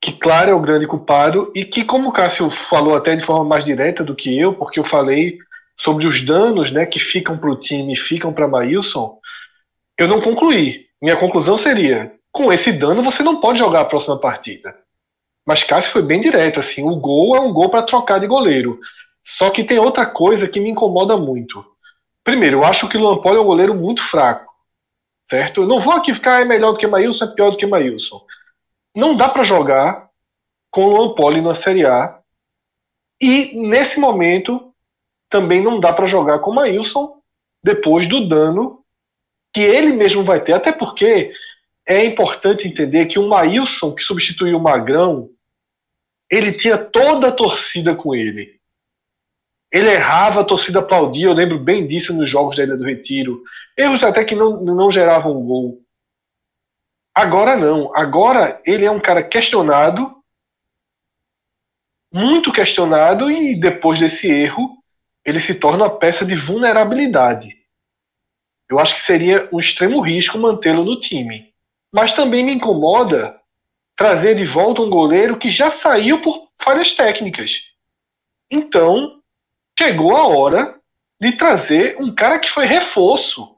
que 0.00 0.12
claro 0.12 0.50
é 0.50 0.54
o 0.54 0.60
grande 0.60 0.86
culpado, 0.86 1.52
e 1.54 1.66
que, 1.66 1.84
como 1.84 2.08
o 2.08 2.12
Cássio 2.12 2.48
falou 2.48 2.96
até 2.96 3.14
de 3.14 3.22
forma 3.22 3.44
mais 3.44 3.62
direta 3.62 4.02
do 4.02 4.14
que 4.14 4.36
eu, 4.38 4.54
porque 4.54 4.80
eu 4.80 4.84
falei 4.84 5.38
sobre 5.78 6.06
os 6.06 6.24
danos 6.24 6.72
né, 6.72 6.86
que 6.86 6.98
ficam 6.98 7.36
para 7.36 7.50
o 7.50 7.56
time 7.56 7.94
ficam 7.94 8.32
para 8.32 8.48
Maílson, 8.48 9.18
eu 9.98 10.08
não 10.08 10.22
concluí. 10.22 10.86
Minha 11.02 11.16
conclusão 11.16 11.58
seria: 11.58 12.12
com 12.32 12.50
esse 12.50 12.72
dano 12.72 13.02
você 13.02 13.22
não 13.22 13.38
pode 13.38 13.58
jogar 13.58 13.82
a 13.82 13.84
próxima 13.84 14.18
partida. 14.18 14.74
Mas 15.46 15.62
Cássio 15.62 15.92
foi 15.92 16.02
bem 16.02 16.22
direto, 16.22 16.58
assim, 16.58 16.82
o 16.82 16.96
gol 16.96 17.36
é 17.36 17.40
um 17.40 17.52
gol 17.52 17.68
para 17.68 17.82
trocar 17.82 18.18
de 18.18 18.26
goleiro. 18.26 18.80
Só 19.22 19.50
que 19.50 19.62
tem 19.62 19.78
outra 19.78 20.06
coisa 20.06 20.48
que 20.48 20.58
me 20.58 20.70
incomoda 20.70 21.16
muito. 21.16 21.62
Primeiro, 22.24 22.58
eu 22.58 22.64
acho 22.64 22.88
que 22.88 22.96
o 22.96 23.00
Luan 23.00 23.20
Poli 23.20 23.36
é 23.36 23.40
um 23.40 23.44
goleiro 23.44 23.74
muito 23.74 24.02
fraco 24.02 24.45
certo? 25.28 25.62
Eu 25.62 25.66
não 25.66 25.80
vou 25.80 25.94
aqui 25.94 26.14
ficar 26.14 26.40
é 26.40 26.44
melhor 26.44 26.72
do 26.72 26.78
que 26.78 26.86
Maílson, 26.86 27.24
é 27.24 27.34
pior 27.34 27.50
do 27.50 27.56
que 27.56 27.66
Maílson. 27.66 28.24
Não 28.94 29.16
dá 29.16 29.28
para 29.28 29.44
jogar 29.44 30.08
com 30.70 30.84
o 30.84 30.90
Luan 30.90 31.14
Poli 31.14 31.40
na 31.40 31.54
Série 31.54 31.86
A. 31.86 32.18
E 33.20 33.56
nesse 33.56 33.98
momento 33.98 34.74
também 35.28 35.62
não 35.62 35.80
dá 35.80 35.92
para 35.92 36.06
jogar 36.06 36.38
com 36.38 36.52
Maílson 36.52 37.20
depois 37.62 38.06
do 38.06 38.28
dano 38.28 38.84
que 39.52 39.60
ele 39.60 39.92
mesmo 39.92 40.22
vai 40.22 40.42
ter, 40.42 40.52
até 40.52 40.70
porque 40.70 41.32
é 41.86 42.04
importante 42.04 42.68
entender 42.68 43.06
que 43.06 43.18
o 43.18 43.28
Maílson 43.28 43.94
que 43.94 44.02
substituiu 44.02 44.58
o 44.58 44.62
Magrão, 44.62 45.30
ele 46.30 46.52
tinha 46.52 46.76
toda 46.76 47.28
a 47.28 47.32
torcida 47.32 47.94
com 47.94 48.14
ele. 48.14 48.55
Ele 49.70 49.90
errava, 49.90 50.40
a 50.40 50.44
torcida 50.44 50.78
aplaudia, 50.78 51.26
eu 51.26 51.32
lembro 51.32 51.58
bem 51.58 51.86
disso 51.86 52.14
nos 52.14 52.30
jogos 52.30 52.56
da 52.56 52.62
Ilha 52.62 52.76
do 52.76 52.84
Retiro. 52.84 53.42
Erros 53.76 54.02
até 54.02 54.24
que 54.24 54.34
não, 54.34 54.62
não 54.62 54.90
geravam 54.90 55.42
gol. 55.44 55.82
Agora 57.14 57.56
não. 57.56 57.94
Agora 57.96 58.60
ele 58.64 58.84
é 58.84 58.90
um 58.90 59.00
cara 59.00 59.22
questionado, 59.22 60.14
muito 62.12 62.52
questionado, 62.52 63.30
e 63.30 63.58
depois 63.58 63.98
desse 63.98 64.28
erro, 64.28 64.82
ele 65.24 65.40
se 65.40 65.54
torna 65.54 65.84
uma 65.84 65.98
peça 65.98 66.24
de 66.24 66.36
vulnerabilidade. 66.36 67.56
Eu 68.68 68.78
acho 68.78 68.94
que 68.94 69.00
seria 69.00 69.48
um 69.52 69.58
extremo 69.58 70.00
risco 70.00 70.38
mantê-lo 70.38 70.84
no 70.84 70.98
time. 71.00 71.52
Mas 71.92 72.12
também 72.12 72.44
me 72.44 72.52
incomoda 72.52 73.40
trazer 73.96 74.34
de 74.34 74.44
volta 74.44 74.82
um 74.82 74.90
goleiro 74.90 75.38
que 75.38 75.48
já 75.48 75.70
saiu 75.70 76.20
por 76.20 76.48
falhas 76.58 76.92
técnicas. 76.92 77.62
Então, 78.50 79.15
chegou 79.78 80.16
a 80.16 80.26
hora 80.26 80.80
de 81.20 81.32
trazer 81.36 81.96
um 82.00 82.14
cara 82.14 82.38
que 82.38 82.50
foi 82.50 82.66
reforço. 82.66 83.56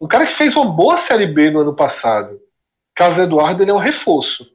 Um 0.00 0.06
cara 0.06 0.26
que 0.26 0.32
fez 0.32 0.54
uma 0.56 0.70
boa 0.70 0.96
Série 0.96 1.26
B 1.26 1.50
no 1.50 1.60
ano 1.60 1.74
passado. 1.74 2.40
Carlos 2.94 3.18
Eduardo 3.18 3.62
ele 3.62 3.70
é 3.70 3.74
um 3.74 3.78
reforço. 3.78 4.50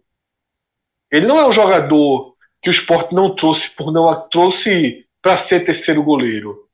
Ele 1.11 1.25
não 1.25 1.39
é 1.39 1.47
um 1.47 1.51
jogador 1.51 2.35
que 2.61 2.69
o 2.69 2.71
esporte 2.71 3.13
não 3.13 3.35
trouxe 3.35 3.69
por 3.69 3.91
não 3.91 4.27
trouxe 4.29 5.07
para 5.21 5.37
ser 5.37 5.63
terceiro 5.63 6.03
goleiro. 6.03 6.67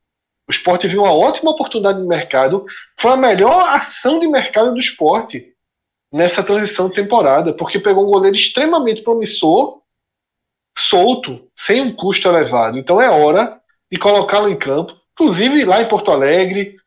O 0.47 0.51
esporte 0.51 0.87
viu 0.87 1.03
uma 1.03 1.13
ótima 1.13 1.51
oportunidade 1.51 1.99
de 1.99 2.07
mercado. 2.07 2.65
Foi 2.99 3.11
a 3.11 3.17
melhor 3.17 3.69
ação 3.69 4.19
de 4.19 4.27
mercado 4.27 4.73
do 4.73 4.79
esporte 4.79 5.53
nessa 6.11 6.43
transição 6.43 6.87
de 6.87 6.95
temporada, 6.95 7.53
porque 7.53 7.79
pegou 7.79 8.03
um 8.03 8.11
goleiro 8.11 8.35
extremamente 8.35 9.01
promissor, 9.01 9.81
solto, 10.77 11.49
sem 11.55 11.81
um 11.81 11.95
custo 11.95 12.27
elevado. 12.27 12.77
Então 12.77 13.01
é 13.01 13.09
hora 13.09 13.59
de 13.91 13.97
colocá-lo 13.97 14.49
em 14.49 14.57
campo, 14.57 14.93
inclusive 15.13 15.63
lá 15.65 15.81
em 15.81 15.87
Porto 15.87 16.11
Alegre, 16.11 16.77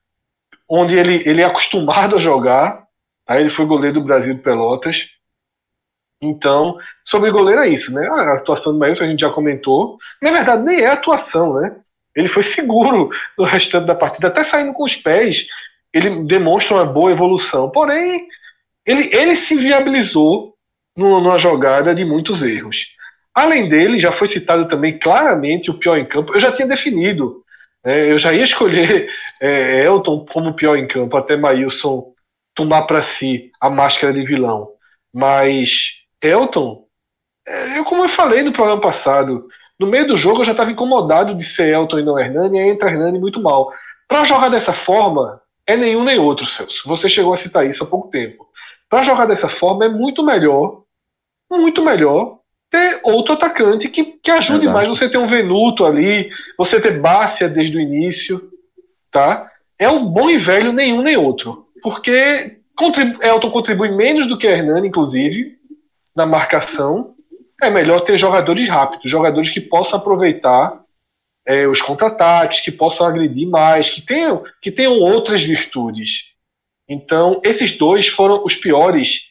onde 0.69 0.95
ele, 0.95 1.23
ele 1.25 1.41
é 1.41 1.45
acostumado 1.45 2.17
a 2.17 2.21
jogar. 2.21 2.87
Tá? 3.25 3.41
Ele 3.41 3.49
foi 3.49 3.65
goleiro 3.65 4.01
do 4.01 4.07
Brasil 4.07 4.35
de 4.35 4.41
Pelotas. 4.41 5.11
Então, 6.21 6.77
sobre 7.05 7.31
goleiro 7.31 7.61
é 7.61 7.69
isso, 7.69 7.93
né? 7.93 8.07
A 8.09 8.37
situação 8.37 8.73
do 8.73 8.79
Maílson 8.79 9.05
a 9.05 9.09
gente 9.09 9.21
já 9.21 9.31
comentou. 9.31 9.99
Na 10.21 10.33
verdade, 10.33 10.65
nem 10.65 10.81
é 10.81 10.89
atuação, 10.89 11.55
né? 11.55 11.77
Ele 12.15 12.29
foi 12.29 12.43
seguro 12.45 13.09
no 13.37 13.45
restante 13.45 13.87
da 13.87 13.95
partida, 13.95 14.29
até 14.29 14.43
saindo 14.43 14.73
com 14.73 14.85
os 14.85 14.97
pés. 14.97 15.47
Ele 15.93 16.25
demonstra 16.25 16.75
uma 16.75 16.85
boa 16.85 17.13
evolução. 17.13 17.71
Porém, 17.71 18.27
ele, 18.85 19.15
ele 19.15 19.37
se 19.37 19.55
viabilizou 19.57 20.55
numa 20.97 21.39
jogada 21.39 21.95
de 21.95 22.05
muitos 22.05 22.43
erros. 22.43 22.98
Além 23.39 23.69
dele, 23.69 24.01
já 24.01 24.11
foi 24.11 24.27
citado 24.27 24.67
também 24.67 24.99
claramente 24.99 25.71
o 25.71 25.75
pior 25.75 25.97
em 25.97 26.05
campo. 26.05 26.35
Eu 26.35 26.41
já 26.41 26.51
tinha 26.51 26.67
definido. 26.67 27.45
Né? 27.87 28.11
Eu 28.11 28.19
já 28.19 28.33
ia 28.33 28.43
escolher 28.43 29.09
é, 29.41 29.85
Elton 29.87 30.27
como 30.27 30.55
pior 30.55 30.77
em 30.77 30.89
campo, 30.89 31.17
até 31.17 31.37
Maílson 31.37 32.13
tomar 32.53 32.83
para 32.83 33.01
si 33.01 33.53
a 33.61 33.71
máscara 33.71 34.13
de 34.13 34.25
vilão. 34.25 34.71
Mas 35.15 36.03
Elton, 36.21 36.85
é, 37.47 37.79
eu 37.79 37.85
como 37.85 38.03
eu 38.03 38.09
falei 38.09 38.43
no 38.43 38.53
programa 38.53 38.81
passado, 38.81 39.47
no 39.79 39.87
meio 39.87 40.09
do 40.09 40.17
jogo 40.17 40.41
eu 40.41 40.45
já 40.45 40.51
estava 40.51 40.73
incomodado 40.73 41.33
de 41.33 41.45
ser 41.45 41.73
Elton 41.73 42.01
e 42.01 42.05
não 42.05 42.19
Hernani, 42.19 42.59
e 42.59 42.69
entra 42.69 42.91
Hernani 42.91 43.21
muito 43.21 43.41
mal. 43.41 43.73
Para 44.09 44.25
jogar 44.25 44.49
dessa 44.49 44.73
forma, 44.73 45.41
é 45.65 45.77
nenhum 45.77 46.03
nem 46.03 46.19
outro, 46.19 46.45
Celso. 46.45 46.83
Você 46.89 47.09
chegou 47.09 47.33
a 47.33 47.37
citar 47.37 47.65
isso 47.65 47.85
há 47.85 47.87
pouco 47.87 48.11
tempo. 48.11 48.49
Para 48.89 49.05
jogar 49.05 49.27
dessa 49.27 49.49
forma 49.49 49.85
é 49.85 49.89
muito 49.89 50.25
melhor, 50.25 50.83
muito 51.49 51.85
melhor 51.85 52.38
ter 52.71 53.01
outro 53.03 53.35
atacante 53.35 53.89
que, 53.89 54.05
que 54.05 54.31
ajude 54.31 54.65
Exato. 54.65 54.73
mais. 54.73 54.89
Você 54.89 55.09
ter 55.09 55.19
um 55.19 55.27
Venuto 55.27 55.85
ali, 55.85 56.31
você 56.57 56.81
ter 56.81 57.01
Bárcia 57.01 57.49
desde 57.49 57.77
o 57.77 57.81
início, 57.81 58.51
tá? 59.11 59.49
É 59.79 59.89
um 59.89 60.05
bom 60.05 60.29
e 60.29 60.37
velho 60.37 60.73
nenhum 60.73 61.03
nem 61.03 61.17
outro. 61.17 61.69
Porque 61.83 62.59
contribu 62.77 63.23
Elton 63.23 63.51
contribui 63.51 63.91
menos 63.91 64.27
do 64.27 64.37
que 64.37 64.47
Hernani, 64.47 64.89
inclusive, 64.89 65.57
na 66.15 66.27
marcação 66.27 67.15
é 67.61 67.71
melhor 67.71 68.01
ter 68.01 68.17
jogadores 68.17 68.69
rápidos, 68.69 69.11
jogadores 69.11 69.51
que 69.51 69.61
possam 69.61 69.99
aproveitar 69.99 70.81
é, 71.47 71.67
os 71.67 71.81
contra-ataques, 71.81 72.61
que 72.61 72.71
possam 72.71 73.07
agredir 73.07 73.49
mais, 73.49 73.91
que 73.91 74.01
tenham, 74.01 74.45
que 74.61 74.71
tenham 74.71 74.99
outras 74.99 75.43
virtudes. 75.43 76.25
Então, 76.89 77.41
esses 77.45 77.77
dois 77.77 78.09
foram 78.09 78.45
os 78.45 78.55
piores 78.55 79.29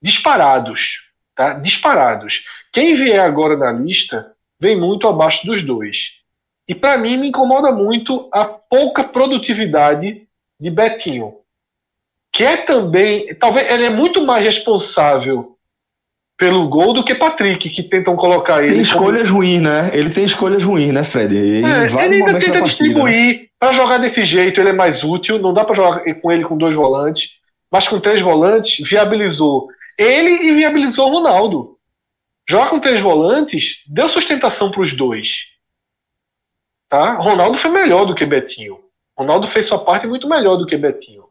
disparados. 0.00 1.03
Tá? 1.34 1.54
Disparados. 1.54 2.44
Quem 2.72 2.94
vier 2.94 3.20
agora 3.20 3.56
na 3.56 3.72
lista 3.72 4.32
vem 4.60 4.78
muito 4.78 5.08
abaixo 5.08 5.44
dos 5.46 5.62
dois. 5.62 6.12
E 6.68 6.74
para 6.74 6.96
mim 6.96 7.16
me 7.16 7.28
incomoda 7.28 7.70
muito 7.72 8.28
a 8.32 8.44
pouca 8.44 9.04
produtividade 9.04 10.22
de 10.58 10.70
Betinho. 10.70 11.34
Que 12.32 12.44
é 12.44 12.56
também. 12.56 13.34
Talvez 13.34 13.68
ele 13.68 13.84
é 13.84 13.90
muito 13.90 14.24
mais 14.24 14.44
responsável 14.44 15.56
pelo 16.36 16.68
gol 16.68 16.92
do 16.92 17.04
que 17.04 17.14
Patrick, 17.14 17.68
que 17.70 17.82
tentam 17.82 18.16
colocar 18.16 18.62
ele. 18.62 18.72
Tem 18.72 18.80
escolhas 18.80 19.28
como... 19.28 19.40
ruins, 19.40 19.62
né? 19.62 19.90
Ele 19.92 20.10
tem 20.10 20.24
escolhas 20.24 20.62
ruins, 20.62 20.92
né, 20.92 21.04
Fred? 21.04 21.36
Ele, 21.36 21.64
é, 21.64 21.84
ele 21.84 22.14
ainda 22.16 22.38
tenta 22.40 22.62
distribuir. 22.62 23.50
Para 23.58 23.72
jogar 23.72 23.98
desse 23.98 24.24
jeito, 24.24 24.60
ele 24.60 24.70
é 24.70 24.72
mais 24.72 25.04
útil. 25.04 25.38
Não 25.38 25.54
dá 25.54 25.64
para 25.64 25.76
jogar 25.76 26.00
com 26.20 26.32
ele 26.32 26.44
com 26.44 26.56
dois 26.56 26.74
volantes. 26.74 27.30
Mas 27.70 27.88
com 27.88 28.00
três 28.00 28.20
volantes, 28.20 28.86
viabilizou 28.86 29.68
ele 29.98 30.30
e 30.30 30.54
viabilizou 30.54 31.08
o 31.08 31.12
Ronaldo. 31.12 31.78
Jogar 32.48 32.68
com 32.68 32.80
três 32.80 33.00
volantes 33.00 33.82
deu 33.86 34.08
sustentação 34.08 34.70
para 34.70 34.82
os 34.82 34.92
dois. 34.92 35.44
Tá? 36.88 37.14
Ronaldo 37.14 37.56
foi 37.56 37.70
melhor 37.70 38.04
do 38.04 38.14
que 38.14 38.26
Betinho. 38.26 38.78
Ronaldo 39.16 39.46
fez 39.46 39.66
sua 39.66 39.82
parte 39.82 40.06
muito 40.06 40.28
melhor 40.28 40.56
do 40.56 40.66
que 40.66 40.76
Betinho. 40.76 41.24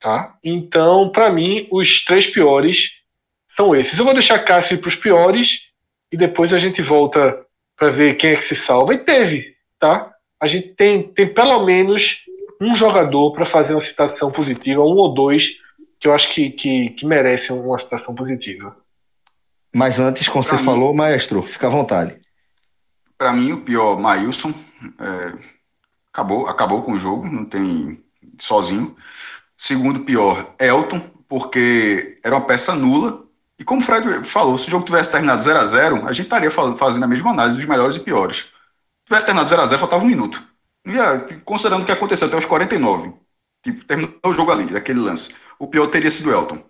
Tá? 0.00 0.36
Então, 0.44 1.10
para 1.10 1.30
mim, 1.30 1.66
os 1.70 2.04
três 2.04 2.26
piores 2.26 2.92
são 3.48 3.74
esses. 3.74 3.98
Eu 3.98 4.04
vou 4.04 4.14
deixar 4.14 4.38
Cássio 4.38 4.78
para 4.78 4.88
os 4.88 4.96
piores 4.96 5.62
e 6.12 6.16
depois 6.16 6.52
a 6.52 6.58
gente 6.58 6.80
volta 6.80 7.44
para 7.76 7.90
ver 7.90 8.16
quem 8.16 8.30
é 8.30 8.36
que 8.36 8.42
se 8.42 8.54
salva. 8.54 8.94
E 8.94 8.98
teve, 8.98 9.56
tá? 9.78 10.14
A 10.40 10.46
gente 10.46 10.68
tem, 10.74 11.02
tem 11.02 11.32
pelo 11.32 11.64
menos 11.64 12.18
um 12.60 12.74
jogador 12.74 13.32
para 13.32 13.44
fazer 13.44 13.74
uma 13.74 13.80
citação 13.80 14.30
positiva, 14.30 14.82
um 14.82 14.96
ou 14.96 15.12
dois, 15.12 15.56
que 15.98 16.06
eu 16.06 16.14
acho 16.14 16.32
que, 16.32 16.50
que, 16.50 16.90
que 16.90 17.06
merecem 17.06 17.56
uma 17.56 17.78
citação 17.78 18.14
positiva. 18.14 18.76
Mas 19.74 19.98
antes, 19.98 20.28
como 20.28 20.44
pra 20.44 20.56
você 20.56 20.62
mim, 20.62 20.64
falou, 20.64 20.94
maestro, 20.94 21.42
fica 21.42 21.66
à 21.66 21.70
vontade. 21.70 22.18
Para 23.16 23.32
mim, 23.32 23.52
o 23.52 23.60
pior, 23.60 23.98
Maílson, 23.98 24.54
é, 24.98 25.38
acabou, 26.12 26.46
acabou 26.46 26.82
com 26.82 26.92
o 26.92 26.98
jogo, 26.98 27.26
não 27.26 27.44
tem 27.44 28.02
sozinho. 28.38 28.96
Segundo 29.56 30.00
pior, 30.00 30.54
Elton, 30.58 31.00
porque 31.28 32.16
era 32.22 32.36
uma 32.36 32.46
peça 32.46 32.74
nula, 32.74 33.24
e 33.58 33.64
como 33.64 33.80
o 33.80 33.84
Fred 33.84 34.24
falou, 34.24 34.56
se 34.56 34.68
o 34.68 34.70
jogo 34.70 34.84
tivesse 34.84 35.10
terminado 35.10 35.42
0 35.42 35.58
a 35.58 35.64
0 35.64 35.96
a 36.06 36.12
gente 36.12 36.26
estaria 36.26 36.50
fazendo 36.50 37.04
a 37.04 37.08
mesma 37.08 37.32
análise 37.32 37.56
dos 37.56 37.66
melhores 37.66 37.96
e 37.96 38.00
piores. 38.00 38.36
Se 38.38 38.52
tivesse 39.06 39.26
terminado 39.26 39.50
0 39.50 39.62
a 39.62 39.66
0 39.66 39.80
faltava 39.80 40.04
um 40.04 40.06
minuto. 40.06 40.42
E, 40.86 41.34
considerando 41.44 41.82
o 41.82 41.86
que 41.86 41.92
aconteceu 41.92 42.28
até 42.28 42.36
os 42.36 42.44
49, 42.44 43.12
tipo, 43.62 43.84
terminou 43.84 44.14
o 44.24 44.32
jogo 44.32 44.52
ali, 44.52 44.76
aquele 44.76 45.00
lance. 45.00 45.34
O 45.58 45.66
pior 45.66 45.88
teria 45.88 46.10
sido 46.10 46.30
Elton. 46.30 46.62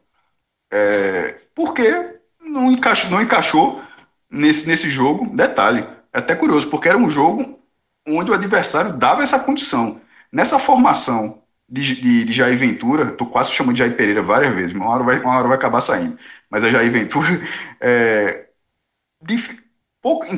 É, 0.71 1.41
porque 1.55 2.19
não 2.41 2.71
encaixou, 2.71 3.11
não 3.11 3.23
encaixou 3.23 3.83
nesse, 4.31 4.67
nesse 4.69 4.91
jogo. 4.91 5.35
Detalhe, 5.35 5.87
é 6.13 6.19
até 6.19 6.35
curioso, 6.35 6.69
porque 6.71 6.89
era 6.89 6.99
um 6.99 7.11
jogo 7.11 7.59
onde 8.07 8.31
o 8.31 8.35
adversário 8.35 8.97
dava 8.97 9.23
essa 9.23 9.41
condição. 9.41 10.01
Nessa 10.33 10.59
formação 10.59 11.43
de, 11.69 12.01
de, 12.01 12.25
de 12.25 12.33
Jair 12.33 12.59
Ventura, 12.59 13.13
tô 13.13 13.27
quase 13.27 13.53
chamando 13.53 13.75
de 13.75 13.81
Jair 13.81 13.97
Pereira 13.97 14.23
várias 14.23 14.55
vezes, 14.55 14.75
uma 14.75 14.89
hora 14.89 15.05
vai, 15.05 15.21
uma 15.21 15.37
hora 15.37 15.49
vai 15.49 15.57
acabar 15.57 15.81
saindo 15.81 16.19
mas 16.51 16.65
a 16.65 16.71
Jair 16.71 16.91
Ventura, 16.91 17.41
é, 17.81 18.47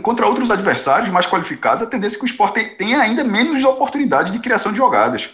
contra 0.02 0.26
outros 0.26 0.50
adversários 0.50 1.10
mais 1.10 1.26
qualificados, 1.26 1.82
a 1.82 1.86
tendência 1.86 2.16
é 2.16 2.18
que 2.18 2.24
o 2.24 2.26
esporte 2.26 2.76
tenha 2.76 3.00
ainda 3.00 3.22
menos 3.24 3.62
oportunidades 3.64 4.32
de 4.32 4.38
criação 4.38 4.72
de 4.72 4.78
jogadas. 4.78 5.30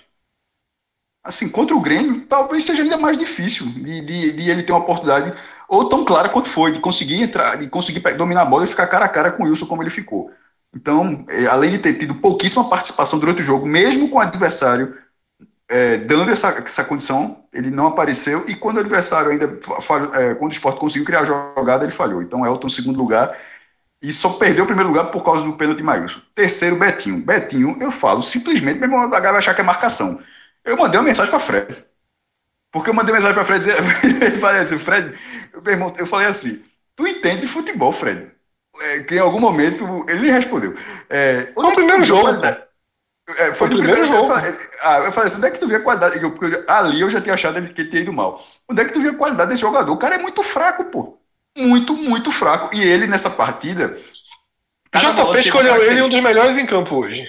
Assim, 1.27 1.49
contra 1.49 1.77
o 1.77 1.81
Grêmio, 1.81 2.23
talvez 2.29 2.65
seja 2.65 2.83
ainda 2.83 2.99
mais 2.99 3.19
difícil 3.19 3.67
de, 3.67 4.01
de, 4.01 4.33
de, 4.33 4.51
ele 4.51 4.63
ter 4.63 4.73
uma 4.73 4.81
oportunidade, 4.81 5.33
ou 5.69 5.89
tão 5.89 6.05
clara 6.05 6.29
quanto 6.29 6.49
foi, 6.49 6.73
de 6.73 6.81
conseguir 6.81 7.23
entrar, 7.23 7.57
de 7.57 7.69
conseguir 7.69 8.01
dominar 8.17 8.43
a 8.43 8.47
bola 8.47 8.65
e 8.65 8.69
ficar 8.69 8.87
cara 8.87 9.05
a 9.05 9.09
cara 9.09 9.31
com 9.31 9.43
o 9.43 9.47
Wilson 9.47 9.67
como 9.67 9.83
ele 9.83 9.91
ficou. 9.91 10.31
Então, 10.75 11.25
é, 11.29 11.47
além 11.47 11.71
de 11.73 11.79
ter 11.79 11.95
tido 11.95 12.15
pouquíssima 12.15 12.69
participação 12.69 13.19
durante 13.19 13.41
o 13.43 13.45
jogo, 13.45 13.67
mesmo 13.67 14.09
com 14.09 14.19
o 14.19 14.21
adversário 14.21 14.95
é, 15.69 15.97
dando 15.99 16.31
essa, 16.31 16.49
essa 16.65 16.85
condição, 16.85 17.45
ele 17.53 17.71
não 17.71 17.89
apareceu, 17.89 18.45
e 18.49 18.55
quando 18.55 18.77
o 18.77 18.81
adversário 18.81 19.31
ainda 19.31 19.59
falhou, 19.81 20.15
é, 20.15 20.35
quando 20.35 20.53
o 20.53 20.55
esporte 20.55 20.79
conseguiu 20.79 21.05
criar 21.05 21.21
a 21.21 21.25
jogada, 21.25 21.85
ele 21.85 21.93
falhou. 21.93 22.23
Então 22.23 22.47
Elton, 22.47 22.69
segundo 22.69 22.99
lugar, 22.99 23.37
e 24.01 24.13
só 24.13 24.31
perdeu 24.35 24.65
o 24.65 24.67
primeiro 24.67 24.91
lugar 24.91 25.07
por 25.11 25.25
causa 25.25 25.45
do 25.45 25.55
pênalti 25.55 25.79
de 25.79 25.85
Maílson. 25.85 26.21
Terceiro, 26.35 26.77
Betinho. 26.77 27.19
Betinho, 27.19 27.77
eu 27.81 27.91
falo, 27.91 28.23
simplesmente, 28.23 28.79
meu 28.79 28.89
irmão, 28.89 29.01
a 29.01 29.09
galera 29.09 29.39
achar 29.39 29.55
que 29.55 29.61
é 29.61 29.65
marcação. 29.65 30.21
Eu 30.67 30.77
mandei 30.77 30.99
uma 30.99 31.07
mensagem 31.07 31.31
para 31.31 31.41
Fred. 31.41 31.87
Porque 32.73 32.91
eu 32.91 32.95
mandei 32.95 33.15
mensagem 33.15 33.35
para 33.35 33.45
Fred 33.45 33.61
dizer, 33.61 33.77
ele 34.05 34.39
falei 34.39 34.61
assim, 34.61 34.79
Fred, 34.79 35.19
meu 35.63 35.73
irmão, 35.73 35.93
eu 35.97 36.07
falei 36.07 36.27
assim, 36.27 36.63
tu 36.95 37.07
entende 37.07 37.43
de 37.43 37.49
futebol, 37.49 37.93
Fred? 37.93 38.31
É, 38.79 39.05
que 39.05 39.15
em 39.15 39.21
algum 39.21 39.41
momento 39.41 40.05
ele 40.09 40.21
me 40.21 40.31
respondeu. 40.31 40.77
É, 41.09 41.53
Foi 41.55 41.65
o 41.65 41.75
primeiro 41.75 42.05
jogo, 42.05 42.33
né? 42.33 42.63
É, 43.39 43.53
foi, 43.55 43.67
o 43.67 43.71
primeiro, 43.71 44.07
jogo. 44.07 44.33
ah, 44.83 44.99
eu 44.99 45.13
falei 45.13 45.27
assim, 45.27 45.39
onde 45.39 45.47
é 45.47 45.51
que 45.51 45.59
tu 45.59 45.67
vê 45.67 45.77
a 45.77 45.81
qualidade? 45.81 46.23
Eu, 46.23 46.31
porque 46.31 46.65
ali 46.69 47.01
eu 47.01 47.11
já 47.11 47.21
tinha 47.21 47.35
achado 47.35 47.59
ele 47.59 47.73
que 47.73 47.85
tinha 47.85 48.03
ido 48.03 48.13
mal. 48.13 48.45
Onde 48.69 48.83
é 48.83 48.85
que 48.85 48.93
tu 48.93 49.01
vê 49.01 49.09
a 49.09 49.15
qualidade 49.15 49.51
desse 49.51 49.63
jogador? 49.63 49.93
O 49.93 49.97
cara 49.97 50.15
é 50.15 50.19
muito 50.19 50.45
fraco, 50.45 50.85
pô. 50.85 51.19
Muito, 51.57 51.95
muito 51.97 52.31
fraco. 52.31 52.75
E 52.75 52.81
ele, 52.81 53.09
nessa 53.09 53.31
partida. 53.31 53.99
O 54.95 54.99
JP 54.99 55.41
escolheu 55.41 55.83
ele 55.83 56.03
um 56.03 56.09
dos 56.09 56.23
melhores 56.23 56.57
em 56.57 56.67
campo 56.67 56.95
hoje. 56.95 57.27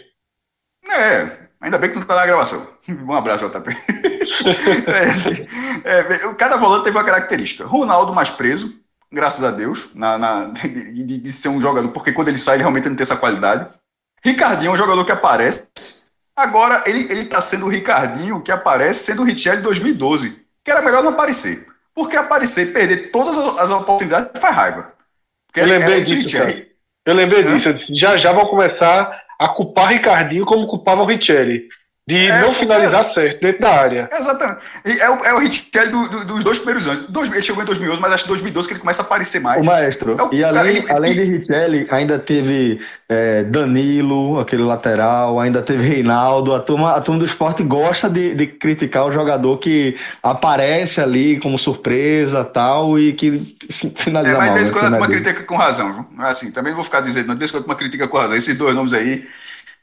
É, 0.87 1.46
ainda 1.59 1.77
bem 1.77 1.89
que 1.89 1.97
não 1.97 2.05
tá 2.05 2.15
na 2.15 2.25
gravação. 2.25 2.67
Um 2.87 3.13
abraço, 3.13 3.47
JP. 3.47 3.69
é, 4.87 5.09
assim, 5.09 5.47
é, 5.83 6.33
cada 6.35 6.57
volante 6.57 6.85
teve 6.85 6.97
uma 6.97 7.03
característica. 7.03 7.65
Ronaldo 7.65 8.13
mais 8.13 8.29
preso, 8.29 8.73
graças 9.11 9.43
a 9.43 9.51
Deus, 9.51 9.89
na, 9.93 10.17
na 10.17 10.45
de, 10.45 11.03
de, 11.03 11.17
de, 11.17 11.33
ser 11.33 11.49
um 11.49 11.61
jogador, 11.61 11.89
porque 11.89 12.11
quando 12.11 12.29
ele 12.29 12.37
sai, 12.37 12.55
ele 12.55 12.63
realmente 12.63 12.87
não 12.87 12.95
tem 12.95 13.03
essa 13.03 13.17
qualidade 13.17 13.69
Ricardinho 14.23 14.69
é 14.69 14.73
um 14.73 14.77
jogador 14.77 15.05
que 15.05 15.11
aparece. 15.11 15.67
Agora 16.35 16.83
ele, 16.85 17.11
ele 17.11 17.25
tá 17.25 17.41
sendo 17.41 17.65
o 17.65 17.69
Ricardinho 17.69 18.41
que 18.41 18.51
aparece 18.51 19.05
sendo 19.05 19.21
o 19.21 19.25
Richelli 19.25 19.57
de 19.57 19.63
2012. 19.63 20.41
Que 20.63 20.71
era 20.71 20.81
melhor 20.81 21.03
não 21.03 21.11
aparecer. 21.11 21.65
Porque 21.93 22.15
aparecer 22.15 22.67
e 22.67 22.73
perder 22.73 23.11
todas 23.11 23.37
as 23.37 23.71
oportunidades 23.71 24.39
faz 24.39 24.55
raiva. 24.55 24.93
Porque 25.47 25.61
eu 25.61 25.65
lembrei 25.65 26.01
disso, 26.01 26.37
Eu 27.05 27.15
lembrei 27.15 27.43
Hã? 27.43 27.57
disso. 27.57 27.95
Já 27.95 28.17
já 28.17 28.31
vão 28.33 28.45
começar 28.47 29.23
a 29.39 29.47
culpar 29.49 29.89
Ricardinho 29.89 30.45
como 30.45 30.67
culpavam 30.67 31.03
o 31.03 31.07
Richelli 31.07 31.67
de 32.07 32.15
é, 32.15 32.41
não 32.41 32.53
finalizar 32.53 33.05
é, 33.05 33.09
certo 33.09 33.41
dentro 33.41 33.61
da 33.61 33.69
área. 33.69 34.09
Exatamente. 34.17 34.59
E 34.85 34.91
é, 34.97 35.09
o, 35.09 35.25
é 35.25 35.33
o 35.33 35.39
Richelli 35.39 35.91
do, 35.91 36.07
do, 36.07 36.25
dos 36.25 36.43
dois 36.43 36.57
primeiros 36.57 36.87
anos. 36.87 37.05
Dois, 37.09 37.29
ele 37.29 37.43
chegou 37.43 37.61
em 37.61 37.65
2011, 37.65 38.01
mas 38.01 38.13
acho 38.13 38.23
que 38.23 38.29
2012 38.29 38.67
que 38.67 38.73
ele 38.75 38.79
começa 38.79 39.01
a 39.01 39.05
aparecer 39.05 39.41
mais. 39.41 39.61
O 39.61 39.65
maestro. 39.65 40.15
É 40.17 40.23
o, 40.23 40.33
e 40.33 40.41
além, 40.41 40.81
cara, 40.83 40.99
além 40.99 41.13
de 41.13 41.23
Richelli, 41.25 41.85
ainda 41.91 42.17
teve 42.17 42.79
é, 43.09 43.43
Danilo, 43.43 44.39
aquele 44.39 44.63
lateral, 44.63 45.37
ainda 45.37 45.61
teve 45.61 45.85
Reinaldo. 45.85 46.55
A 46.55 46.61
turma, 46.61 46.95
a 46.95 47.01
turma 47.01 47.19
do 47.19 47.25
esporte 47.25 47.61
gosta 47.61 48.09
de, 48.09 48.33
de 48.33 48.47
criticar 48.47 49.05
o 49.05 49.11
jogador 49.11 49.57
que 49.57 49.97
aparece 50.23 51.01
ali 51.01 51.37
como 51.41 51.59
surpresa 51.59 52.41
tal 52.45 52.97
e 52.97 53.11
que 53.11 53.57
finaliza 53.97 54.35
é, 54.35 54.37
mas 54.37 54.47
mal. 54.47 54.53
Mas 54.53 54.53
de 54.53 54.59
vez 54.59 54.69
em 54.69 54.71
quando 54.71 54.85
a 54.85 54.89
turma 54.91 55.07
critica 55.07 55.43
com 55.43 55.57
razão. 55.57 56.07
Assim, 56.19 56.51
também 56.51 56.71
não 56.71 56.77
vou 56.77 56.85
ficar 56.85 57.01
dizendo, 57.01 57.27
mas 57.27 57.35
de 57.35 57.39
vez 57.39 57.51
em 57.51 57.53
quando 57.53 57.63
a 57.63 57.65
turma 57.65 57.77
critica 57.77 58.07
com 58.07 58.17
razão. 58.17 58.37
Esses 58.37 58.57
dois 58.57 58.73
nomes 58.73 58.93
aí. 58.93 59.27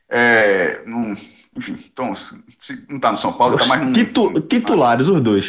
É, 0.09 0.81
não 0.87 1.15
enfim, 1.57 1.79
então, 1.93 2.15
se 2.15 2.43
não 2.89 2.99
tá 2.99 3.13
no 3.13 3.19
São 3.19 3.33
Paulo, 3.33 3.57
tá 3.57 3.67
mais 3.67 3.83
no. 3.83 3.93
Titu 3.93 4.41
titulares, 4.43 5.09
os 5.09 5.21
dois. 5.21 5.47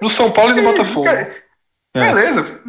No 0.00 0.10
São 0.10 0.30
Paulo 0.32 0.52
Sim, 0.52 0.58
e 0.58 0.62
no 0.62 0.72
Botafogo. 0.72 1.02
Quer... 1.02 1.44
É. 1.94 2.00
Beleza. 2.00 2.60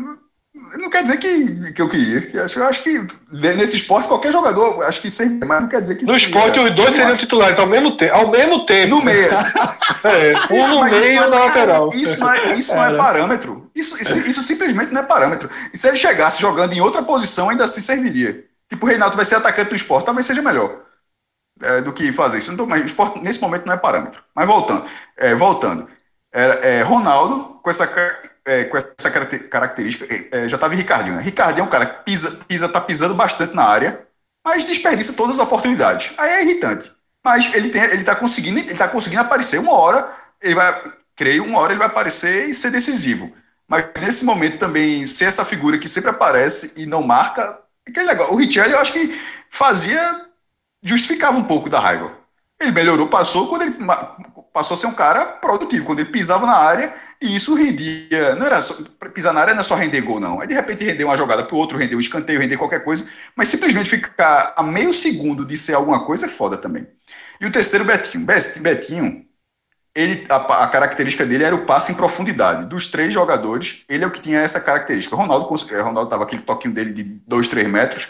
Não 0.78 0.90
quer 0.90 1.04
dizer 1.04 1.18
que, 1.18 1.74
que 1.74 1.82
eu 1.82 1.90
queria. 1.90 2.44
Acho, 2.46 2.60
eu 2.60 2.66
acho 2.66 2.82
que 2.82 2.98
nesse 3.32 3.76
esporte, 3.76 4.08
qualquer 4.08 4.32
jogador, 4.32 4.84
acho 4.84 5.02
que 5.02 5.12
sempre, 5.12 5.46
mas 5.46 5.62
não 5.62 5.68
quer 5.68 5.82
dizer 5.82 5.96
que 5.96 6.06
No 6.06 6.16
esporte, 6.16 6.60
os 6.60 6.74
dois 6.74 6.96
seriam 6.96 7.16
titulares 7.16 7.60
ao 7.60 7.68
mesmo 7.68 7.98
tempo. 7.98 8.16
Ao 8.16 8.32
mesmo 8.32 8.66
tempo. 8.66 8.96
No 8.96 9.04
meio. 9.04 9.32
é, 9.34 10.34
um 10.50 10.58
isso, 10.58 10.68
no 10.70 10.84
meio 10.86 11.14
e 11.14 11.20
um 11.20 11.30
na 11.30 11.40
lateral. 11.40 11.90
Isso 11.94 12.20
não 12.20 12.34
é, 12.34 12.54
isso 12.54 12.74
não 12.74 12.86
é 12.86 12.96
parâmetro. 12.96 13.70
Isso, 13.76 14.02
isso, 14.02 14.20
isso 14.20 14.42
simplesmente 14.42 14.94
não 14.94 15.02
é 15.02 15.06
parâmetro. 15.06 15.50
E 15.74 15.78
se 15.78 15.88
ele 15.90 15.98
chegasse 15.98 16.42
jogando 16.42 16.72
em 16.72 16.80
outra 16.80 17.04
posição, 17.04 17.50
ainda 17.50 17.66
assim 17.66 17.82
serviria. 17.82 18.46
Tipo, 18.70 18.86
o 18.86 18.90
Reinaldo 18.90 19.18
vai 19.18 19.26
ser 19.26 19.36
atacante 19.36 19.70
do 19.70 19.76
esporte, 19.76 20.06
talvez 20.06 20.26
seja 20.26 20.42
melhor 20.42 20.91
é, 21.62 21.82
do 21.82 21.94
que 21.94 22.12
fazer 22.12 22.38
isso. 22.38 22.52
Então, 22.52 22.66
mas 22.66 22.84
esporte, 22.86 23.20
nesse 23.20 23.42
momento 23.42 23.66
não 23.66 23.74
é 23.74 23.78
parâmetro. 23.78 24.24
Mas 24.36 24.48
voltando, 24.48 24.86
é, 25.18 25.36
voltando, 25.36 25.88
é, 26.32 26.82
Ronaldo 26.82 27.60
com 27.62 27.70
essa 27.70 27.86
é, 28.46 28.64
com 28.66 28.78
essa 28.78 29.12
característica 29.50 30.08
é, 30.32 30.48
já 30.48 30.56
estava 30.56 30.74
em 30.74 30.78
Ricardinho. 30.78 31.16
Né? 31.16 31.22
Ricardinho 31.22 31.64
é 31.64 31.66
um 31.66 31.70
cara 31.70 31.86
que 31.86 32.04
pisa, 32.06 32.44
pisa, 32.46 32.70
tá 32.70 32.82
pisando 32.82 33.14
bastante 33.14 33.56
na 33.56 33.64
área, 33.64 34.02
mas 34.44 34.66
desperdiça 34.66 35.14
todas 35.14 35.36
as 35.36 35.42
oportunidades. 35.42 36.14
Aí 36.18 36.30
é 36.32 36.44
irritante. 36.44 36.92
Mas 37.24 37.54
ele 37.54 37.68
ele 37.78 37.98
está 37.98 38.16
conseguindo, 38.16 38.60
ele 38.60 38.76
tá 38.76 38.88
conseguindo 38.88 39.22
aparecer. 39.22 39.60
Uma 39.60 39.74
hora 39.74 40.10
ele 40.42 40.56
vai, 40.56 40.84
creio, 41.16 41.44
uma 41.44 41.60
hora 41.60 41.74
ele 41.74 41.80
vai 41.80 41.88
aparecer 41.88 42.50
e 42.50 42.54
ser 42.54 42.72
decisivo. 42.72 43.32
Mas 43.68 43.86
nesse 44.02 44.26
momento 44.26 44.58
também 44.58 45.06
ser 45.06 45.26
essa 45.26 45.46
figura 45.46 45.78
que 45.78 45.88
sempre 45.88 46.10
aparece 46.10 46.82
e 46.82 46.86
não 46.86 47.04
marca, 47.04 47.60
é 47.88 47.92
aquele 47.92 48.08
negócio. 48.08 48.34
O 48.34 48.38
Richelli 48.38 48.74
eu 48.74 48.80
acho 48.80 48.92
que 48.94 49.22
fazia 49.50 50.31
justificava 50.84 51.38
um 51.38 51.44
pouco 51.44 51.70
da 51.70 51.80
raiva. 51.80 52.12
Ele 52.60 52.72
melhorou, 52.72 53.08
passou 53.08 53.48
quando 53.48 53.64
ele 53.64 53.76
passou 54.54 54.76
a 54.76 54.78
ser 54.78 54.88
um 54.88 54.94
cara 54.94 55.26
produtivo, 55.26 55.86
quando 55.86 56.00
ele 56.00 56.10
pisava 56.10 56.46
na 56.46 56.58
área 56.58 56.94
e 57.20 57.36
isso 57.36 57.56
rendia. 57.56 58.36
Não 58.36 58.46
era 58.46 58.62
só, 58.62 58.76
pisar 59.14 59.34
na 59.34 59.42
área 59.42 59.54
não 59.54 59.62
é 59.62 59.64
só 59.64 59.76
render 59.76 60.02
gol, 60.02 60.20
não. 60.20 60.42
Aí 60.42 60.48
de 60.48 60.54
repente 60.54 60.84
render 60.84 61.04
uma 61.04 61.18
jogada 61.18 61.44
para 61.44 61.56
o 61.56 61.58
outro, 61.58 61.78
render 61.78 61.96
um 61.96 62.00
escanteio, 62.00 62.40
render 62.40 62.58
qualquer 62.58 62.84
coisa, 62.84 63.10
mas 63.36 63.50
simplesmente 63.50 63.90
ficar 63.90 64.54
a 64.56 64.62
meio 64.62 64.94
segundo 64.94 65.46
de 65.46 65.58
ser 65.58 65.74
alguma 65.74 66.06
coisa 66.06 66.28
é 66.28 66.30
foda 66.30 66.58
também. 66.58 66.88
E 67.40 67.46
o 67.46 67.52
terceiro, 67.52 67.86
Betinho. 67.86 68.26
Betinho, 68.60 69.26
ele, 69.96 70.26
a, 70.30 70.64
a, 70.64 70.68
característica 70.68 71.26
dele 71.26 71.44
era 71.44 71.56
o 71.56 71.66
passe 71.66 71.92
em 71.92 71.96
profundidade. 71.96 72.68
Dos 72.68 72.92
três 72.92 73.14
jogadores, 73.14 73.84
ele 73.90 74.04
é 74.04 74.08
o 74.08 74.12
que 74.12 74.22
tinha 74.22 74.40
essa 74.40 74.62
característica. 74.62 75.16
Ronaldo, 75.16 75.48
Ronaldo 75.48 76.10
tava 76.10 76.24
aquele 76.24 76.42
toquinho 76.44 76.74
dele 76.74 76.94
de 76.94 77.04
2, 77.04 77.50
3 77.50 77.70
metros. 77.70 78.08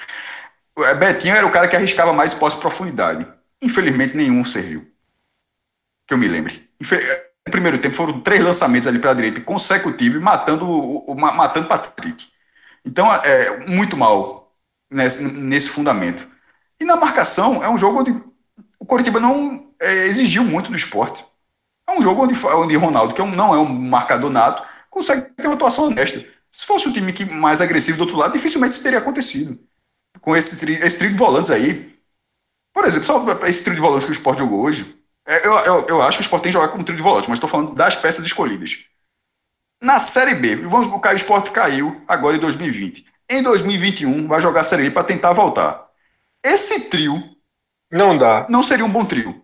É, 0.79 0.95
Betinho 0.95 1.35
era 1.35 1.45
o 1.45 1.51
cara 1.51 1.67
que 1.67 1.75
arriscava 1.75 2.13
mais 2.13 2.33
posse 2.33 2.57
profundidade. 2.57 3.27
Infelizmente, 3.61 4.15
nenhum 4.15 4.43
serviu. 4.45 4.87
Que 6.07 6.13
eu 6.13 6.17
me 6.17 6.27
lembre. 6.27 6.69
No 6.79 7.51
primeiro 7.51 7.79
tempo 7.79 7.95
foram 7.95 8.21
três 8.21 8.43
lançamentos 8.43 8.87
ali 8.87 8.99
para 8.99 9.11
a 9.11 9.15
direita 9.15 9.41
consecutivos, 9.41 10.21
matando 10.21 10.67
o, 10.69 11.15
matando 11.15 11.67
Patrick. 11.67 12.27
Então, 12.85 13.13
é 13.13 13.65
muito 13.67 13.97
mal 13.97 14.55
nesse, 14.89 15.23
nesse 15.23 15.69
fundamento. 15.69 16.27
E 16.79 16.85
na 16.85 16.95
marcação, 16.95 17.63
é 17.63 17.69
um 17.69 17.77
jogo 17.77 17.99
onde 17.99 18.11
o 18.79 18.85
Coritiba 18.85 19.19
não 19.19 19.71
é, 19.79 20.07
exigiu 20.07 20.43
muito 20.43 20.71
do 20.71 20.75
esporte. 20.75 21.23
É 21.87 21.91
um 21.91 22.01
jogo 22.01 22.23
onde, 22.23 22.33
onde 22.45 22.75
Ronaldo, 22.75 23.13
que 23.13 23.21
é 23.21 23.25
não 23.25 23.53
é 23.53 23.59
um 23.59 23.67
marcador 23.67 24.31
nato, 24.31 24.63
consegue 24.89 25.29
ter 25.35 25.47
uma 25.47 25.55
atuação 25.55 25.85
honesta. 25.85 26.25
Se 26.51 26.65
fosse 26.65 26.87
um 26.87 26.93
time 26.93 27.13
que, 27.13 27.25
mais 27.25 27.61
agressivo 27.61 27.97
do 27.97 28.01
outro 28.01 28.17
lado, 28.17 28.33
dificilmente 28.33 28.73
isso 28.73 28.83
teria 28.83 28.99
acontecido 28.99 29.59
com 30.19 30.35
esse, 30.35 30.59
tri, 30.59 30.73
esse 30.73 30.97
trio 30.97 31.11
de 31.11 31.17
volantes 31.17 31.51
aí. 31.51 31.95
Por 32.73 32.85
exemplo, 32.85 33.05
só 33.05 33.47
esse 33.47 33.63
trio 33.63 33.75
de 33.75 33.81
volantes 33.81 34.05
que 34.05 34.11
o 34.11 34.13
Sport 34.13 34.39
jogou 34.39 34.61
hoje. 34.61 34.97
É, 35.25 35.45
eu, 35.45 35.53
eu, 35.53 35.87
eu 35.87 36.01
acho 36.01 36.17
que 36.17 36.23
o 36.23 36.25
Sport 36.25 36.43
tem 36.43 36.51
que 36.51 36.57
jogar 36.57 36.69
com 36.69 36.79
um 36.79 36.83
trio 36.83 36.97
de 36.97 37.03
volantes, 37.03 37.29
mas 37.29 37.37
estou 37.37 37.49
falando 37.49 37.75
das 37.75 37.95
peças 37.95 38.25
escolhidas. 38.25 38.85
Na 39.81 39.99
Série 39.99 40.35
B, 40.35 40.55
vamos 40.57 40.91
o 40.93 41.15
Sport 41.15 41.51
caiu 41.51 42.01
agora 42.07 42.37
em 42.37 42.39
2020. 42.39 43.05
Em 43.29 43.41
2021 43.41 44.27
vai 44.27 44.41
jogar 44.41 44.61
a 44.61 44.63
Série 44.63 44.83
B 44.83 44.91
para 44.91 45.03
tentar 45.03 45.33
voltar. 45.33 45.87
Esse 46.43 46.89
trio 46.89 47.21
não 47.91 48.17
dá. 48.17 48.45
Não 48.49 48.61
seria 48.61 48.85
um 48.85 48.91
bom 48.91 49.05
trio. 49.05 49.41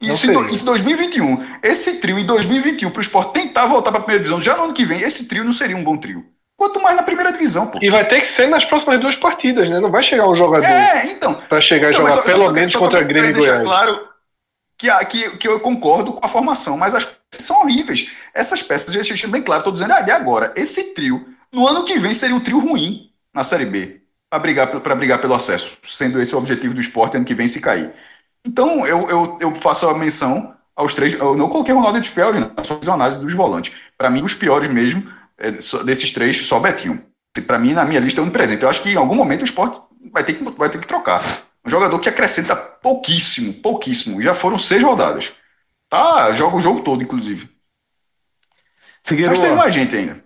Isso 0.00 0.30
em, 0.30 0.54
em 0.54 0.64
2021. 0.64 1.60
Esse 1.62 2.00
trio 2.00 2.18
em 2.18 2.24
2021 2.24 2.90
para 2.90 2.98
o 2.98 3.02
Sport 3.02 3.32
tentar 3.32 3.66
voltar 3.66 3.90
para 3.90 4.00
a 4.00 4.02
primeira 4.02 4.24
divisão 4.24 4.42
já 4.42 4.56
no 4.56 4.64
ano 4.64 4.74
que 4.74 4.84
vem, 4.84 5.02
esse 5.02 5.28
trio 5.28 5.44
não 5.44 5.52
seria 5.52 5.76
um 5.76 5.84
bom 5.84 5.98
trio. 5.98 6.26
Quanto 6.60 6.78
mais 6.78 6.94
na 6.94 7.02
primeira 7.02 7.32
divisão, 7.32 7.68
pô. 7.68 7.78
E 7.80 7.88
vai 7.88 8.06
ter 8.06 8.20
que 8.20 8.26
ser 8.26 8.46
nas 8.46 8.66
próximas 8.66 9.00
duas 9.00 9.16
partidas, 9.16 9.70
né? 9.70 9.80
Não 9.80 9.90
vai 9.90 10.02
chegar 10.02 10.28
um 10.28 10.34
jogador 10.34 10.66
é, 10.66 11.06
então, 11.06 11.32
para 11.48 11.58
chegar 11.58 11.90
então, 11.90 12.06
e 12.06 12.10
jogar 12.10 12.22
pelo 12.22 12.52
menos 12.52 12.76
contra 12.76 12.98
a 12.98 13.02
Grêmio 13.02 13.30
e 13.30 13.32
Goiás. 13.32 13.62
claro 13.62 14.06
que, 14.76 15.04
que, 15.06 15.38
que 15.38 15.48
eu 15.48 15.58
concordo 15.60 16.12
com 16.12 16.26
a 16.26 16.28
formação, 16.28 16.76
mas 16.76 16.94
as 16.94 17.04
peças 17.04 17.46
são 17.46 17.62
horríveis. 17.62 18.10
Essas 18.34 18.62
peças, 18.62 18.92
já 18.92 19.00
deixei 19.00 19.30
bem 19.30 19.40
claro, 19.40 19.60
estou 19.60 19.72
dizendo, 19.72 19.94
ah, 19.94 20.02
de 20.02 20.10
agora, 20.10 20.52
esse 20.54 20.92
trio, 20.92 21.26
no 21.50 21.66
ano 21.66 21.82
que 21.82 21.98
vem 21.98 22.12
seria 22.12 22.36
um 22.36 22.40
trio 22.40 22.58
ruim 22.58 23.10
na 23.32 23.42
Série 23.42 23.64
B, 23.64 24.02
para 24.28 24.38
brigar, 24.38 24.68
brigar 24.98 25.18
pelo 25.18 25.34
acesso, 25.34 25.78
sendo 25.88 26.20
esse 26.20 26.34
o 26.34 26.38
objetivo 26.38 26.74
do 26.74 26.80
esporte 26.82 27.16
ano 27.16 27.24
que 27.24 27.32
vem 27.32 27.48
se 27.48 27.62
cair. 27.62 27.90
Então, 28.44 28.86
eu, 28.86 29.08
eu, 29.08 29.38
eu 29.40 29.54
faço 29.54 29.88
a 29.88 29.96
menção 29.96 30.54
aos 30.76 30.92
três. 30.92 31.14
Eu 31.14 31.34
não 31.34 31.48
coloquei 31.48 31.72
Ronaldo 31.72 32.02
de 32.02 32.10
Piori, 32.10 32.38
na 32.38 32.62
sua 32.62 32.92
análise 32.92 33.24
dos 33.24 33.32
volantes. 33.32 33.72
Para 33.96 34.10
mim, 34.10 34.22
os 34.22 34.34
piores 34.34 34.70
mesmo 34.70 35.19
desses 35.84 36.12
três, 36.12 36.36
só 36.46 36.58
o 36.58 36.60
Betinho. 36.60 37.04
Para 37.46 37.58
mim, 37.58 37.72
na 37.72 37.84
minha 37.84 38.00
lista, 38.00 38.20
é 38.20 38.24
um 38.24 38.30
presente. 38.30 38.62
Eu 38.62 38.68
acho 38.68 38.82
que 38.82 38.90
em 38.90 38.96
algum 38.96 39.14
momento 39.14 39.42
o 39.42 39.44
esporte 39.44 39.80
vai 40.12 40.24
ter 40.24 40.34
que, 40.34 40.44
vai 40.50 40.68
ter 40.68 40.80
que 40.80 40.86
trocar. 40.86 41.42
Um 41.64 41.70
jogador 41.70 41.98
que 41.98 42.08
acrescenta 42.08 42.56
pouquíssimo, 42.56 43.54
pouquíssimo. 43.54 44.22
Já 44.22 44.34
foram 44.34 44.58
seis 44.58 44.82
rodadas. 44.82 45.32
Tá, 45.88 46.32
joga 46.32 46.56
o 46.56 46.60
jogo 46.60 46.82
todo, 46.82 47.02
inclusive. 47.02 47.48
Figueiredo. 49.04 49.40
Mas 49.40 49.48
tem 49.48 49.56
mais 49.56 49.74
gente 49.74 49.96
ainda. 49.96 50.24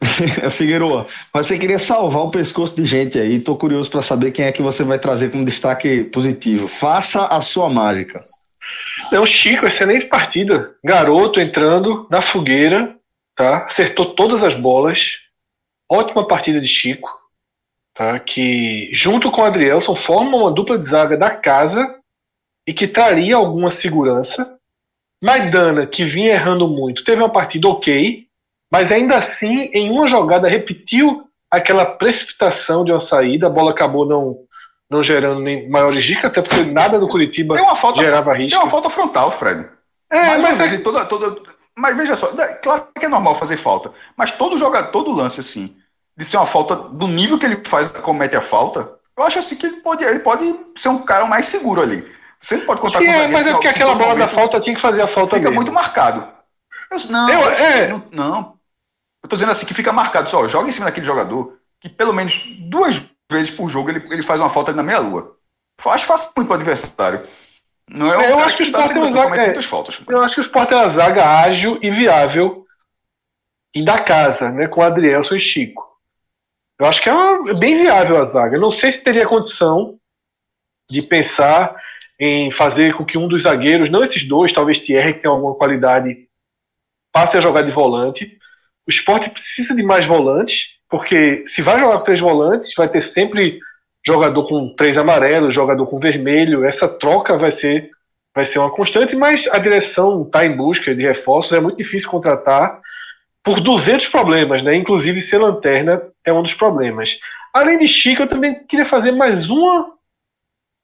Figueiredo, 0.50 1.06
você 1.32 1.58
queria 1.58 1.78
salvar 1.78 2.22
o 2.22 2.30
pescoço 2.30 2.76
de 2.76 2.84
gente 2.84 3.18
aí. 3.18 3.40
Tô 3.40 3.56
curioso 3.56 3.90
para 3.90 4.02
saber 4.02 4.30
quem 4.30 4.44
é 4.44 4.52
que 4.52 4.62
você 4.62 4.82
vai 4.82 4.98
trazer 4.98 5.30
como 5.30 5.44
destaque 5.44 6.04
positivo. 6.04 6.68
Faça 6.68 7.26
a 7.26 7.40
sua 7.40 7.68
mágica. 7.68 8.20
É 9.12 9.18
o 9.18 9.26
Chico, 9.26 9.66
excelente 9.66 10.06
partida. 10.06 10.74
Garoto 10.84 11.40
entrando 11.40 12.06
na 12.10 12.20
fogueira, 12.20 12.97
tá? 13.38 13.64
Acertou 13.64 14.16
todas 14.16 14.42
as 14.42 14.54
bolas. 14.54 15.12
Ótima 15.90 16.26
partida 16.26 16.60
de 16.60 16.66
Chico, 16.66 17.08
tá? 17.94 18.18
Que 18.18 18.90
junto 18.92 19.30
com 19.30 19.40
o 19.40 19.44
Adrielson 19.44 19.94
formam 19.94 20.40
uma 20.40 20.50
dupla 20.50 20.76
de 20.76 20.84
zaga 20.84 21.16
da 21.16 21.30
casa 21.30 21.96
e 22.66 22.74
que 22.74 22.88
traria 22.88 23.36
alguma 23.36 23.70
segurança. 23.70 24.58
Maidana, 25.22 25.86
que 25.86 26.04
vinha 26.04 26.32
errando 26.32 26.68
muito, 26.68 27.02
teve 27.02 27.20
uma 27.20 27.32
partida 27.32 27.66
ok, 27.66 28.26
mas 28.70 28.92
ainda 28.92 29.16
assim, 29.16 29.62
em 29.72 29.90
uma 29.90 30.06
jogada, 30.06 30.48
repetiu 30.48 31.24
aquela 31.50 31.84
precipitação 31.84 32.84
de 32.84 32.92
uma 32.92 33.00
saída, 33.00 33.48
a 33.48 33.50
bola 33.50 33.72
acabou 33.72 34.06
não, 34.06 34.36
não 34.88 35.02
gerando 35.02 35.40
nem 35.40 35.68
maiores 35.68 36.04
riscos, 36.06 36.26
até 36.26 36.40
porque 36.40 36.62
nada 36.70 37.00
do 37.00 37.08
Curitiba 37.08 37.56
gerava 37.96 38.32
risco. 38.34 38.50
Tem 38.50 38.58
uma 38.60 38.70
falta 38.70 38.90
frontal, 38.90 39.32
Fred. 39.32 39.68
É, 40.08 40.20
Mais 40.20 40.42
mas 40.42 40.54
uma 40.54 40.68
vez, 40.68 40.80
é... 40.80 40.84
toda, 40.84 41.04
toda, 41.04 41.40
mas 41.78 41.96
veja 41.96 42.16
só, 42.16 42.28
claro 42.62 42.88
que 42.98 43.06
é 43.06 43.08
normal 43.08 43.34
fazer 43.36 43.56
falta, 43.56 43.92
mas 44.16 44.32
todo 44.32 44.58
jogador, 44.58 44.90
todo 44.90 45.12
lance 45.12 45.38
assim, 45.40 45.76
de 46.16 46.24
ser 46.24 46.36
uma 46.36 46.46
falta 46.46 46.74
do 46.74 47.06
nível 47.06 47.38
que 47.38 47.46
ele 47.46 47.62
faz, 47.64 47.88
comete 47.88 48.34
a 48.34 48.42
falta, 48.42 48.98
eu 49.16 49.22
acho 49.22 49.38
assim 49.38 49.56
que 49.56 49.66
ele 49.66 49.76
pode, 49.76 50.04
ele 50.04 50.18
pode 50.18 50.44
ser 50.76 50.88
um 50.88 51.04
cara 51.04 51.24
mais 51.26 51.46
seguro 51.46 51.80
ali. 51.80 52.04
Você 52.40 52.56
não 52.56 52.66
pode 52.66 52.80
contar 52.80 52.98
Sim, 52.98 53.06
com 53.06 53.12
é, 53.12 53.28
mas 53.28 53.46
é 53.46 53.52
porque 53.52 53.68
aquela 53.68 53.94
bola 53.94 54.16
da 54.16 54.28
falta 54.28 54.60
tinha 54.60 54.74
que 54.74 54.80
fazer 54.80 55.02
a 55.02 55.08
falta 55.08 55.36
Fica 55.36 55.48
mesmo. 55.48 55.56
muito 55.56 55.72
marcado. 55.72 56.28
Eu, 56.90 56.98
não, 57.10 57.28
eu, 57.28 57.50
é... 57.50 57.88
não, 57.88 58.04
não. 58.12 58.58
Eu 59.22 59.28
tô 59.28 59.34
dizendo 59.34 59.50
assim 59.50 59.66
que 59.66 59.74
fica 59.74 59.92
marcado. 59.92 60.30
Só 60.30 60.46
joga 60.46 60.68
em 60.68 60.72
cima 60.72 60.86
daquele 60.86 61.06
jogador 61.06 61.58
que 61.80 61.88
pelo 61.88 62.12
menos 62.12 62.44
duas 62.60 63.02
vezes 63.30 63.50
por 63.50 63.68
jogo 63.68 63.90
ele, 63.90 64.02
ele 64.12 64.22
faz 64.22 64.40
uma 64.40 64.50
falta 64.50 64.72
na 64.72 64.82
meia-lua. 64.82 65.36
Faz 65.80 66.02
fácil 66.02 66.32
muito 66.36 66.48
para 66.48 66.56
o 66.56 66.60
adversário. 66.60 67.20
Não 67.88 68.12
é, 68.12 68.30
eu 68.30 68.38
acho 68.38 68.56
que, 68.56 68.64
que 68.64 68.76
o 68.76 68.80
Sport 68.80 68.96
é 68.96 68.98
uma 68.98 69.12
zaga. 69.12 69.42
É, 69.42 69.62
faltas, 69.62 70.00
eu 70.08 70.22
acho 70.22 70.34
que 70.34 70.40
o 70.40 70.42
Sport 70.42 70.72
é 70.72 70.76
uma 70.76 70.90
zaga 70.90 71.40
ágil 71.40 71.78
e 71.82 71.90
viável 71.90 72.66
e 73.74 73.82
da 73.84 73.98
casa, 73.98 74.50
né? 74.50 74.68
Com 74.68 74.82
Adrielson 74.82 75.36
e 75.36 75.40
Chico. 75.40 75.86
Eu 76.78 76.86
acho 76.86 77.02
que 77.02 77.08
é, 77.08 77.12
uma, 77.12 77.50
é 77.50 77.54
bem 77.54 77.80
viável 77.80 78.20
a 78.20 78.24
zaga. 78.24 78.58
não 78.58 78.70
sei 78.70 78.92
se 78.92 79.02
teria 79.02 79.26
condição 79.26 79.98
de 80.90 81.02
pensar 81.02 81.74
em 82.20 82.50
fazer 82.50 82.96
com 82.96 83.04
que 83.04 83.18
um 83.18 83.28
dos 83.28 83.42
zagueiros, 83.42 83.90
não 83.90 84.02
esses 84.02 84.26
dois, 84.26 84.52
talvez 84.52 84.80
Thierry, 84.80 85.14
que 85.14 85.20
tem 85.20 85.30
alguma 85.30 85.54
qualidade, 85.54 86.28
passe 87.12 87.36
a 87.36 87.40
jogar 87.40 87.62
de 87.62 87.70
volante. 87.70 88.38
O 88.86 88.90
esporte 88.90 89.30
precisa 89.30 89.74
de 89.74 89.82
mais 89.82 90.06
volantes, 90.06 90.78
porque 90.88 91.44
se 91.46 91.62
vai 91.62 91.78
jogar 91.78 91.98
com 91.98 92.04
três 92.04 92.20
volantes, 92.20 92.72
vai 92.76 92.88
ter 92.88 93.02
sempre 93.02 93.60
jogador 94.08 94.48
com 94.48 94.74
três 94.74 94.96
amarelos, 94.96 95.54
jogador 95.54 95.86
com 95.86 95.98
vermelho. 95.98 96.64
Essa 96.64 96.88
troca 96.88 97.36
vai 97.36 97.50
ser, 97.50 97.90
vai 98.34 98.46
ser 98.46 98.58
uma 98.58 98.70
constante, 98.70 99.14
mas 99.14 99.46
a 99.52 99.58
direção 99.58 100.22
está 100.22 100.46
em 100.46 100.56
busca 100.56 100.94
de 100.94 101.02
reforços. 101.02 101.52
É 101.52 101.60
muito 101.60 101.76
difícil 101.76 102.08
contratar 102.08 102.80
por 103.42 103.60
200 103.60 104.08
problemas, 104.08 104.62
né? 104.62 104.74
Inclusive 104.74 105.20
ser 105.20 105.38
lanterna 105.38 106.02
é 106.24 106.32
um 106.32 106.42
dos 106.42 106.54
problemas. 106.54 107.18
Além 107.52 107.78
de 107.78 107.86
Chico, 107.86 108.22
eu 108.22 108.28
também 108.28 108.64
queria 108.66 108.86
fazer 108.86 109.12
mais 109.12 109.50
uma 109.50 109.92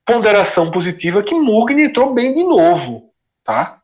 ponderação 0.04 0.70
positiva 0.70 1.22
que 1.22 1.34
Mugni 1.34 1.84
entrou 1.84 2.12
bem 2.12 2.34
de 2.34 2.44
novo, 2.44 3.10
tá? 3.42 3.80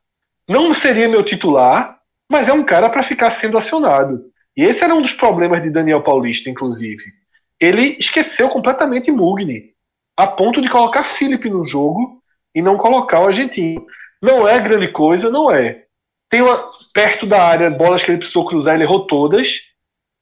Não 0.46 0.74
seria 0.74 1.08
meu 1.08 1.22
titular, 1.22 1.98
mas 2.28 2.46
é 2.46 2.52
um 2.52 2.62
cara 2.62 2.90
para 2.90 3.02
ficar 3.02 3.30
sendo 3.30 3.56
acionado. 3.56 4.22
E 4.54 4.64
esse 4.64 4.84
era 4.84 4.94
um 4.94 5.00
dos 5.00 5.14
problemas 5.14 5.62
de 5.62 5.70
Daniel 5.70 6.02
Paulista, 6.02 6.50
inclusive. 6.50 7.19
Ele 7.60 7.96
esqueceu 7.98 8.48
completamente 8.48 9.10
Mugni, 9.10 9.74
a 10.16 10.26
ponto 10.26 10.62
de 10.62 10.68
colocar 10.68 11.02
Felipe 11.02 11.50
no 11.50 11.64
jogo 11.64 12.22
e 12.54 12.62
não 12.62 12.76
colocar 12.76 13.20
o 13.20 13.26
argentino. 13.26 13.86
Não 14.22 14.48
é 14.48 14.58
grande 14.58 14.88
coisa, 14.88 15.30
não 15.30 15.50
é. 15.50 15.84
Tem 16.28 16.42
uma 16.42 16.68
perto 16.92 17.26
da 17.26 17.42
área 17.42 17.70
bolas 17.70 18.02
que 18.02 18.10
ele 18.10 18.18
precisou 18.18 18.46
cruzar, 18.46 18.74
ele 18.74 18.84
errou 18.84 19.06
todas, 19.06 19.60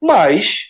mas 0.02 0.62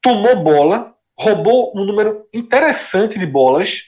tomou 0.00 0.42
bola, 0.42 0.94
roubou 1.18 1.72
um 1.76 1.84
número 1.84 2.26
interessante 2.32 3.18
de 3.18 3.26
bolas 3.26 3.82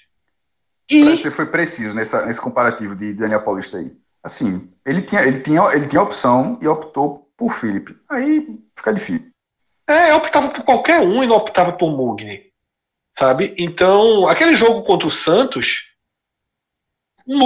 e... 0.90 1.16
Você 1.16 1.30
foi 1.30 1.46
preciso 1.46 1.94
nessa, 1.94 2.26
nesse 2.26 2.40
comparativo 2.40 2.94
de 2.94 3.14
Daniel 3.14 3.42
Paulista 3.42 3.78
aí. 3.78 3.96
Assim, 4.22 4.72
ele 4.84 5.02
tinha, 5.02 5.22
ele 5.22 5.38
tinha, 5.38 5.62
ele 5.72 5.86
tinha 5.86 6.02
opção 6.02 6.58
e 6.60 6.68
optou 6.68 7.30
por 7.36 7.52
Felipe. 7.52 7.96
Aí 8.08 8.58
fica 8.76 8.92
difícil. 8.92 9.33
É, 9.86 10.10
eu 10.12 10.16
optava 10.16 10.48
por 10.48 10.64
qualquer 10.64 11.00
um 11.00 11.22
e 11.22 11.26
não 11.26 11.36
optava 11.36 11.72
por 11.72 11.90
Mugni. 11.90 12.42
Sabe? 13.16 13.54
Então, 13.58 14.26
aquele 14.26 14.56
jogo 14.56 14.82
contra 14.82 15.06
o 15.06 15.10
Santos, 15.10 15.84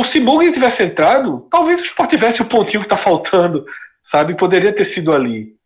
se 0.07 0.21
Mugni 0.21 0.53
tivesse 0.53 0.83
entrado, 0.83 1.47
talvez 1.51 1.81
o 1.81 1.85
Sport 1.85 2.11
tivesse 2.11 2.41
o 2.41 2.47
pontinho 2.47 2.81
que 2.81 2.87
está 2.87 2.97
faltando, 2.97 3.67
sabe? 4.01 4.37
Poderia 4.37 4.73
ter 4.73 4.85
sido 4.85 5.13
ali. 5.13 5.57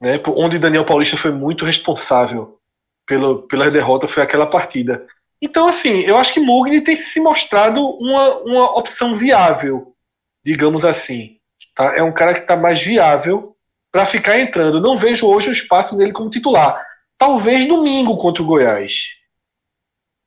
Né? 0.00 0.20
Onde 0.28 0.58
Daniel 0.58 0.84
Paulista 0.84 1.16
foi 1.16 1.32
muito 1.32 1.64
responsável 1.64 2.58
pelo, 3.06 3.42
pela 3.42 3.70
derrota, 3.70 4.06
foi 4.06 4.22
aquela 4.22 4.46
partida. 4.46 5.06
Então, 5.42 5.66
assim, 5.66 6.00
eu 6.00 6.16
acho 6.16 6.34
que 6.34 6.40
Mugni 6.40 6.82
tem 6.82 6.94
se 6.94 7.18
mostrado 7.20 7.82
uma, 7.82 8.38
uma 8.40 8.78
opção 8.78 9.14
viável, 9.14 9.94
digamos 10.44 10.84
assim. 10.84 11.38
Tá? 11.74 11.96
É 11.96 12.02
um 12.02 12.12
cara 12.12 12.34
que 12.34 12.40
está 12.40 12.56
mais 12.56 12.80
viável 12.80 13.49
para 13.90 14.06
ficar 14.06 14.38
entrando. 14.38 14.80
Não 14.80 14.96
vejo 14.96 15.26
hoje 15.26 15.48
o 15.48 15.52
espaço 15.52 15.96
dele 15.96 16.12
como 16.12 16.30
titular. 16.30 16.84
Talvez 17.18 17.66
domingo 17.66 18.16
contra 18.16 18.42
o 18.42 18.46
Goiás. 18.46 19.08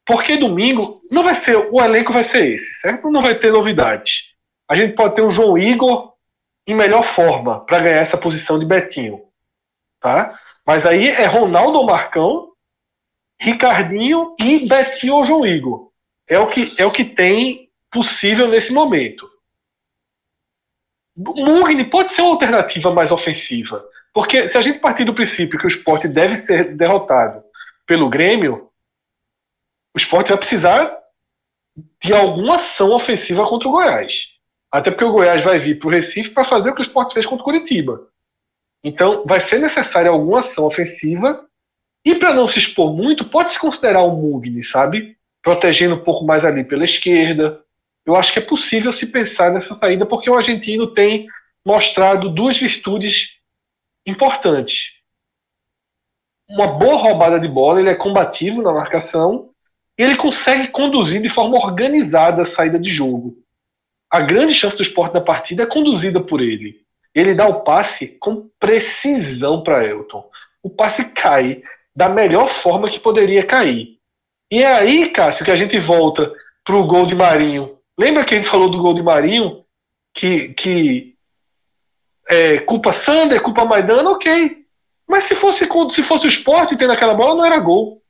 Porque 0.06 0.38
domingo 0.38 1.02
não 1.10 1.24
vai 1.24 1.34
ser, 1.34 1.56
o 1.56 1.82
elenco 1.82 2.12
vai 2.12 2.24
ser 2.24 2.52
esse, 2.52 2.74
certo? 2.82 3.10
Não 3.10 3.22
vai 3.22 3.36
ter 3.36 3.52
novidades. 3.52 4.34
A 4.68 4.76
gente 4.76 4.96
pode 4.96 5.16
ter 5.16 5.22
um 5.22 5.30
João 5.30 5.58
Igor 5.58 6.14
em 6.68 6.76
melhor 6.76 7.04
forma 7.04 7.66
para 7.66 7.80
ganhar 7.80 8.00
essa 8.00 8.18
posição 8.18 8.60
de 8.60 8.66
Betinho, 8.66 9.22
tá? 10.00 10.38
Mas 10.66 10.86
aí 10.86 11.10
é 11.10 11.26
Ronaldo 11.26 11.78
ou 11.78 11.86
Marcão 11.86 12.54
Ricardinho 13.40 14.36
e 14.40 14.68
Betinho 14.68 15.16
ou 15.16 15.26
João 15.26 15.46
Igor. 15.46 15.92
É 16.28 16.40
o 16.40 16.48
que, 16.48 16.74
é 16.78 16.86
o 16.86 16.92
que 16.92 17.04
tem 17.04 17.70
possível 17.92 18.48
nesse 18.48 18.72
momento. 18.72 19.30
Mugni 21.16 21.86
pode 21.86 22.14
ser 22.14 22.22
uma 22.22 22.32
alternativa 22.32 22.92
mais 22.94 23.12
ofensiva. 23.12 23.84
Porque 24.14 24.48
se 24.48 24.58
a 24.58 24.62
gente 24.62 24.80
partir 24.80 25.06
do 25.06 25.14
princípio 25.14 25.58
que 25.58 25.66
o 25.66 25.68
esporte 25.68 26.08
deve 26.08 26.36
ser 26.36 26.76
derrotado 26.76 27.44
pelo 27.86 28.10
Grêmio, 28.10 28.70
o 29.94 29.98
esporte 29.98 30.30
vai 30.30 30.38
precisar 30.38 30.96
de 32.02 32.14
alguma 32.14 32.56
ação 32.56 32.92
ofensiva 32.92 33.46
contra 33.48 33.68
o 33.68 33.72
Goiás. 33.72 34.34
Até 34.72 34.92
porque 34.92 35.04
o 35.04 35.12
Goiás 35.12 35.44
vai 35.44 35.60
vir 35.60 35.80
para 35.80 35.88
o 35.88 35.92
Recife 35.92 36.30
para 36.30 36.46
fazer 36.46 36.70
o 36.70 36.76
que 36.76 36.82
o 36.82 36.84
esporte 36.84 37.14
fez 37.14 37.26
contra 37.26 37.42
o 37.42 37.46
Curitiba. 37.46 38.08
Então 38.84 39.24
vai 39.26 39.40
ser 39.40 39.60
necessária 39.60 40.12
alguma 40.12 40.40
ação 40.40 40.66
ofensiva 40.66 41.48
e 42.06 42.16
para 42.16 42.34
não 42.34 42.48
se 42.48 42.60
expor 42.60 42.94
muito, 42.94 43.30
pode 43.30 43.52
se 43.52 43.60
considerar 43.60 44.04
um 44.04 44.16
Mugni, 44.16 44.62
sabe? 44.62 45.18
Protegendo 45.42 45.96
um 45.96 46.04
pouco 46.04 46.26
mais 46.26 46.44
ali 46.44 46.64
pela 46.64 46.84
esquerda. 46.84 47.64
Eu 48.06 48.16
acho 48.16 48.34
que 48.34 48.40
é 48.40 48.42
possível 48.42 48.92
se 48.92 49.08
pensar 49.08 49.52
nessa 49.52 49.74
saída, 49.74 50.06
porque 50.06 50.30
o 50.30 50.36
argentino 50.36 50.88
tem 50.88 51.28
mostrado 51.66 52.30
duas 52.30 52.58
virtudes 52.58 53.38
importantes. 54.06 54.92
Uma 56.50 56.68
boa 56.68 56.98
roubada 56.98 57.40
de 57.40 57.48
bola, 57.48 57.80
ele 57.80 57.90
é 57.90 57.96
combativo 57.96 58.62
na 58.62 58.74
marcação, 58.74 59.50
e 59.98 60.04
ele 60.04 60.18
consegue 60.18 60.68
conduzir 60.70 61.22
de 61.22 61.30
forma 61.30 61.58
organizada 61.58 62.42
a 62.42 62.46
saída 62.46 62.78
de 62.78 62.92
jogo. 62.92 63.38
A 64.10 64.20
grande 64.20 64.54
chance 64.54 64.76
do 64.76 64.84
esporte 64.84 65.14
da 65.14 65.22
partida 65.22 65.64
é 65.64 65.68
conduzida 65.68 66.20
por 66.20 66.42
ele. 66.42 66.84
Ele 67.16 67.34
dá 67.34 67.48
o 67.48 67.62
passe 67.62 68.08
com 68.20 68.50
precisão 68.60 69.64
para 69.64 69.86
Elton. 69.86 70.30
O 70.62 70.70
passe 70.70 71.06
cai 71.12 71.62
da 71.96 72.10
melhor 72.10 72.50
forma 72.50 72.90
que 72.90 73.00
poderia 73.00 73.46
cair. 73.46 74.00
E 74.52 74.62
é 74.62 74.68
aí, 74.68 75.10
Cássio, 75.10 75.46
que 75.46 75.52
a 75.52 75.56
gente 75.56 75.80
volta 75.80 76.32
para 76.64 76.76
o 76.76 76.86
gol 76.86 77.06
de 77.06 77.16
Marinho. 77.16 77.78
Lembra 77.98 78.24
que 78.24 78.34
a 78.34 78.38
gente 78.38 78.50
falou 78.50 78.70
do 78.70 78.80
gol 78.80 78.94
de 78.94 79.04
Marinho? 79.04 79.64
Que, 80.14 80.50
que 80.50 81.16
é, 82.30 82.60
culpa 82.60 82.94
Sander, 82.94 83.42
culpa 83.42 83.66
Maidana, 83.66 84.10
ok. 84.10 84.64
Mas 85.08 85.26
se 85.26 85.36
fosse, 85.36 85.68
se 85.92 86.04
fosse 86.04 86.26
o 86.26 86.30
esporte 86.30 86.76
tendo 86.76 86.94
aquela 86.94 87.14
bola, 87.14 87.36
não 87.36 87.46
era 87.46 87.60
gol. 87.60 88.02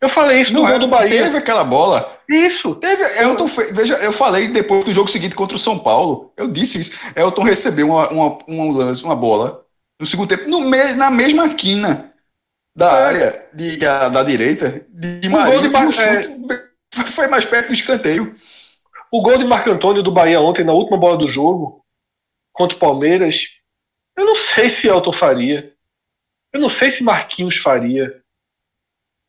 Eu 0.00 0.08
falei 0.08 0.40
isso 0.40 0.52
no 0.52 0.60
não 0.60 0.66
gol 0.66 0.76
é, 0.76 0.78
do 0.78 0.88
Bahia. 0.88 1.22
Teve 1.24 1.38
aquela 1.38 1.64
bola. 1.64 2.18
Isso. 2.28 2.74
Teve. 2.76 3.02
Elton, 3.22 3.46
veja, 3.72 3.94
eu 3.96 4.12
falei 4.12 4.48
depois 4.48 4.84
do 4.84 4.92
jogo 4.92 5.10
seguinte 5.10 5.34
contra 5.34 5.56
o 5.56 5.60
São 5.60 5.78
Paulo. 5.78 6.32
Eu 6.36 6.48
disse 6.48 6.80
isso. 6.80 6.98
Elton 7.16 7.42
recebeu 7.42 7.88
uma, 7.88 8.08
uma, 8.08 8.38
uma, 8.46 8.78
lance, 8.78 9.02
uma 9.04 9.16
bola 9.16 9.64
no 9.98 10.06
segundo 10.06 10.28
tempo, 10.28 10.48
no 10.48 10.60
me, 10.60 10.94
na 10.94 11.10
mesma 11.10 11.48
quina 11.54 12.12
da 12.76 12.86
é. 12.86 13.02
área 13.04 13.46
de, 13.54 13.76
da, 13.76 14.08
da 14.08 14.22
direita 14.22 14.84
de 14.88 15.28
Marinho 15.28 15.62
de 15.62 15.68
Mar... 15.68 15.92
chute 15.92 16.28
é... 16.98 17.02
foi 17.04 17.28
mais 17.28 17.44
perto 17.44 17.68
do 17.68 17.72
escanteio. 17.72 18.34
O 19.14 19.22
gol 19.22 19.38
de 19.38 19.44
Marco 19.44 19.70
Antônio 19.70 20.02
do 20.02 20.10
Bahia 20.10 20.40
ontem, 20.40 20.64
na 20.64 20.72
última 20.72 20.96
bola 20.96 21.16
do 21.16 21.28
jogo, 21.28 21.84
contra 22.52 22.76
o 22.76 22.80
Palmeiras, 22.80 23.44
eu 24.16 24.24
não 24.24 24.34
sei 24.34 24.68
se 24.68 24.88
Elton 24.88 25.12
faria. 25.12 25.72
Eu 26.52 26.60
não 26.60 26.68
sei 26.68 26.90
se 26.90 27.04
Marquinhos 27.04 27.58
faria. 27.58 28.20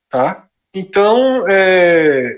Tá? 0.09 0.49
Então, 0.73 1.47
é... 1.47 2.35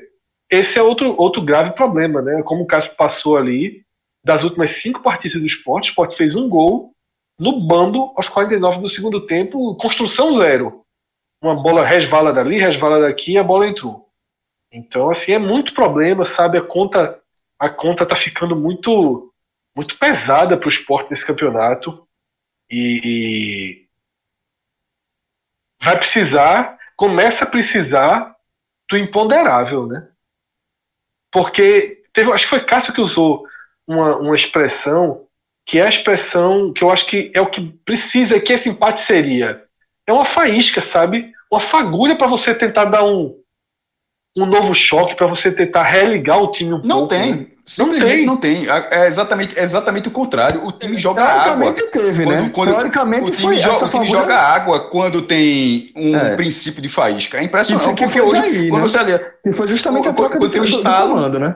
esse 0.52 0.78
é 0.78 0.84
outro, 0.84 1.16
outro 1.18 1.42
grave 1.42 1.72
problema, 1.72 2.22
né? 2.22 2.44
Como 2.44 2.64
o 2.64 2.68
Cássio 2.68 2.98
passou 2.98 3.38
ali, 3.38 3.86
das 4.26 4.44
últimas 4.44 4.72
cinco 4.72 5.02
partidas 5.02 5.40
do 5.40 5.48
esporte, 5.48 5.88
o 5.88 5.92
esporte 5.92 6.18
fez 6.18 6.36
um 6.36 6.50
gol 6.50 6.92
no 7.40 7.62
bando 7.62 8.12
aos 8.18 8.28
49 8.28 8.82
do 8.82 8.90
segundo 8.90 9.26
tempo, 9.26 9.74
construção 9.78 10.34
zero 10.34 10.84
uma 11.42 11.56
bola 11.56 11.86
resvala 11.86 12.34
dali, 12.34 12.58
resvala 12.58 13.00
daqui 13.00 13.34
e 13.34 13.38
a 13.38 13.44
bola 13.44 13.70
entrou. 13.70 14.10
Então, 14.74 15.10
assim, 15.10 15.32
é 15.32 15.40
muito 15.40 15.74
problema, 15.74 16.26
sabe? 16.26 16.58
A 16.58 16.62
conta 16.62 17.22
a 17.60 17.70
conta 17.70 18.06
tá 18.06 18.16
ficando 18.16 18.56
muito 18.56 19.34
muito 19.76 19.98
pesada 20.00 20.58
para 20.58 20.66
o 20.66 20.72
esporte 20.72 21.12
nesse 21.12 21.26
campeonato 21.26 22.08
e 22.70 23.88
vai 25.80 25.96
precisar, 25.98 26.78
começa 26.96 27.46
a 27.46 27.48
precisar 27.48 28.36
do 28.90 28.98
imponderável, 28.98 29.86
né? 29.86 30.10
Porque 31.32 32.04
teve, 32.12 32.32
acho 32.32 32.46
que 32.46 32.50
foi 32.50 32.66
Cássio 32.66 32.92
que 32.92 33.02
usou 33.02 33.44
uma, 33.86 34.18
uma 34.18 34.36
expressão 34.36 35.28
que 35.64 35.78
é 35.78 35.86
a 35.86 35.90
expressão 35.90 36.74
que 36.74 36.84
eu 36.84 36.90
acho 36.90 37.06
que 37.06 37.32
é 37.36 37.42
o 37.42 37.50
que 37.50 37.62
precisa, 37.86 38.40
que 38.40 38.54
esse 38.54 38.70
empate 38.70 39.02
seria 39.02 39.68
é 40.08 40.14
uma 40.14 40.26
faísca, 40.26 40.82
sabe? 40.82 41.34
Uma 41.52 41.60
fagulha 41.60 42.18
para 42.18 42.28
você 42.28 42.56
tentar 42.56 42.86
dar 42.86 43.04
um, 43.04 43.38
um 44.38 44.46
novo 44.46 44.74
choque, 44.74 45.16
para 45.16 45.28
você 45.28 45.52
tentar 45.52 45.84
religar 45.84 46.42
o 46.42 46.52
time 46.52 46.74
um 46.74 46.82
não 46.84 47.00
pouco. 47.00 47.02
Não 47.02 47.08
tem. 47.08 47.34
Né? 47.34 47.46
Simplesmente 47.66 48.26
não 48.26 48.38
tem. 48.38 48.66
Não 48.66 48.82
tem. 48.82 48.88
É 48.92 49.08
exatamente, 49.08 49.60
é 49.60 49.62
exatamente 49.62 50.08
o 50.08 50.12
contrário. 50.12 50.66
O 50.66 50.72
time 50.72 50.98
joga 50.98 51.24
água. 51.24 51.74
teve, 51.74 52.24
quando, 52.24 52.42
né? 52.42 52.52
Quando, 52.54 52.72
Teoricamente 52.72 53.30
o 53.30 53.32
time, 53.32 53.62
joga, 53.62 53.86
o 53.86 53.90
time 53.90 54.08
joga 54.08 54.38
água 54.38 54.90
quando 54.90 55.22
tem 55.22 55.92
um 55.96 56.16
é. 56.16 56.36
princípio 56.36 56.82
de 56.82 56.88
faísca. 56.88 57.38
É 57.38 57.44
impressionante. 57.44 57.94
Que 57.94 58.04
porque 58.06 58.22
hoje, 58.22 58.42
aí, 58.42 58.70
quando 58.70 58.84
né? 58.84 58.88
você 58.88 59.04
lê. 59.04 59.20
E 59.46 59.52
foi 59.52 59.68
justamente 59.68 60.08
a 60.08 60.14
troca 60.14 60.38
quando 60.38 60.52
tem 60.52 60.62
o 60.62 60.64
estalo, 60.64 61.16
comando, 61.16 61.40
né? 61.40 61.56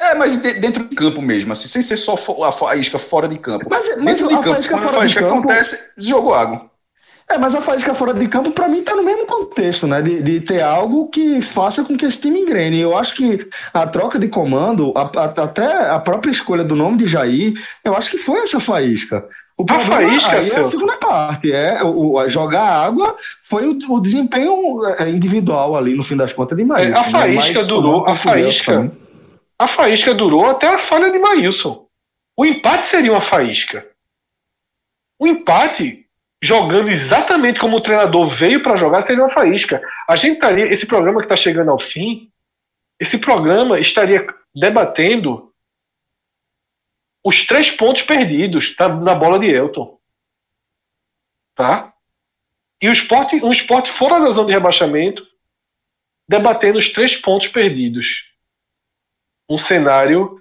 É, 0.00 0.14
mas 0.14 0.36
dentro 0.36 0.84
de 0.84 0.94
campo 0.94 1.20
mesmo, 1.20 1.52
assim, 1.52 1.66
sem 1.66 1.82
ser 1.82 1.96
só 1.96 2.16
a 2.44 2.52
faísca 2.52 3.00
fora 3.00 3.26
de 3.26 3.36
campo. 3.36 3.66
Mas, 3.68 3.88
mas 3.96 4.04
dentro 4.04 4.28
de 4.28 4.34
campo, 4.38 4.68
quando 4.68 4.84
a 4.84 4.92
faísca 4.92 5.26
acontece, 5.26 5.92
jogou 5.98 6.34
água. 6.34 6.70
É, 7.30 7.36
mas 7.36 7.54
a 7.54 7.60
faísca 7.60 7.94
fora 7.94 8.14
de 8.14 8.26
campo, 8.26 8.50
para 8.52 8.68
mim, 8.68 8.78
está 8.78 8.96
no 8.96 9.02
mesmo 9.02 9.26
contexto, 9.26 9.86
né? 9.86 10.00
De, 10.00 10.22
de, 10.22 10.40
ter 10.40 10.62
algo 10.62 11.08
que 11.08 11.42
faça 11.42 11.84
com 11.84 11.94
que 11.94 12.06
esse 12.06 12.18
time 12.18 12.40
engrene. 12.40 12.78
Eu 12.78 12.96
acho 12.96 13.14
que 13.14 13.46
a 13.72 13.86
troca 13.86 14.18
de 14.18 14.28
comando, 14.28 14.94
a, 14.96 15.02
a, 15.02 15.24
até 15.44 15.90
a 15.90 15.98
própria 15.98 16.30
escolha 16.30 16.64
do 16.64 16.74
nome 16.74 16.96
de 16.96 17.06
Jair, 17.06 17.52
eu 17.84 17.94
acho 17.94 18.10
que 18.10 18.16
foi 18.16 18.40
essa 18.40 18.58
faísca. 18.58 19.28
O 19.58 19.64
a 19.68 19.78
faísca, 19.78 20.38
aí 20.38 20.50
é 20.50 20.60
a 20.60 20.64
segunda 20.64 20.96
parte. 20.96 21.52
É, 21.52 21.82
o, 21.82 22.26
jogar 22.30 22.62
água 22.62 23.14
foi 23.42 23.66
o, 23.66 23.76
o, 23.90 24.00
desempenho 24.00 24.86
é, 24.98 25.10
individual 25.10 25.76
ali, 25.76 25.94
no 25.94 26.04
fim 26.04 26.16
das 26.16 26.32
contas, 26.32 26.56
de 26.56 26.64
Maílson. 26.64 26.96
É, 26.96 26.98
a 26.98 27.04
faísca 27.04 27.64
durou, 27.64 28.08
a 28.08 28.16
faísca, 28.16 28.92
a 29.58 29.66
faísca 29.66 30.14
durou 30.14 30.46
até 30.46 30.68
a 30.68 30.78
falha 30.78 31.10
de 31.10 31.18
Maílson. 31.18 31.86
O 32.34 32.46
empate 32.46 32.86
seria 32.86 33.12
uma 33.12 33.20
faísca. 33.20 33.84
O 35.18 35.26
empate 35.26 36.07
jogando 36.42 36.88
exatamente 36.88 37.58
como 37.58 37.76
o 37.76 37.80
treinador 37.80 38.26
veio 38.28 38.62
para 38.62 38.76
jogar, 38.76 39.02
seria 39.02 39.22
uma 39.22 39.30
faísca. 39.30 39.82
A 40.08 40.16
gente 40.16 40.34
estaria, 40.34 40.66
esse 40.66 40.86
programa 40.86 41.18
que 41.18 41.24
está 41.24 41.36
chegando 41.36 41.70
ao 41.70 41.78
fim, 41.78 42.30
esse 43.00 43.18
programa 43.18 43.78
estaria 43.78 44.26
debatendo 44.54 45.52
os 47.24 47.46
três 47.46 47.70
pontos 47.70 48.02
perdidos 48.02 48.74
tá, 48.76 48.88
na 48.88 49.14
bola 49.14 49.38
de 49.38 49.46
Elton. 49.46 49.98
Tá? 51.54 51.92
E 52.80 52.88
o 52.88 52.92
esporte, 52.92 53.36
um 53.36 53.50
esporte 53.50 53.90
fora 53.90 54.20
da 54.20 54.30
zona 54.30 54.46
de 54.46 54.52
rebaixamento, 54.52 55.26
debatendo 56.28 56.78
os 56.78 56.90
três 56.90 57.16
pontos 57.16 57.48
perdidos. 57.48 58.24
Um 59.48 59.58
cenário 59.58 60.38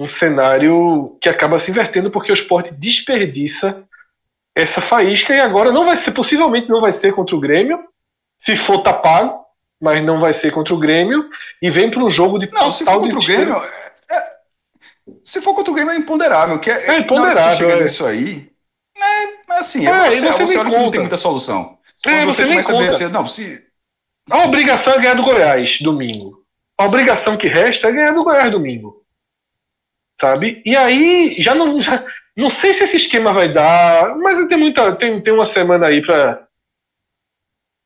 um 0.00 0.08
cenário 0.08 1.18
que 1.20 1.28
acaba 1.28 1.58
se 1.58 1.70
invertendo 1.70 2.10
porque 2.10 2.32
o 2.32 2.34
esporte 2.34 2.72
desperdiça 2.72 3.86
essa 4.54 4.80
faísca 4.80 5.34
e 5.34 5.40
agora 5.40 5.72
não 5.72 5.84
vai 5.84 5.96
ser, 5.96 6.12
possivelmente 6.12 6.68
não 6.68 6.80
vai 6.80 6.92
ser 6.92 7.12
contra 7.12 7.36
o 7.36 7.40
Grêmio, 7.40 7.78
se 8.38 8.56
for 8.56 8.82
tá 8.82 8.92
pago, 8.92 9.44
mas 9.80 10.02
não 10.04 10.20
vai 10.20 10.34
ser 10.34 10.50
contra 10.50 10.74
o 10.74 10.78
Grêmio 10.78 11.28
e 11.62 11.70
vem 11.70 11.90
para 11.90 12.04
um 12.04 12.10
jogo 12.10 12.38
de 12.38 12.50
não, 12.50 12.72
se 12.72 12.84
for 12.84 13.00
contra 13.00 13.18
o 13.18 13.24
Grêmio, 13.24 13.56
é, 13.56 14.16
é, 14.16 14.32
se 15.24 15.40
for 15.40 15.54
contra 15.54 15.70
o 15.70 15.74
Grêmio 15.74 15.92
é 15.92 15.96
imponderável, 15.96 16.58
que 16.58 16.70
é, 16.70 16.90
é 16.90 16.98
imponderável. 16.98 17.70
É. 17.70 17.84
Isso 17.84 18.04
aí, 18.04 18.50
é 18.96 19.58
assim, 19.58 19.86
é, 19.86 20.10
você, 20.10 20.30
você, 20.30 20.46
você 20.46 20.58
olha 20.58 20.70
que 20.70 20.76
não 20.76 20.90
tem 20.90 21.00
muita 21.00 21.16
solução. 21.16 21.78
É, 22.06 22.24
você, 22.24 22.44
você 22.44 22.48
começa 22.48 22.72
conta. 22.72 22.84
a 22.84 22.86
ver 22.86 22.94
assim, 22.94 23.08
não, 23.12 23.26
se 23.26 23.70
a 24.30 24.44
obrigação 24.44 24.94
é 24.94 24.98
ganhar 24.98 25.14
do 25.14 25.24
Goiás 25.24 25.78
domingo. 25.80 26.40
A 26.78 26.86
obrigação 26.86 27.36
que 27.36 27.48
resta 27.48 27.88
é 27.88 27.92
ganhar 27.92 28.12
do 28.12 28.24
Goiás 28.24 28.50
domingo. 28.50 29.04
Sabe? 30.20 30.62
E 30.64 30.76
aí 30.76 31.36
já 31.38 31.54
não 31.54 31.80
já, 31.80 32.04
não 32.36 32.50
sei 32.50 32.72
se 32.72 32.84
esse 32.84 32.96
esquema 32.96 33.32
vai 33.32 33.52
dar, 33.52 34.16
mas 34.16 34.46
tem 34.46 34.58
muita 34.58 34.94
tem, 34.96 35.20
tem 35.20 35.32
uma 35.32 35.46
semana 35.46 35.88
aí 35.88 36.00
para 36.02 36.46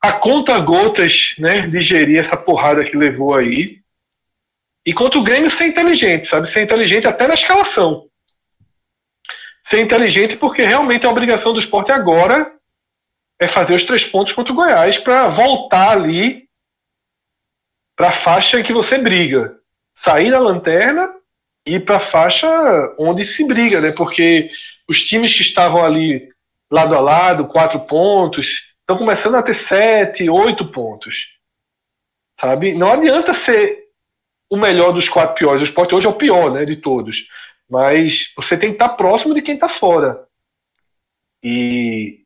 a 0.03 0.13
conta 0.13 0.59
gotas, 0.59 1.35
né, 1.39 1.67
digerir 1.67 2.19
essa 2.19 2.37
porrada 2.37 2.85
que 2.85 2.97
levou 2.97 3.35
aí. 3.35 3.79
E 4.85 4.93
contra 4.93 5.19
o 5.19 5.25
Grêmio 5.25 5.51
ser 5.51 5.67
inteligente, 5.67 6.27
sabe? 6.27 6.47
Ser 6.47 6.63
inteligente 6.63 7.07
até 7.07 7.27
na 7.27 7.33
escalação. 7.33 8.07
Ser 9.63 9.81
inteligente 9.81 10.37
porque 10.37 10.63
realmente 10.63 11.07
a 11.07 11.11
obrigação 11.11 11.55
do 11.55 11.59
esporte 11.59 11.91
agora 11.91 12.55
é 13.41 13.49
fazer 13.49 13.75
os 13.75 13.83
três 13.83 14.05
pontos 14.05 14.35
contra 14.35 14.53
o 14.53 14.57
Goiás 14.57 14.99
para 14.99 15.29
voltar 15.29 15.93
ali 15.93 16.47
para 17.97 18.09
a 18.09 18.13
faixa 18.13 18.61
em 18.61 18.63
que 18.63 18.75
você 18.75 18.99
briga. 18.99 19.59
Sair 19.95 20.31
da 20.31 20.39
lanterna 20.39 21.15
ir 21.67 21.85
para 21.85 21.97
a 21.97 22.01
faixa 22.01 22.49
onde 22.99 23.25
se 23.25 23.47
briga, 23.47 23.81
né? 23.81 23.93
Porque 23.93 24.49
os 24.89 25.03
times 25.03 25.35
que 25.35 25.43
estavam 25.43 25.85
ali 25.85 26.29
lado 26.71 26.95
a 26.95 27.01
lado, 27.01 27.47
quatro 27.47 27.81
pontos, 27.81 28.75
estão 28.81 28.99
começando 28.99 29.37
a 29.37 29.43
ter 29.43 29.55
sete, 29.55 30.29
oito 30.29 30.67
pontos. 30.71 31.35
Sabe? 32.39 32.75
Não 32.75 32.93
adianta 32.93 33.33
ser 33.33 33.85
o 34.51 34.57
melhor 34.57 34.93
dos 34.93 35.09
quatro 35.09 35.35
piores. 35.35 35.61
O 35.61 35.65
esporte 35.65 35.95
hoje 35.95 36.07
é 36.07 36.11
o 36.11 36.15
pior, 36.15 36.53
né, 36.53 36.65
de 36.65 36.77
todos. 36.77 37.27
Mas 37.69 38.33
você 38.37 38.59
tem 38.59 38.71
que 38.71 38.77
estar 38.77 38.91
próximo 38.91 39.35
de 39.35 39.43
quem 39.43 39.55
está 39.55 39.69
fora. 39.69 40.27
E 41.43 42.21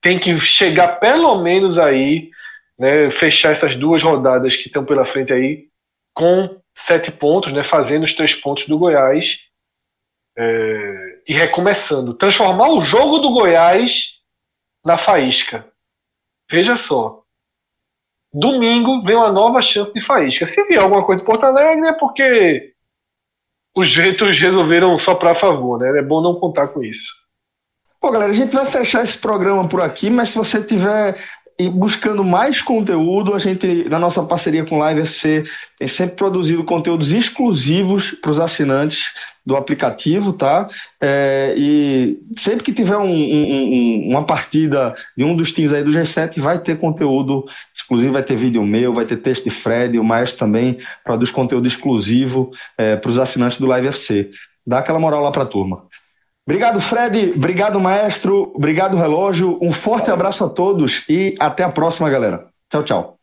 tem 0.00 0.18
que 0.18 0.38
chegar 0.38 1.00
pelo 1.00 1.42
menos 1.42 1.78
aí, 1.78 2.30
né, 2.78 3.10
fechar 3.10 3.52
essas 3.52 3.74
duas 3.74 4.02
rodadas 4.02 4.54
que 4.54 4.68
estão 4.68 4.84
pela 4.84 5.04
frente 5.04 5.32
aí 5.32 5.68
com 6.14 6.60
sete 6.76 7.10
pontos, 7.10 7.52
né, 7.52 7.64
fazendo 7.64 8.04
os 8.04 8.12
três 8.12 8.34
pontos 8.34 8.68
do 8.68 8.78
Goiás 8.78 9.38
é, 10.36 11.22
e 11.26 11.32
recomeçando. 11.32 12.14
Transformar 12.14 12.68
o 12.68 12.82
jogo 12.82 13.18
do 13.18 13.30
Goiás 13.30 14.16
na 14.84 14.98
faísca. 14.98 15.66
Veja 16.50 16.76
só. 16.76 17.22
Domingo 18.32 19.02
vem 19.02 19.16
uma 19.16 19.32
nova 19.32 19.62
chance 19.62 19.92
de 19.92 20.00
faísca. 20.00 20.44
Se 20.44 20.62
vier 20.68 20.80
alguma 20.80 21.04
coisa 21.04 21.20
de 21.20 21.26
Porto 21.26 21.44
Alegre, 21.44 21.88
é 21.88 21.92
porque 21.94 22.74
os 23.74 23.94
ventos 23.94 24.38
resolveram 24.38 24.98
soprar 24.98 25.32
a 25.32 25.38
favor, 25.38 25.78
né? 25.78 25.98
É 25.98 26.02
bom 26.02 26.20
não 26.20 26.34
contar 26.34 26.68
com 26.68 26.82
isso. 26.82 27.14
Pô, 27.98 28.10
galera, 28.10 28.30
a 28.30 28.34
gente 28.34 28.54
vai 28.54 28.66
fechar 28.66 29.02
esse 29.02 29.16
programa 29.16 29.66
por 29.66 29.80
aqui, 29.80 30.10
mas 30.10 30.28
se 30.28 30.38
você 30.38 30.62
tiver 30.62 31.18
e 31.58 31.70
buscando 31.70 32.22
mais 32.22 32.60
conteúdo, 32.60 33.34
a 33.34 33.38
gente, 33.38 33.88
na 33.88 33.98
nossa 33.98 34.22
parceria 34.22 34.64
com 34.64 34.76
o 34.76 34.78
Live 34.78 35.02
FC, 35.02 35.44
tem 35.78 35.88
sempre 35.88 36.16
produzido 36.16 36.62
conteúdos 36.64 37.12
exclusivos 37.12 38.10
para 38.10 38.30
os 38.30 38.40
assinantes 38.40 39.06
do 39.44 39.56
aplicativo, 39.56 40.32
tá? 40.32 40.68
É, 41.00 41.54
e 41.56 42.18
sempre 42.36 42.64
que 42.64 42.72
tiver 42.72 42.96
um, 42.96 43.08
um, 43.08 44.08
uma 44.10 44.24
partida 44.24 44.94
de 45.16 45.24
um 45.24 45.36
dos 45.36 45.52
times 45.52 45.72
aí 45.72 45.82
do 45.82 45.92
G7, 45.92 46.40
vai 46.40 46.58
ter 46.58 46.78
conteúdo 46.78 47.46
exclusivo, 47.74 48.12
vai 48.12 48.22
ter 48.22 48.36
vídeo 48.36 48.62
meu, 48.64 48.92
vai 48.92 49.06
ter 49.06 49.16
texto 49.16 49.44
de 49.44 49.50
Fred, 49.50 49.98
o 49.98 50.04
Maestro 50.04 50.38
também 50.38 50.78
produz 51.04 51.30
conteúdo 51.30 51.66
exclusivo 51.66 52.50
é, 52.76 52.96
para 52.96 53.10
os 53.10 53.18
assinantes 53.18 53.58
do 53.58 53.66
Live 53.66 53.88
FC. 53.88 54.30
Dá 54.66 54.78
aquela 54.78 54.98
moral 54.98 55.22
lá 55.22 55.30
para 55.30 55.44
a 55.44 55.46
turma. 55.46 55.84
Obrigado, 56.46 56.80
Fred. 56.80 57.32
Obrigado, 57.34 57.80
maestro. 57.80 58.52
Obrigado, 58.54 58.96
relógio. 58.96 59.58
Um 59.60 59.72
forte 59.72 60.10
abraço 60.10 60.44
a 60.44 60.48
todos 60.48 61.04
e 61.08 61.34
até 61.40 61.64
a 61.64 61.70
próxima, 61.70 62.08
galera. 62.08 62.48
Tchau, 62.70 62.84
tchau. 62.84 63.15